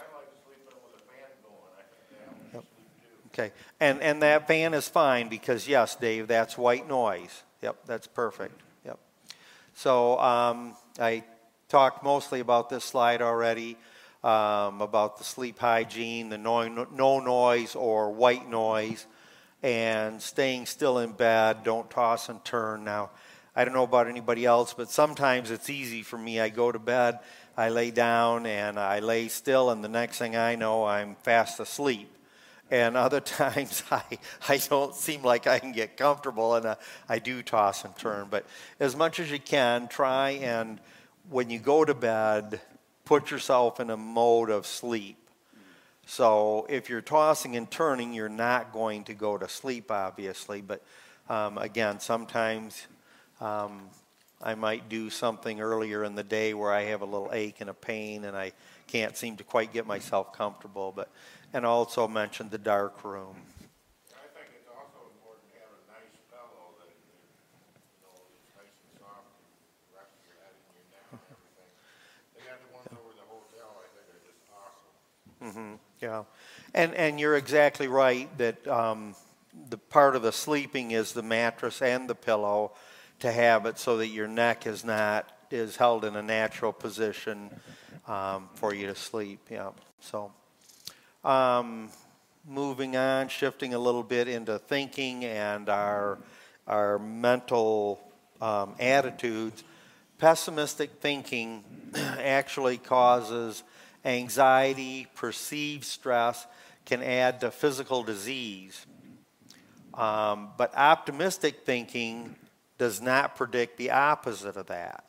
sleeping 0.45 0.75
with 0.83 1.01
a 1.01 1.05
fan 1.11 1.29
going, 1.43 1.55
I 1.77 1.81
think 1.81 2.09
that 2.11 2.53
helps 2.53 2.67
me 2.71 2.87
sleep 3.01 3.23
too. 3.33 3.43
Okay, 3.43 3.51
and, 3.79 4.01
and 4.01 4.21
that 4.21 4.47
fan 4.47 4.73
is 4.73 4.87
fine 4.87 5.29
because 5.29 5.67
yes, 5.67 5.95
Dave, 5.95 6.27
that's 6.27 6.57
white 6.57 6.87
noise. 6.87 7.43
Yep, 7.61 7.77
that's 7.85 8.07
perfect. 8.07 8.59
Yep. 8.85 8.99
So 9.75 10.19
um, 10.19 10.75
I 10.99 11.23
talked 11.69 12.03
mostly 12.03 12.39
about 12.39 12.69
this 12.69 12.83
slide 12.83 13.21
already, 13.21 13.77
um, 14.23 14.81
about 14.81 15.17
the 15.17 15.23
sleep 15.23 15.59
hygiene, 15.59 16.29
the 16.29 16.37
no, 16.37 16.67
no 16.67 17.19
noise 17.19 17.75
or 17.75 18.11
white 18.11 18.49
noise, 18.49 19.05
and 19.63 20.21
staying 20.21 20.65
still 20.65 20.99
in 20.99 21.11
bed. 21.11 21.63
Don't 21.63 21.89
toss 21.89 22.29
and 22.29 22.43
turn. 22.45 22.83
Now, 22.83 23.09
I 23.57 23.65
don't 23.65 23.73
know 23.73 23.83
about 23.83 24.07
anybody 24.07 24.45
else, 24.45 24.73
but 24.73 24.89
sometimes 24.89 25.51
it's 25.51 25.69
easy 25.69 26.03
for 26.03 26.17
me. 26.17 26.39
I 26.39 26.47
go 26.47 26.71
to 26.71 26.79
bed, 26.79 27.19
I 27.57 27.69
lay 27.69 27.91
down, 27.91 28.45
and 28.45 28.79
I 28.79 28.99
lay 28.99 29.27
still, 29.27 29.71
and 29.71 29.83
the 29.83 29.89
next 29.89 30.19
thing 30.19 30.37
I 30.37 30.55
know, 30.55 30.85
I'm 30.85 31.15
fast 31.23 31.59
asleep 31.59 32.13
and 32.69 32.97
other 32.97 33.19
times 33.21 33.83
I, 33.91 34.03
I 34.47 34.57
don't 34.57 34.93
seem 34.93 35.23
like 35.23 35.47
I 35.47 35.59
can 35.59 35.71
get 35.71 35.97
comfortable 35.97 36.55
and 36.55 36.65
uh, 36.65 36.75
I 37.07 37.19
do 37.19 37.41
toss 37.41 37.83
and 37.85 37.95
turn. 37.95 38.27
But 38.29 38.45
as 38.79 38.95
much 38.95 39.19
as 39.19 39.31
you 39.31 39.39
can, 39.39 39.87
try 39.87 40.31
and 40.31 40.79
when 41.29 41.49
you 41.49 41.59
go 41.59 41.83
to 41.83 41.93
bed, 41.93 42.61
put 43.05 43.31
yourself 43.31 43.79
in 43.79 43.89
a 43.89 43.97
mode 43.97 44.49
of 44.49 44.65
sleep. 44.65 45.17
So 46.05 46.65
if 46.69 46.89
you're 46.89 47.01
tossing 47.01 47.55
and 47.55 47.69
turning, 47.69 48.13
you're 48.13 48.29
not 48.29 48.71
going 48.71 49.03
to 49.05 49.13
go 49.13 49.37
to 49.37 49.49
sleep, 49.49 49.91
obviously. 49.91 50.61
But 50.61 50.81
um, 51.27 51.57
again, 51.57 51.99
sometimes 51.99 52.87
um, 53.41 53.89
I 54.41 54.55
might 54.55 54.89
do 54.89 55.09
something 55.09 55.61
earlier 55.61 56.03
in 56.03 56.15
the 56.15 56.23
day 56.23 56.53
where 56.53 56.71
I 56.71 56.83
have 56.83 57.01
a 57.01 57.05
little 57.05 57.29
ache 57.33 57.57
and 57.59 57.69
a 57.69 57.73
pain 57.73 58.25
and 58.25 58.37
I 58.37 58.51
can't 58.87 59.17
seem 59.17 59.35
to 59.37 59.43
quite 59.43 59.73
get 59.73 59.87
myself 59.87 60.33
comfortable. 60.33 60.93
But 60.95 61.09
and 61.53 61.65
also 61.65 62.07
mentioned 62.07 62.51
the 62.51 62.57
dark 62.57 63.03
room. 63.03 63.35
I 64.13 64.27
think 64.35 64.51
it's 64.59 64.67
also 64.69 65.09
important 65.09 65.47
to 65.49 65.57
have 65.63 65.73
a 65.73 65.83
nice 65.89 66.17
pillow 66.29 66.75
that, 66.77 66.91
you 66.91 68.03
know, 68.03 68.13
is 68.29 68.37
nice 68.53 68.77
and 68.77 68.93
soft, 68.99 69.31
and 69.41 69.95
rest 69.95 70.13
your 70.27 70.37
head 70.43 70.53
and 70.53 70.73
your 70.75 70.87
neck 70.93 71.07
and 71.11 71.21
everything. 71.33 71.71
They 72.35 72.41
got 72.45 72.59
the 72.61 72.71
ones 72.75 72.89
over 72.93 73.13
the 73.17 73.25
hotel, 73.25 73.69
I 73.81 73.87
think 73.95 74.05
are 74.11 74.21
just 74.27 74.43
awesome. 74.53 75.79
Yeah, 76.01 76.23
and 76.75 76.93
and 76.93 77.19
you're 77.19 77.35
exactly 77.37 77.87
right 77.87 78.29
that 78.37 78.67
um, 78.67 79.15
the 79.69 79.77
part 79.77 80.15
of 80.15 80.21
the 80.21 80.31
sleeping 80.31 80.91
is 80.91 81.13
the 81.13 81.23
mattress 81.23 81.81
and 81.81 82.07
the 82.09 82.15
pillow 82.15 82.71
to 83.19 83.31
have 83.31 83.65
it 83.65 83.77
so 83.77 83.97
that 83.97 84.07
your 84.07 84.27
neck 84.27 84.67
is 84.67 84.83
not 84.83 85.31
is 85.49 85.77
held 85.77 86.03
in 86.03 86.15
a 86.15 86.21
natural 86.21 86.73
position 86.73 87.49
um, 88.07 88.49
for 88.55 88.73
you 88.73 88.87
to 88.87 88.95
sleep. 88.95 89.39
Yeah, 89.49 89.71
so. 89.99 90.31
Um, 91.23 91.89
moving 92.47 92.95
on, 92.95 93.27
shifting 93.27 93.73
a 93.73 93.79
little 93.79 94.03
bit 94.03 94.27
into 94.27 94.57
thinking 94.59 95.25
and 95.25 95.69
our 95.69 96.17
our 96.67 96.99
mental 96.99 97.99
um, 98.41 98.75
attitudes. 98.79 99.63
Pessimistic 100.17 100.99
thinking 100.99 101.63
actually 101.95 102.77
causes 102.77 103.63
anxiety, 104.03 105.07
perceived 105.15 105.83
stress, 105.83 106.45
can 106.85 107.03
add 107.03 107.41
to 107.41 107.51
physical 107.51 108.03
disease. 108.03 108.85
Um, 109.93 110.49
but 110.57 110.75
optimistic 110.75 111.65
thinking 111.65 112.35
does 112.77 113.01
not 113.01 113.35
predict 113.35 113.77
the 113.77 113.91
opposite 113.91 114.55
of 114.55 114.67
that. 114.67 115.03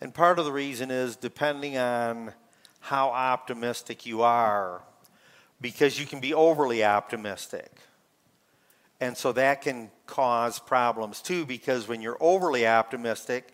And 0.00 0.14
part 0.14 0.38
of 0.38 0.44
the 0.44 0.52
reason 0.52 0.90
is 0.90 1.16
depending 1.16 1.76
on 1.76 2.32
how 2.80 3.10
optimistic 3.10 4.06
you 4.06 4.22
are, 4.22 4.82
because 5.60 6.00
you 6.00 6.06
can 6.06 6.20
be 6.20 6.32
overly 6.32 6.82
optimistic. 6.82 7.70
And 9.00 9.16
so 9.16 9.32
that 9.32 9.62
can 9.62 9.90
cause 10.06 10.58
problems 10.58 11.20
too, 11.20 11.44
because 11.46 11.86
when 11.86 12.00
you're 12.00 12.18
overly 12.20 12.66
optimistic 12.66 13.52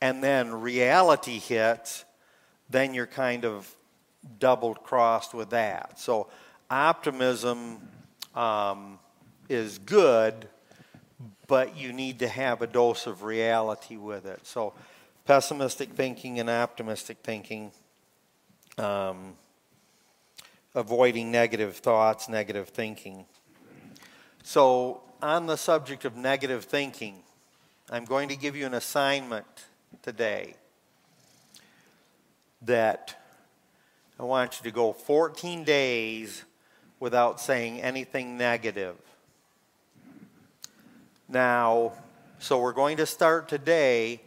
and 0.00 0.22
then 0.22 0.52
reality 0.52 1.38
hits, 1.38 2.04
then 2.70 2.94
you're 2.94 3.06
kind 3.06 3.44
of 3.44 3.74
double 4.38 4.74
crossed 4.74 5.34
with 5.34 5.50
that. 5.50 5.98
So 5.98 6.28
optimism 6.70 7.78
um, 8.34 8.98
is 9.48 9.78
good, 9.78 10.48
but 11.46 11.76
you 11.76 11.92
need 11.92 12.20
to 12.20 12.28
have 12.28 12.62
a 12.62 12.66
dose 12.66 13.06
of 13.06 13.22
reality 13.22 13.96
with 13.96 14.26
it. 14.26 14.46
So 14.46 14.74
pessimistic 15.24 15.90
thinking 15.94 16.38
and 16.40 16.48
optimistic 16.48 17.18
thinking. 17.22 17.72
Um, 18.76 19.34
avoiding 20.74 21.30
negative 21.30 21.76
thoughts, 21.76 22.28
negative 22.28 22.68
thinking. 22.68 23.26
So, 24.42 25.02
on 25.20 25.46
the 25.46 25.56
subject 25.56 26.04
of 26.04 26.16
negative 26.16 26.64
thinking, 26.64 27.22
I'm 27.90 28.04
going 28.04 28.28
to 28.28 28.36
give 28.36 28.54
you 28.54 28.66
an 28.66 28.74
assignment 28.74 29.46
today 30.02 30.54
that 32.62 33.20
I 34.20 34.22
want 34.22 34.58
you 34.58 34.70
to 34.70 34.74
go 34.74 34.92
14 34.92 35.64
days 35.64 36.44
without 37.00 37.40
saying 37.40 37.80
anything 37.82 38.36
negative. 38.36 38.96
Now, 41.28 41.92
so 42.38 42.58
we're 42.58 42.72
going 42.72 42.96
to 42.96 43.06
start 43.06 43.48
today. 43.48 44.22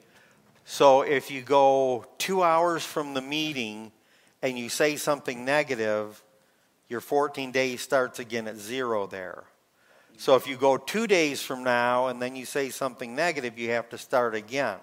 So 0.65 1.01
if 1.01 1.31
you 1.31 1.41
go 1.41 2.05
two 2.19 2.43
hours 2.43 2.85
from 2.85 3.15
the 3.15 3.21
meeting 3.21 3.91
and 4.43 4.57
you 4.57 4.69
say 4.69 4.95
something 4.97 5.43
negative, 5.43 6.21
your 6.89 7.01
14 7.01 7.51
days 7.51 7.81
starts 7.81 8.19
again 8.19 8.47
at 8.47 8.57
zero 8.57 9.07
there. 9.07 9.45
So 10.17 10.35
if 10.35 10.45
you 10.45 10.57
go 10.57 10.77
two 10.77 11.07
days 11.07 11.41
from 11.41 11.63
now 11.63 12.07
and 12.07 12.21
then 12.21 12.35
you 12.35 12.45
say 12.45 12.69
something 12.69 13.15
negative, 13.15 13.57
you 13.57 13.71
have 13.71 13.89
to 13.89 13.97
start 13.97 14.35
again. 14.35 14.77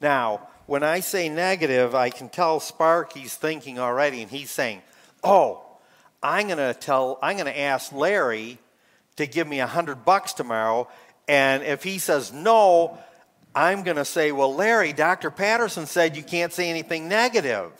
Now, 0.00 0.48
when 0.64 0.82
I 0.82 1.00
say 1.00 1.28
negative, 1.28 1.94
I 1.94 2.08
can 2.08 2.30
tell 2.30 2.60
Sparky's 2.60 3.36
thinking 3.36 3.78
already, 3.78 4.22
and 4.22 4.30
he's 4.30 4.50
saying, 4.50 4.80
"Oh, 5.22 5.62
I'm 6.22 6.46
going 6.46 6.56
to 6.56 6.72
tell, 6.72 7.18
I'm 7.22 7.36
going 7.36 7.52
to 7.52 7.60
ask 7.60 7.92
Larry 7.92 8.58
to 9.16 9.26
give 9.26 9.46
me 9.46 9.60
a 9.60 9.66
hundred 9.66 10.04
bucks 10.04 10.32
tomorrow, 10.32 10.88
and 11.28 11.62
if 11.62 11.82
he 11.82 11.98
says 11.98 12.32
no, 12.32 12.98
I'm 13.54 13.84
going 13.84 13.96
to 13.96 14.04
say, 14.04 14.32
well, 14.32 14.54
Larry, 14.54 14.92
Dr. 14.92 15.30
Patterson 15.30 15.86
said 15.86 16.16
you 16.16 16.22
can't 16.22 16.52
say 16.52 16.68
anything 16.68 17.08
negative. 17.08 17.70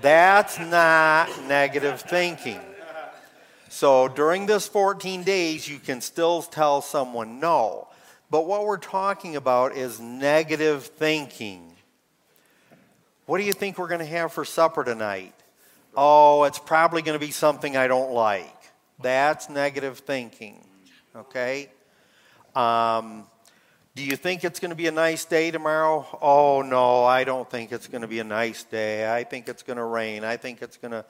That's 0.00 0.58
not 0.58 1.28
negative 1.46 2.00
thinking. 2.00 2.60
So 3.68 4.08
during 4.08 4.46
this 4.46 4.66
14 4.66 5.22
days, 5.22 5.68
you 5.68 5.78
can 5.78 6.00
still 6.00 6.42
tell 6.42 6.80
someone 6.82 7.38
no. 7.38 7.88
But 8.30 8.46
what 8.46 8.64
we're 8.64 8.76
talking 8.76 9.36
about 9.36 9.76
is 9.76 10.00
negative 10.00 10.84
thinking. 10.84 11.72
What 13.26 13.38
do 13.38 13.44
you 13.44 13.52
think 13.52 13.78
we're 13.78 13.88
going 13.88 14.00
to 14.00 14.06
have 14.06 14.32
for 14.32 14.44
supper 14.44 14.84
tonight? 14.84 15.34
Oh, 15.96 16.44
it's 16.44 16.58
probably 16.58 17.02
going 17.02 17.18
to 17.18 17.24
be 17.24 17.30
something 17.30 17.76
I 17.76 17.88
don't 17.88 18.12
like. 18.12 18.57
That's 19.00 19.48
negative 19.48 19.98
thinking. 19.98 20.64
Okay? 21.14 21.68
Um, 22.54 23.24
do 23.94 24.04
you 24.04 24.16
think 24.16 24.44
it's 24.44 24.60
going 24.60 24.70
to 24.70 24.76
be 24.76 24.86
a 24.86 24.92
nice 24.92 25.24
day 25.24 25.50
tomorrow? 25.50 26.06
Oh, 26.20 26.62
no, 26.62 27.04
I 27.04 27.24
don't 27.24 27.48
think 27.48 27.72
it's 27.72 27.88
going 27.88 28.02
to 28.02 28.08
be 28.08 28.20
a 28.20 28.24
nice 28.24 28.64
day. 28.64 29.12
I 29.12 29.24
think 29.24 29.48
it's 29.48 29.62
going 29.62 29.76
to 29.76 29.84
rain. 29.84 30.24
I 30.24 30.36
think 30.36 30.62
it's 30.62 30.76
going 30.76 30.92
to 30.92 31.04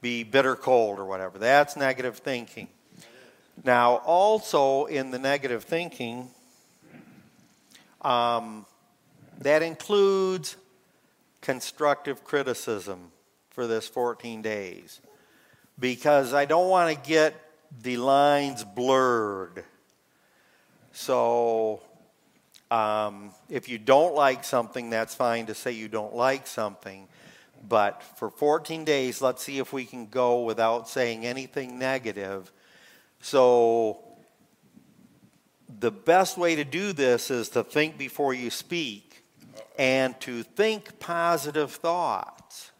be 0.00 0.24
bitter 0.24 0.56
cold 0.56 0.98
or 0.98 1.04
whatever. 1.04 1.38
That's 1.38 1.76
negative 1.76 2.18
thinking. 2.18 2.68
Now, 3.64 3.96
also 3.98 4.86
in 4.86 5.10
the 5.10 5.18
negative 5.18 5.64
thinking, 5.64 6.30
um, 8.00 8.66
that 9.38 9.62
includes 9.62 10.56
constructive 11.40 12.24
criticism 12.24 13.12
for 13.50 13.66
this 13.66 13.86
14 13.88 14.42
days 14.42 15.00
because 15.78 16.34
I 16.34 16.44
don't 16.44 16.68
want 16.68 16.94
to 16.96 17.08
get 17.08 17.34
the 17.82 17.96
lines 17.96 18.64
blurred. 18.64 19.64
So, 20.92 21.80
um, 22.70 23.32
if 23.48 23.68
you 23.68 23.78
don't 23.78 24.14
like 24.14 24.44
something, 24.44 24.90
that's 24.90 25.14
fine 25.14 25.46
to 25.46 25.54
say 25.54 25.72
you 25.72 25.88
don't 25.88 26.14
like 26.14 26.46
something. 26.46 27.08
But 27.68 28.02
for 28.02 28.30
14 28.30 28.84
days, 28.84 29.22
let's 29.22 29.42
see 29.42 29.58
if 29.58 29.72
we 29.72 29.84
can 29.84 30.06
go 30.06 30.42
without 30.42 30.88
saying 30.88 31.24
anything 31.24 31.78
negative. 31.78 32.50
So, 33.20 33.98
the 35.78 35.90
best 35.90 36.36
way 36.36 36.56
to 36.56 36.64
do 36.64 36.92
this 36.92 37.30
is 37.30 37.48
to 37.50 37.64
think 37.64 37.96
before 37.96 38.34
you 38.34 38.50
speak 38.50 39.22
and 39.78 40.18
to 40.20 40.42
think 40.42 40.98
positive 40.98 41.72
thoughts. 41.72 42.70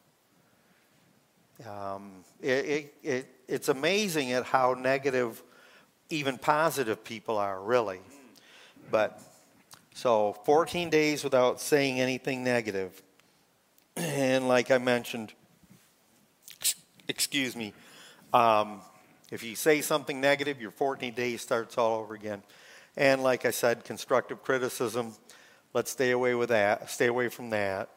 Um, 1.68 2.21
it, 2.42 2.48
it, 2.48 2.94
it, 3.02 3.26
it's 3.48 3.68
amazing 3.68 4.32
at 4.32 4.44
how 4.44 4.74
negative 4.74 5.42
even 6.10 6.36
positive 6.36 7.02
people 7.04 7.38
are, 7.38 7.60
really. 7.62 8.00
But 8.90 9.20
so 9.94 10.34
14 10.44 10.90
days 10.90 11.24
without 11.24 11.60
saying 11.60 12.00
anything 12.00 12.44
negative. 12.44 13.02
And 13.96 14.48
like 14.48 14.70
I 14.70 14.78
mentioned, 14.78 15.32
excuse 17.08 17.54
me, 17.54 17.72
um, 18.32 18.80
if 19.30 19.42
you 19.42 19.54
say 19.54 19.80
something 19.80 20.20
negative, 20.20 20.60
your 20.60 20.70
14 20.70 21.14
days 21.14 21.40
starts 21.40 21.78
all 21.78 22.00
over 22.00 22.14
again. 22.14 22.42
And 22.96 23.22
like 23.22 23.46
I 23.46 23.50
said, 23.50 23.84
constructive 23.84 24.42
criticism, 24.42 25.14
let's 25.72 25.90
stay 25.90 26.10
away 26.10 26.34
with 26.34 26.50
that, 26.50 26.90
stay 26.90 27.06
away 27.06 27.28
from 27.28 27.50
that. 27.50 27.88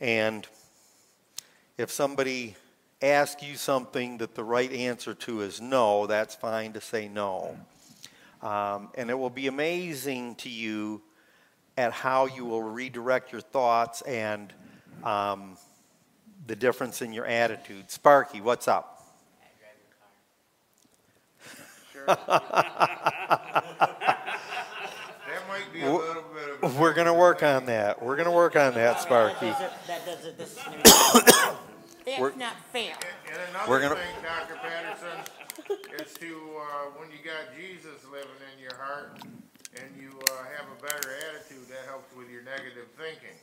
And 0.00 0.46
if 1.78 1.90
somebody 1.90 2.56
asks 3.02 3.42
you 3.42 3.56
something 3.56 4.18
that 4.18 4.34
the 4.34 4.44
right 4.44 4.72
answer 4.72 5.14
to 5.14 5.42
is 5.42 5.60
no, 5.60 6.06
that's 6.06 6.34
fine 6.34 6.72
to 6.72 6.80
say 6.80 7.08
no. 7.08 7.56
Um, 8.42 8.90
and 8.94 9.10
it 9.10 9.14
will 9.18 9.30
be 9.30 9.46
amazing 9.46 10.36
to 10.36 10.48
you 10.48 11.02
at 11.76 11.92
how 11.92 12.26
you 12.26 12.44
will 12.44 12.62
redirect 12.62 13.32
your 13.32 13.40
thoughts 13.40 14.00
and 14.02 14.52
um, 15.04 15.56
the 16.46 16.56
difference 16.56 17.02
in 17.02 17.12
your 17.12 17.26
attitude. 17.26 17.90
Sparky, 17.90 18.40
what's 18.40 18.68
up? 18.68 18.92
That 22.06 22.18
might 25.48 25.72
be 25.72 25.80
a 25.80 25.86
W- 25.86 26.06
little 26.06 26.22
bit 26.22 26.62
of. 26.62 26.76
a 26.76 26.80
We're 26.80 26.94
going 26.94 27.06
to 27.08 27.14
work 27.14 27.42
on 27.42 27.66
that. 27.66 28.00
We're 28.02 28.16
going 28.16 28.26
to 28.26 28.32
work 28.34 28.56
on 28.56 28.74
that, 28.74 29.00
Sparky. 29.00 29.46
That 29.86 30.06
doesn't, 30.06 30.38
this 30.38 30.52
is 30.56 30.62
gonna 30.62 31.56
be, 32.06 32.14
We're- 32.20 32.36
not 32.36 32.54
fair. 32.72 32.94
And 33.26 33.68
We're 33.68 33.80
gonna- 33.80 33.96
thing, 33.96 34.22
Dr. 34.22 34.54
Patterson, 34.62 35.18
is 35.98 36.14
to, 36.14 36.56
uh, 36.56 36.64
when 36.96 37.10
you 37.10 37.18
got 37.18 37.54
Jesus 37.58 38.04
living 38.10 38.30
in 38.54 38.62
your 38.62 38.74
heart 38.76 39.18
and 39.74 39.90
you, 40.00 40.18
uh, 40.30 40.44
have 40.56 40.66
a 40.70 40.80
better 40.82 41.10
attitude, 41.28 41.66
that 41.68 41.84
helps 41.86 42.14
with 42.14 42.30
your 42.30 42.42
negative 42.42 42.86
thinking. 42.96 43.36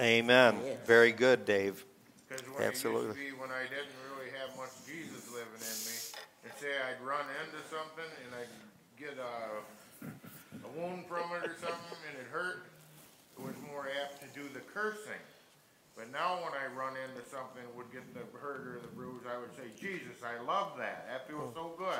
Amen. 0.00 0.78
Very 0.86 1.12
good, 1.12 1.44
Dave. 1.44 1.84
When 2.28 2.38
it 2.38 2.42
used 2.46 2.56
to 2.56 2.62
Absolutely. 2.64 3.30
be, 3.30 3.32
when 3.32 3.50
I 3.50 3.64
didn't 3.64 3.92
really 4.10 4.30
have 4.40 4.56
much 4.56 4.70
Jesus 4.86 5.28
living 5.30 5.60
in 5.60 5.78
me, 5.84 5.96
and 6.44 6.52
say 6.60 6.72
I'd 6.80 7.00
run 7.04 7.24
into 7.44 7.60
something 7.68 8.08
and 8.24 8.34
I'd 8.34 8.48
get 8.98 9.18
a, 9.18 10.08
a 10.64 10.68
wound 10.80 11.06
from 11.06 11.30
it 11.36 11.44
or 11.44 11.56
something 11.60 11.98
and 12.08 12.18
it 12.18 12.26
hurt, 12.32 12.64
it 13.36 13.42
was 13.42 13.54
more 13.70 13.88
apt 14.02 14.20
to 14.22 14.28
do 14.38 14.48
the 14.54 14.60
cursing. 14.60 15.20
But 15.98 16.12
now 16.12 16.36
when 16.36 16.52
I 16.52 16.72
run 16.78 16.94
into 16.94 17.28
something, 17.28 17.60
that 17.60 17.76
would 17.76 17.90
get 17.92 18.14
the 18.14 18.20
hurt 18.38 18.68
or 18.68 18.78
the 18.80 18.86
bruise, 18.94 19.22
I 19.28 19.36
would 19.36 19.50
say, 19.56 19.64
Jesus, 19.78 20.22
I 20.22 20.40
love 20.46 20.74
that. 20.78 21.08
That 21.10 21.28
feels 21.28 21.52
so 21.54 21.72
good. 21.76 21.98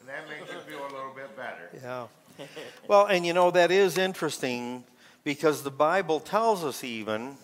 And 0.00 0.08
that 0.08 0.28
makes 0.28 0.52
you 0.52 0.60
feel 0.70 0.82
a 0.82 0.92
little 0.94 1.14
bit 1.16 1.34
better. 1.34 1.70
Yeah. 1.74 2.46
Well, 2.86 3.06
and 3.06 3.24
you 3.24 3.32
know, 3.32 3.50
that 3.50 3.70
is 3.70 3.96
interesting 3.96 4.84
because 5.24 5.62
the 5.62 5.70
Bible 5.70 6.20
tells 6.20 6.62
us 6.62 6.84
even, 6.84 7.36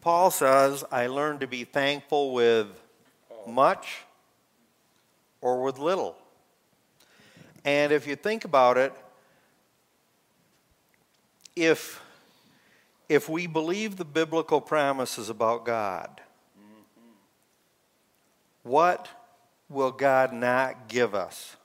Paul 0.00 0.32
says, 0.32 0.84
I 0.90 1.06
learned 1.06 1.40
to 1.40 1.46
be 1.46 1.62
thankful 1.62 2.34
with 2.34 2.66
much 3.46 3.98
or 5.40 5.62
with 5.62 5.78
little. 5.78 6.16
And 7.64 7.92
if 7.92 8.06
you 8.06 8.16
think 8.16 8.44
about 8.44 8.76
it, 8.78 8.92
if, 11.54 12.02
if 13.08 13.28
we 13.28 13.46
believe 13.46 13.96
the 13.96 14.04
biblical 14.04 14.60
promises 14.60 15.28
about 15.30 15.64
God, 15.64 16.20
what 18.62 19.08
will 19.68 19.92
God 19.92 20.32
not 20.32 20.88
give 20.88 21.14
us? 21.14 21.56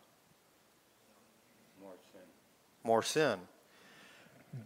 More 1.82 1.94
sin. 2.12 2.22
more 2.84 3.04
sin. 3.04 3.40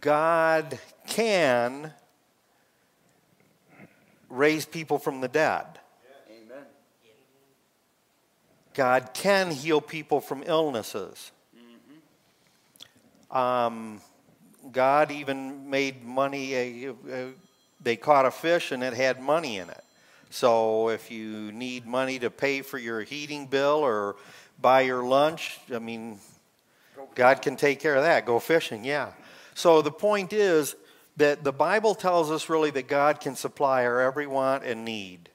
God 0.00 0.78
can 1.06 1.92
raise 4.28 4.66
people 4.66 4.98
from 4.98 5.20
the 5.20 5.28
dead. 5.28 5.64
Amen. 6.30 6.64
God 8.74 9.10
can 9.14 9.50
heal 9.50 9.80
people 9.80 10.20
from 10.20 10.42
illnesses. 10.44 11.30
Um, 13.30 14.00
God 14.72 15.10
even 15.10 15.70
made 15.70 16.04
money. 16.04 16.86
Uh, 16.86 16.92
uh, 17.12 17.26
they 17.82 17.96
caught 17.96 18.26
a 18.26 18.30
fish 18.30 18.72
and 18.72 18.82
it 18.82 18.94
had 18.94 19.20
money 19.20 19.58
in 19.58 19.70
it. 19.70 19.84
So 20.30 20.88
if 20.88 21.10
you 21.10 21.52
need 21.52 21.86
money 21.86 22.18
to 22.18 22.30
pay 22.30 22.62
for 22.62 22.78
your 22.78 23.02
heating 23.02 23.46
bill 23.46 23.78
or 23.78 24.16
buy 24.60 24.82
your 24.82 25.04
lunch, 25.04 25.58
I 25.74 25.78
mean, 25.78 26.18
God 27.14 27.42
can 27.42 27.56
take 27.56 27.80
care 27.80 27.94
of 27.94 28.02
that. 28.02 28.26
Go 28.26 28.38
fishing, 28.38 28.84
yeah. 28.84 29.12
So 29.54 29.82
the 29.82 29.92
point 29.92 30.32
is 30.32 30.74
that 31.16 31.44
the 31.44 31.52
Bible 31.52 31.94
tells 31.94 32.30
us 32.30 32.48
really 32.48 32.70
that 32.72 32.88
God 32.88 33.20
can 33.20 33.36
supply 33.36 33.84
our 33.84 34.00
every 34.00 34.26
want 34.26 34.64
and 34.64 34.84
need. 34.84 35.30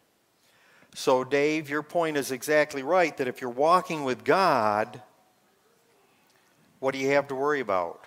So, 0.93 1.23
Dave, 1.23 1.69
your 1.69 1.83
point 1.83 2.17
is 2.17 2.31
exactly 2.31 2.83
right 2.83 3.15
that 3.17 3.27
if 3.27 3.41
you're 3.41 3.49
walking 3.49 4.03
with 4.03 4.23
God, 4.25 5.01
What 6.81 6.93
do 6.95 6.99
you 6.99 7.11
have 7.11 7.27
to 7.27 7.35
worry 7.35 7.59
about? 7.59 8.00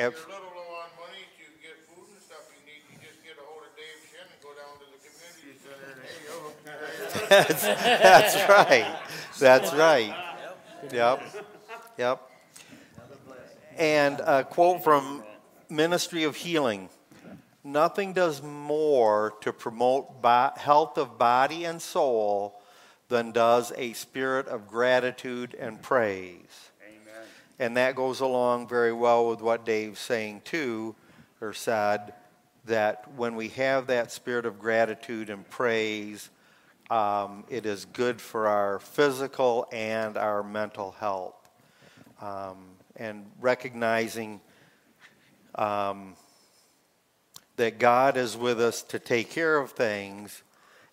Nothing. 0.00 0.16
If 0.16 0.28
you're 0.28 0.36
a 0.36 0.40
little 0.40 0.56
low 0.56 0.80
on 0.80 0.88
money 0.96 1.28
to 1.36 1.44
get 1.60 1.76
food 1.88 2.08
and 2.08 2.22
stuff 2.22 2.48
you 2.56 2.64
need, 2.64 2.80
you 2.88 2.96
just 3.04 3.22
get 3.22 3.36
a 3.36 3.44
hold 3.44 3.64
of 3.64 3.76
Dave 3.76 4.00
Shin 4.08 4.24
and 4.24 4.40
go 4.40 4.56
down 4.56 4.80
to 4.80 4.86
the 4.88 5.00
community 5.04 5.60
center 5.60 5.92
and, 5.92 6.00
hey, 6.00 6.24
yo, 6.24 6.36
That's, 7.28 7.62
that's 7.62 8.48
right. 8.48 8.88
That's 9.38 9.72
right. 9.74 10.14
Yep. 10.90 11.22
Yep. 11.98 12.30
And 13.76 14.20
a 14.20 14.44
quote 14.44 14.82
from 14.82 15.22
Ministry 15.68 16.24
of 16.24 16.36
Healing 16.36 16.88
Nothing 17.62 18.14
does 18.14 18.42
more 18.42 19.34
to 19.42 19.52
promote 19.52 20.22
bo- 20.22 20.52
health 20.56 20.96
of 20.96 21.18
body 21.18 21.66
and 21.66 21.80
soul 21.82 22.58
than 23.08 23.32
does 23.32 23.70
a 23.76 23.92
spirit 23.92 24.48
of 24.48 24.66
gratitude 24.66 25.54
and 25.60 25.82
praise. 25.82 26.69
And 27.60 27.76
that 27.76 27.94
goes 27.94 28.20
along 28.20 28.68
very 28.68 28.92
well 28.92 29.28
with 29.28 29.42
what 29.42 29.66
Dave's 29.66 30.00
saying 30.00 30.40
too, 30.46 30.96
or 31.42 31.52
said, 31.52 32.14
that 32.64 33.04
when 33.16 33.36
we 33.36 33.48
have 33.48 33.88
that 33.88 34.10
spirit 34.10 34.46
of 34.46 34.58
gratitude 34.58 35.28
and 35.28 35.48
praise, 35.48 36.30
um, 36.90 37.44
it 37.50 37.66
is 37.66 37.84
good 37.84 38.18
for 38.18 38.48
our 38.48 38.78
physical 38.78 39.68
and 39.72 40.16
our 40.16 40.42
mental 40.42 40.92
health. 40.92 41.34
Um, 42.22 42.56
and 42.96 43.26
recognizing 43.40 44.40
um, 45.54 46.14
that 47.56 47.78
God 47.78 48.16
is 48.16 48.38
with 48.38 48.58
us 48.58 48.82
to 48.84 48.98
take 48.98 49.30
care 49.30 49.58
of 49.58 49.72
things, 49.72 50.42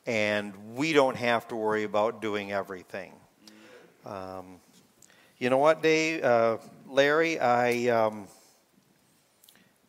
and 0.06 0.54
we 0.76 0.92
don't 0.92 1.16
have 1.16 1.48
to 1.48 1.56
worry 1.56 1.86
about 1.86 2.22
doing 2.22 2.52
everything. 2.52 3.14
Um, 4.06 4.60
you 5.40 5.50
know 5.52 5.58
what, 5.58 5.84
Dave, 5.84 6.24
uh, 6.24 6.58
Larry, 6.88 7.40
I 7.40 7.88
um, 7.90 8.28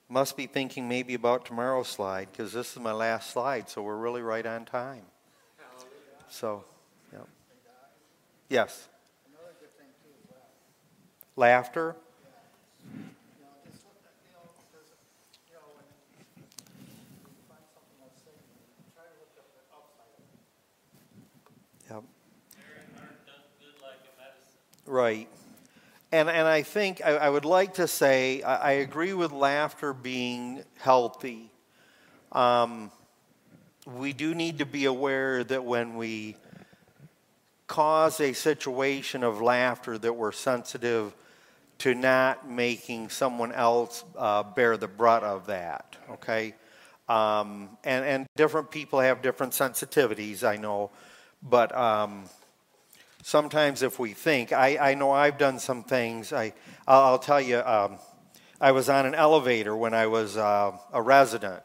must 0.09 0.37
be 0.37 0.47
thinking 0.47 0.89
maybe 0.89 1.15
about 1.15 1.47
tomorrow's 1.47 1.89
slide 1.89 2.29
because 2.31 2.53
this 2.53 2.73
is 2.73 2.83
my 2.83 2.93
last 2.93 3.31
slide, 3.31 3.69
so 3.71 3.83
we're 3.83 3.97
really 3.97 4.21
right 4.23 4.45
on 4.45 4.67
time. 4.67 5.03
So, 6.29 6.65
yeah. 7.13 7.21
Yes. 8.51 8.89
Laughter. 11.35 11.97
Yep. 21.91 22.03
Right. 24.85 25.29
And, 26.11 26.31
and 26.31 26.49
I 26.49 26.63
think 26.63 27.03
I, 27.05 27.17
I 27.17 27.29
would 27.29 27.45
like 27.45 27.75
to 27.75 27.87
say 27.87 28.43
I, 28.43 28.57
I 28.57 28.71
agree 28.73 29.13
with 29.13 29.31
laughter 29.33 29.93
being 29.93 30.65
healthy. 30.79 31.51
Um, 32.33 32.91
we 33.87 34.13
do 34.13 34.35
need 34.35 34.59
to 34.59 34.67
be 34.67 34.87
aware 34.87 35.45
that 35.45 35.65
when 35.65 35.97
we 35.97 36.37
cause 37.67 38.21
a 38.21 38.33
situation 38.33 39.23
of 39.23 39.41
laughter, 39.43 39.99
that 39.99 40.13
we're 40.15 40.33
sensitive 40.33 41.15
to 41.79 41.95
not 41.95 42.49
making 42.51 43.09
someone 43.09 43.53
else 43.53 44.05
uh, 44.17 44.43
bear 44.43 44.77
the 44.77 44.89
brunt 44.89 45.25
of 45.25 45.47
that. 45.47 45.97
Okay. 46.11 46.55
Um, 47.09 47.71
and, 47.85 48.05
and 48.05 48.27
different 48.37 48.71
people 48.71 49.01
have 49.01 49.23
different 49.23 49.53
sensitivities, 49.53 50.43
I 50.43 50.57
know. 50.57 50.91
But 51.43 51.75
um, 51.77 52.25
sometimes 53.23 53.83
if 53.83 53.99
we 53.99 54.13
think, 54.13 54.53
I, 54.53 54.79
I 54.79 54.95
know 54.95 55.11
I've 55.11 55.39
done 55.39 55.59
some 55.59 55.83
things. 55.83 56.33
I, 56.33 56.53
I'll, 56.87 57.03
I'll 57.03 57.19
tell 57.19 57.41
you, 57.41 57.59
um, 57.59 57.99
I 58.61 58.73
was 58.73 58.89
on 58.89 59.07
an 59.07 59.15
elevator 59.15 59.77
when 59.77 59.95
I 59.95 60.07
was 60.07 60.37
uh, 60.37 60.77
a 60.93 61.03
resident, 61.03 61.63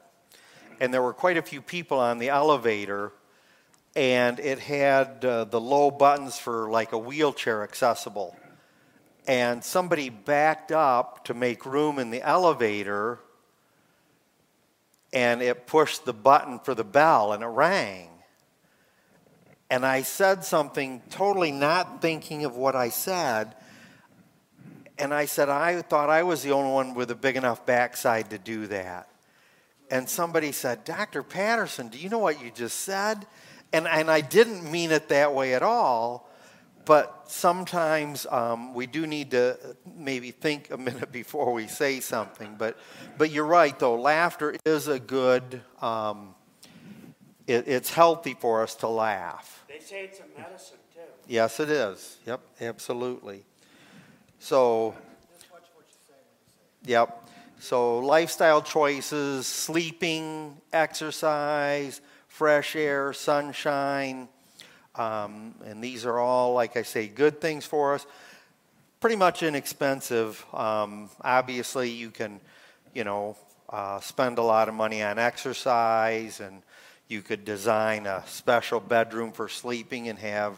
and 0.79 0.93
there 0.93 1.01
were 1.01 1.13
quite 1.13 1.37
a 1.37 1.41
few 1.41 1.61
people 1.61 1.99
on 1.99 2.19
the 2.19 2.29
elevator, 2.29 3.11
and 3.95 4.39
it 4.39 4.59
had 4.59 5.23
uh, 5.23 5.45
the 5.45 5.61
low 5.61 5.91
buttons 5.91 6.37
for 6.37 6.69
like 6.69 6.91
a 6.91 6.97
wheelchair 6.97 7.63
accessible. 7.63 8.35
And 9.25 9.63
somebody 9.63 10.09
backed 10.09 10.71
up 10.71 11.25
to 11.25 11.33
make 11.33 11.65
room 11.65 11.97
in 11.97 12.11
the 12.11 12.21
elevator, 12.21 13.19
and 15.13 15.41
it 15.41 15.65
pushed 15.65 16.05
the 16.05 16.13
button 16.13 16.59
for 16.59 16.75
the 16.75 16.83
bell, 16.83 17.33
and 17.33 17.41
it 17.41 17.47
rang 17.47 18.09
and 19.73 19.87
I 19.87 20.03
said 20.03 20.43
something 20.43 21.01
totally 21.09 21.51
not 21.51 21.99
thinking 21.99 22.45
of 22.45 22.55
what 22.55 22.75
I 22.75 22.89
said. 22.89 23.55
And 24.99 25.11
I 25.11 25.25
said, 25.25 25.49
I 25.49 25.81
thought 25.81 26.11
I 26.11 26.21
was 26.21 26.43
the 26.43 26.51
only 26.51 26.71
one 26.71 26.93
with 26.93 27.09
a 27.09 27.15
big 27.15 27.37
enough 27.37 27.65
backside 27.65 28.29
to 28.29 28.37
do 28.37 28.67
that. 28.67 29.09
And 29.89 30.07
somebody 30.07 30.51
said, 30.51 30.83
Dr. 30.83 31.23
Patterson, 31.23 31.87
do 31.87 31.97
you 31.97 32.07
know 32.07 32.19
what 32.19 32.39
you 32.39 32.51
just 32.51 32.81
said? 32.81 33.25
And, 33.73 33.87
and 33.87 34.11
I 34.11 34.21
didn't 34.21 34.71
mean 34.71 34.91
it 34.91 35.09
that 35.09 35.33
way 35.33 35.55
at 35.55 35.63
all, 35.63 36.29
but 36.85 37.23
sometimes 37.25 38.27
um, 38.29 38.75
we 38.75 38.85
do 38.85 39.07
need 39.07 39.31
to 39.31 39.57
maybe 39.97 40.29
think 40.29 40.69
a 40.69 40.77
minute 40.77 41.11
before 41.11 41.51
we 41.51 41.65
say 41.65 41.99
something. 41.99 42.57
But, 42.59 42.77
but 43.17 43.31
you're 43.31 43.43
right, 43.43 43.77
though, 43.79 43.95
laughter 43.95 44.55
is 44.65 44.87
a 44.87 44.99
good, 44.99 45.63
um, 45.81 46.35
it, 47.47 47.67
it's 47.67 47.91
healthy 47.91 48.35
for 48.35 48.61
us 48.61 48.75
to 48.75 48.87
laugh. 48.87 49.61
They 49.73 49.79
say 49.79 50.03
it's 50.03 50.19
a 50.19 50.39
medicine 50.39 50.77
too. 50.93 50.99
Yes, 51.27 51.59
it 51.59 51.69
is. 51.69 52.17
Yep, 52.27 52.41
absolutely. 52.61 53.43
So, 54.37 54.93
yep. 56.85 57.27
So, 57.59 57.97
lifestyle 57.97 58.61
choices, 58.61 59.47
sleeping, 59.47 60.57
exercise, 60.71 62.01
fresh 62.27 62.75
air, 62.75 63.13
sunshine, 63.13 64.27
um, 64.93 65.55
and 65.65 65.83
these 65.83 66.05
are 66.05 66.19
all, 66.19 66.53
like 66.53 66.77
I 66.77 66.83
say, 66.83 67.07
good 67.07 67.41
things 67.41 67.65
for 67.65 67.95
us. 67.95 68.05
Pretty 68.99 69.15
much 69.15 69.41
inexpensive. 69.41 70.45
Um, 70.53 71.09
obviously, 71.21 71.89
you 71.89 72.11
can, 72.11 72.39
you 72.93 73.05
know, 73.05 73.35
uh, 73.69 73.99
spend 74.01 74.37
a 74.37 74.43
lot 74.43 74.69
of 74.69 74.75
money 74.75 75.01
on 75.01 75.17
exercise 75.17 76.41
and 76.41 76.61
you 77.07 77.21
could 77.21 77.45
design 77.45 78.05
a 78.05 78.23
special 78.27 78.79
bedroom 78.79 79.31
for 79.31 79.47
sleeping 79.47 80.07
and 80.07 80.17
have 80.19 80.57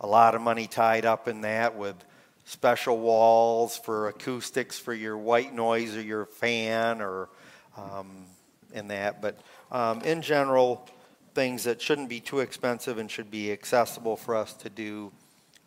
a 0.00 0.06
lot 0.06 0.34
of 0.34 0.40
money 0.40 0.66
tied 0.66 1.04
up 1.06 1.28
in 1.28 1.42
that 1.42 1.76
with 1.76 1.96
special 2.44 2.98
walls 2.98 3.78
for 3.78 4.08
acoustics 4.08 4.78
for 4.78 4.92
your 4.92 5.16
white 5.16 5.54
noise 5.54 5.96
or 5.96 6.02
your 6.02 6.26
fan 6.26 7.00
or 7.00 7.28
um, 7.76 8.24
in 8.72 8.88
that. 8.88 9.22
But 9.22 9.38
um, 9.70 10.02
in 10.02 10.22
general, 10.22 10.88
things 11.34 11.64
that 11.64 11.80
shouldn't 11.80 12.08
be 12.08 12.20
too 12.20 12.40
expensive 12.40 12.98
and 12.98 13.10
should 13.10 13.30
be 13.30 13.52
accessible 13.52 14.16
for 14.16 14.36
us 14.36 14.52
to 14.54 14.70
do 14.70 15.12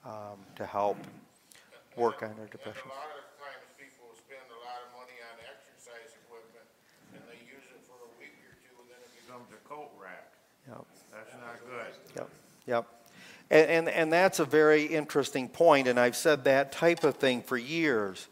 um, 0.05 0.37
to 0.57 0.65
help 0.65 0.97
work 1.95 2.21
on 2.21 2.29
our 2.29 2.45
depression. 2.51 2.83
And 2.83 2.91
a 2.91 2.99
lot 2.99 3.15
of 3.17 3.25
times 3.39 3.65
people 3.79 4.11
spend 4.13 4.45
a 4.51 4.59
lot 4.61 4.83
of 4.83 4.91
money 4.99 5.17
on 5.25 5.35
exercise 5.47 6.11
equipment 6.27 6.67
and 7.15 7.23
they 7.25 7.39
use 7.47 7.65
it 7.71 7.81
for 7.87 7.97
a 8.03 8.11
week 8.19 8.35
or 8.43 8.53
two 8.61 8.75
and 8.83 8.87
then 8.91 8.99
it 8.99 9.11
becomes 9.25 9.47
a 9.55 9.61
coat 9.63 9.89
rack. 9.97 10.35
Yep. 10.67 10.85
That's 11.15 11.33
not 11.39 11.55
good. 11.65 12.27
Yep. 12.67 12.87
And, 13.49 13.69
and, 13.69 13.89
and 13.89 14.13
that's 14.13 14.39
a 14.39 14.45
very 14.45 14.85
interesting 14.85 15.49
point, 15.49 15.87
and 15.87 15.99
I've 15.99 16.15
said 16.15 16.45
that 16.45 16.71
type 16.71 17.03
of 17.03 17.15
thing 17.15 17.41
for 17.41 17.57
years. 17.57 18.27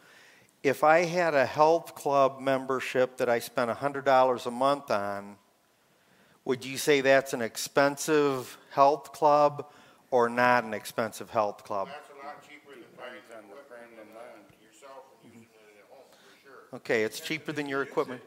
If 0.64 0.84
I 0.84 1.04
had 1.04 1.34
a 1.34 1.46
health 1.46 1.94
club 1.94 2.40
membership 2.40 3.18
that 3.18 3.30
I 3.30 3.40
spent 3.40 3.70
$100 3.70 4.46
a 4.46 4.52
month 4.52 4.90
on, 4.90 5.36
would 6.46 6.66
you 6.66 6.78
say 6.78 7.02
that's 7.02 7.34
an 7.34 7.42
expensive 7.42 8.58
health 8.72 9.12
club 9.12 9.68
or 10.10 10.30
not 10.30 10.64
an 10.64 10.74
expensive 10.74 11.30
health 11.30 11.64
club? 11.64 11.88
That's 11.88 12.10
a 12.10 12.26
lot 12.26 12.42
cheaper 12.42 12.72
than 12.72 12.84
buying 12.98 13.16
equipment 13.18 13.64
yourself 14.62 15.04
and 15.24 15.34
using 15.34 15.48
it 15.54 15.80
at 15.80 15.90
home, 15.90 16.06
for 16.12 16.48
sure. 16.48 16.78
Okay, 16.80 17.04
it's 17.04 17.20
cheaper 17.20 17.52
than 17.52 17.70
your 17.70 17.82
equipment. 17.82 18.22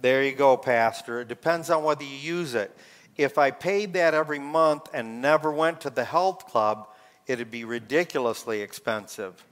There 0.00 0.24
you 0.24 0.32
go, 0.32 0.56
Pastor. 0.56 1.20
It 1.20 1.28
depends 1.28 1.68
on 1.68 1.84
whether 1.84 2.04
you 2.04 2.16
use 2.16 2.54
it. 2.54 2.74
If 3.20 3.36
I 3.36 3.50
paid 3.50 3.92
that 3.92 4.14
every 4.14 4.38
month 4.38 4.88
and 4.94 5.20
never 5.20 5.52
went 5.52 5.82
to 5.82 5.90
the 5.90 6.06
health 6.06 6.46
club, 6.46 6.88
it'd 7.26 7.50
be 7.50 7.64
ridiculously 7.64 8.62
expensive. 8.62 9.44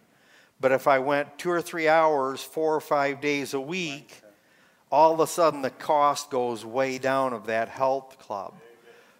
But 0.58 0.72
if 0.72 0.88
I 0.88 1.00
went 1.00 1.36
two 1.36 1.50
or 1.50 1.60
three 1.60 1.86
hours, 1.86 2.42
four 2.42 2.74
or 2.74 2.80
five 2.80 3.20
days 3.20 3.52
a 3.52 3.60
week, 3.60 4.22
all 4.90 5.12
of 5.12 5.20
a 5.20 5.26
sudden 5.26 5.60
the 5.60 5.68
cost 5.68 6.30
goes 6.30 6.64
way 6.64 6.96
down 6.96 7.34
of 7.34 7.44
that 7.48 7.68
health 7.68 8.18
club. 8.18 8.54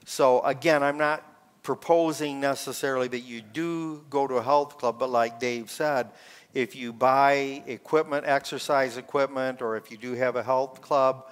So 0.07 0.41
again, 0.41 0.83
I'm 0.83 0.97
not 0.97 1.23
proposing 1.63 2.41
necessarily 2.41 3.09
that 3.09 3.21
you 3.21 3.43
do 3.43 4.03
go 4.09 4.27
to 4.27 4.37
a 4.37 4.43
health 4.43 4.79
club, 4.79 4.99
but 4.99 5.11
like 5.11 5.39
Dave 5.39 5.71
said, 5.71 6.09
if 6.55 6.75
you 6.75 6.95
buy 6.95 7.63
equipment, 7.67 8.25
exercise 8.27 8.97
equipment, 8.97 9.61
or 9.61 9.77
if 9.77 9.91
you 9.91 9.99
do 9.99 10.15
have 10.15 10.37
a 10.37 10.43
health 10.43 10.81
club 10.81 11.27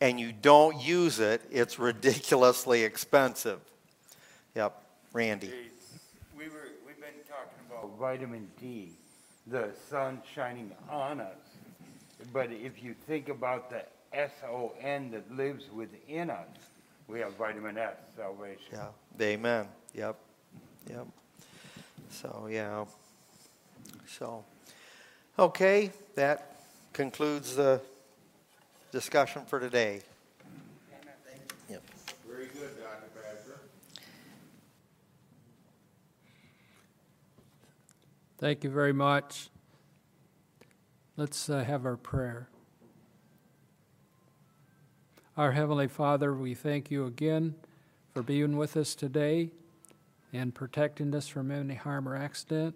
and 0.00 0.20
you 0.20 0.32
don't 0.32 0.80
use 0.80 1.18
it, 1.20 1.42
it's 1.50 1.78
ridiculously 1.78 2.82
expensive. 2.82 3.60
Yep, 4.54 4.80
Randy. 5.12 5.52
We 6.36 6.44
were, 6.44 6.68
we've 6.86 7.00
been 7.00 7.08
talking 7.28 7.58
about 7.70 7.98
vitamin 7.98 8.48
D. 8.60 8.92
the 9.46 9.70
sun 9.88 10.20
shining 10.34 10.72
on 10.90 11.20
us. 11.20 11.36
But 12.32 12.50
if 12.50 12.82
you 12.82 12.94
think 13.06 13.28
about 13.28 13.70
the 13.70 13.84
S-O-N 14.12 15.10
that 15.12 15.34
lives 15.34 15.64
within 15.72 16.30
us, 16.30 16.48
we 17.08 17.20
have 17.20 17.34
vitamin 17.34 17.78
S, 17.78 17.94
salvation. 18.16 18.64
Yeah, 18.72 18.88
amen. 19.20 19.68
Yep, 19.94 20.16
yep. 20.90 21.06
So, 22.10 22.48
yeah. 22.50 22.84
So, 24.06 24.44
okay, 25.38 25.90
that 26.14 26.56
concludes 26.92 27.56
the 27.56 27.80
discussion 28.90 29.44
for 29.46 29.60
today. 29.60 30.00
Yep. 31.68 31.82
Very 32.28 32.46
good, 32.46 32.70
Dr. 32.78 33.08
Badger. 33.14 33.60
Thank 38.38 38.64
you 38.64 38.70
very 38.70 38.92
much. 38.92 39.50
Let's 41.16 41.48
uh, 41.48 41.64
have 41.64 41.86
our 41.86 41.96
prayer. 41.96 42.48
Our 45.36 45.52
Heavenly 45.52 45.88
Father, 45.88 46.32
we 46.34 46.54
thank 46.54 46.90
you 46.90 47.06
again 47.06 47.54
for 48.14 48.22
being 48.22 48.56
with 48.56 48.76
us 48.76 48.94
today 48.94 49.50
and 50.32 50.54
protecting 50.54 51.14
us 51.14 51.28
from 51.28 51.50
any 51.50 51.74
harm 51.74 52.08
or 52.08 52.16
accident. 52.16 52.74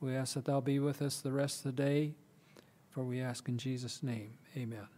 We 0.00 0.14
ask 0.14 0.34
that 0.34 0.44
thou 0.44 0.60
be 0.60 0.78
with 0.78 1.02
us 1.02 1.20
the 1.20 1.32
rest 1.32 1.64
of 1.64 1.76
the 1.76 1.82
day, 1.82 2.14
for 2.90 3.02
we 3.02 3.20
ask 3.20 3.48
in 3.48 3.58
Jesus' 3.58 4.02
name. 4.02 4.30
Amen. 4.56 4.97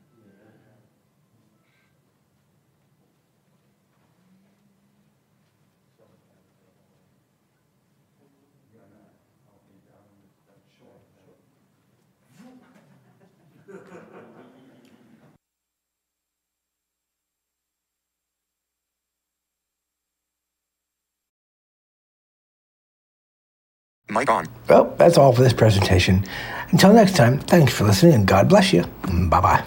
Mic 24.11 24.31
on. 24.31 24.47
Well, 24.69 24.95
that's 24.99 25.17
all 25.17 25.33
for 25.33 25.43
this 25.43 25.53
presentation. 25.53 26.25
Until 26.71 26.93
next 26.93 27.17
time, 27.17 27.39
thanks 27.39 27.73
for 27.73 27.85
listening 27.85 28.15
and 28.15 28.27
God 28.27 28.49
bless 28.49 28.73
you. 28.73 28.83
Bye 29.29 29.41
bye. 29.41 29.65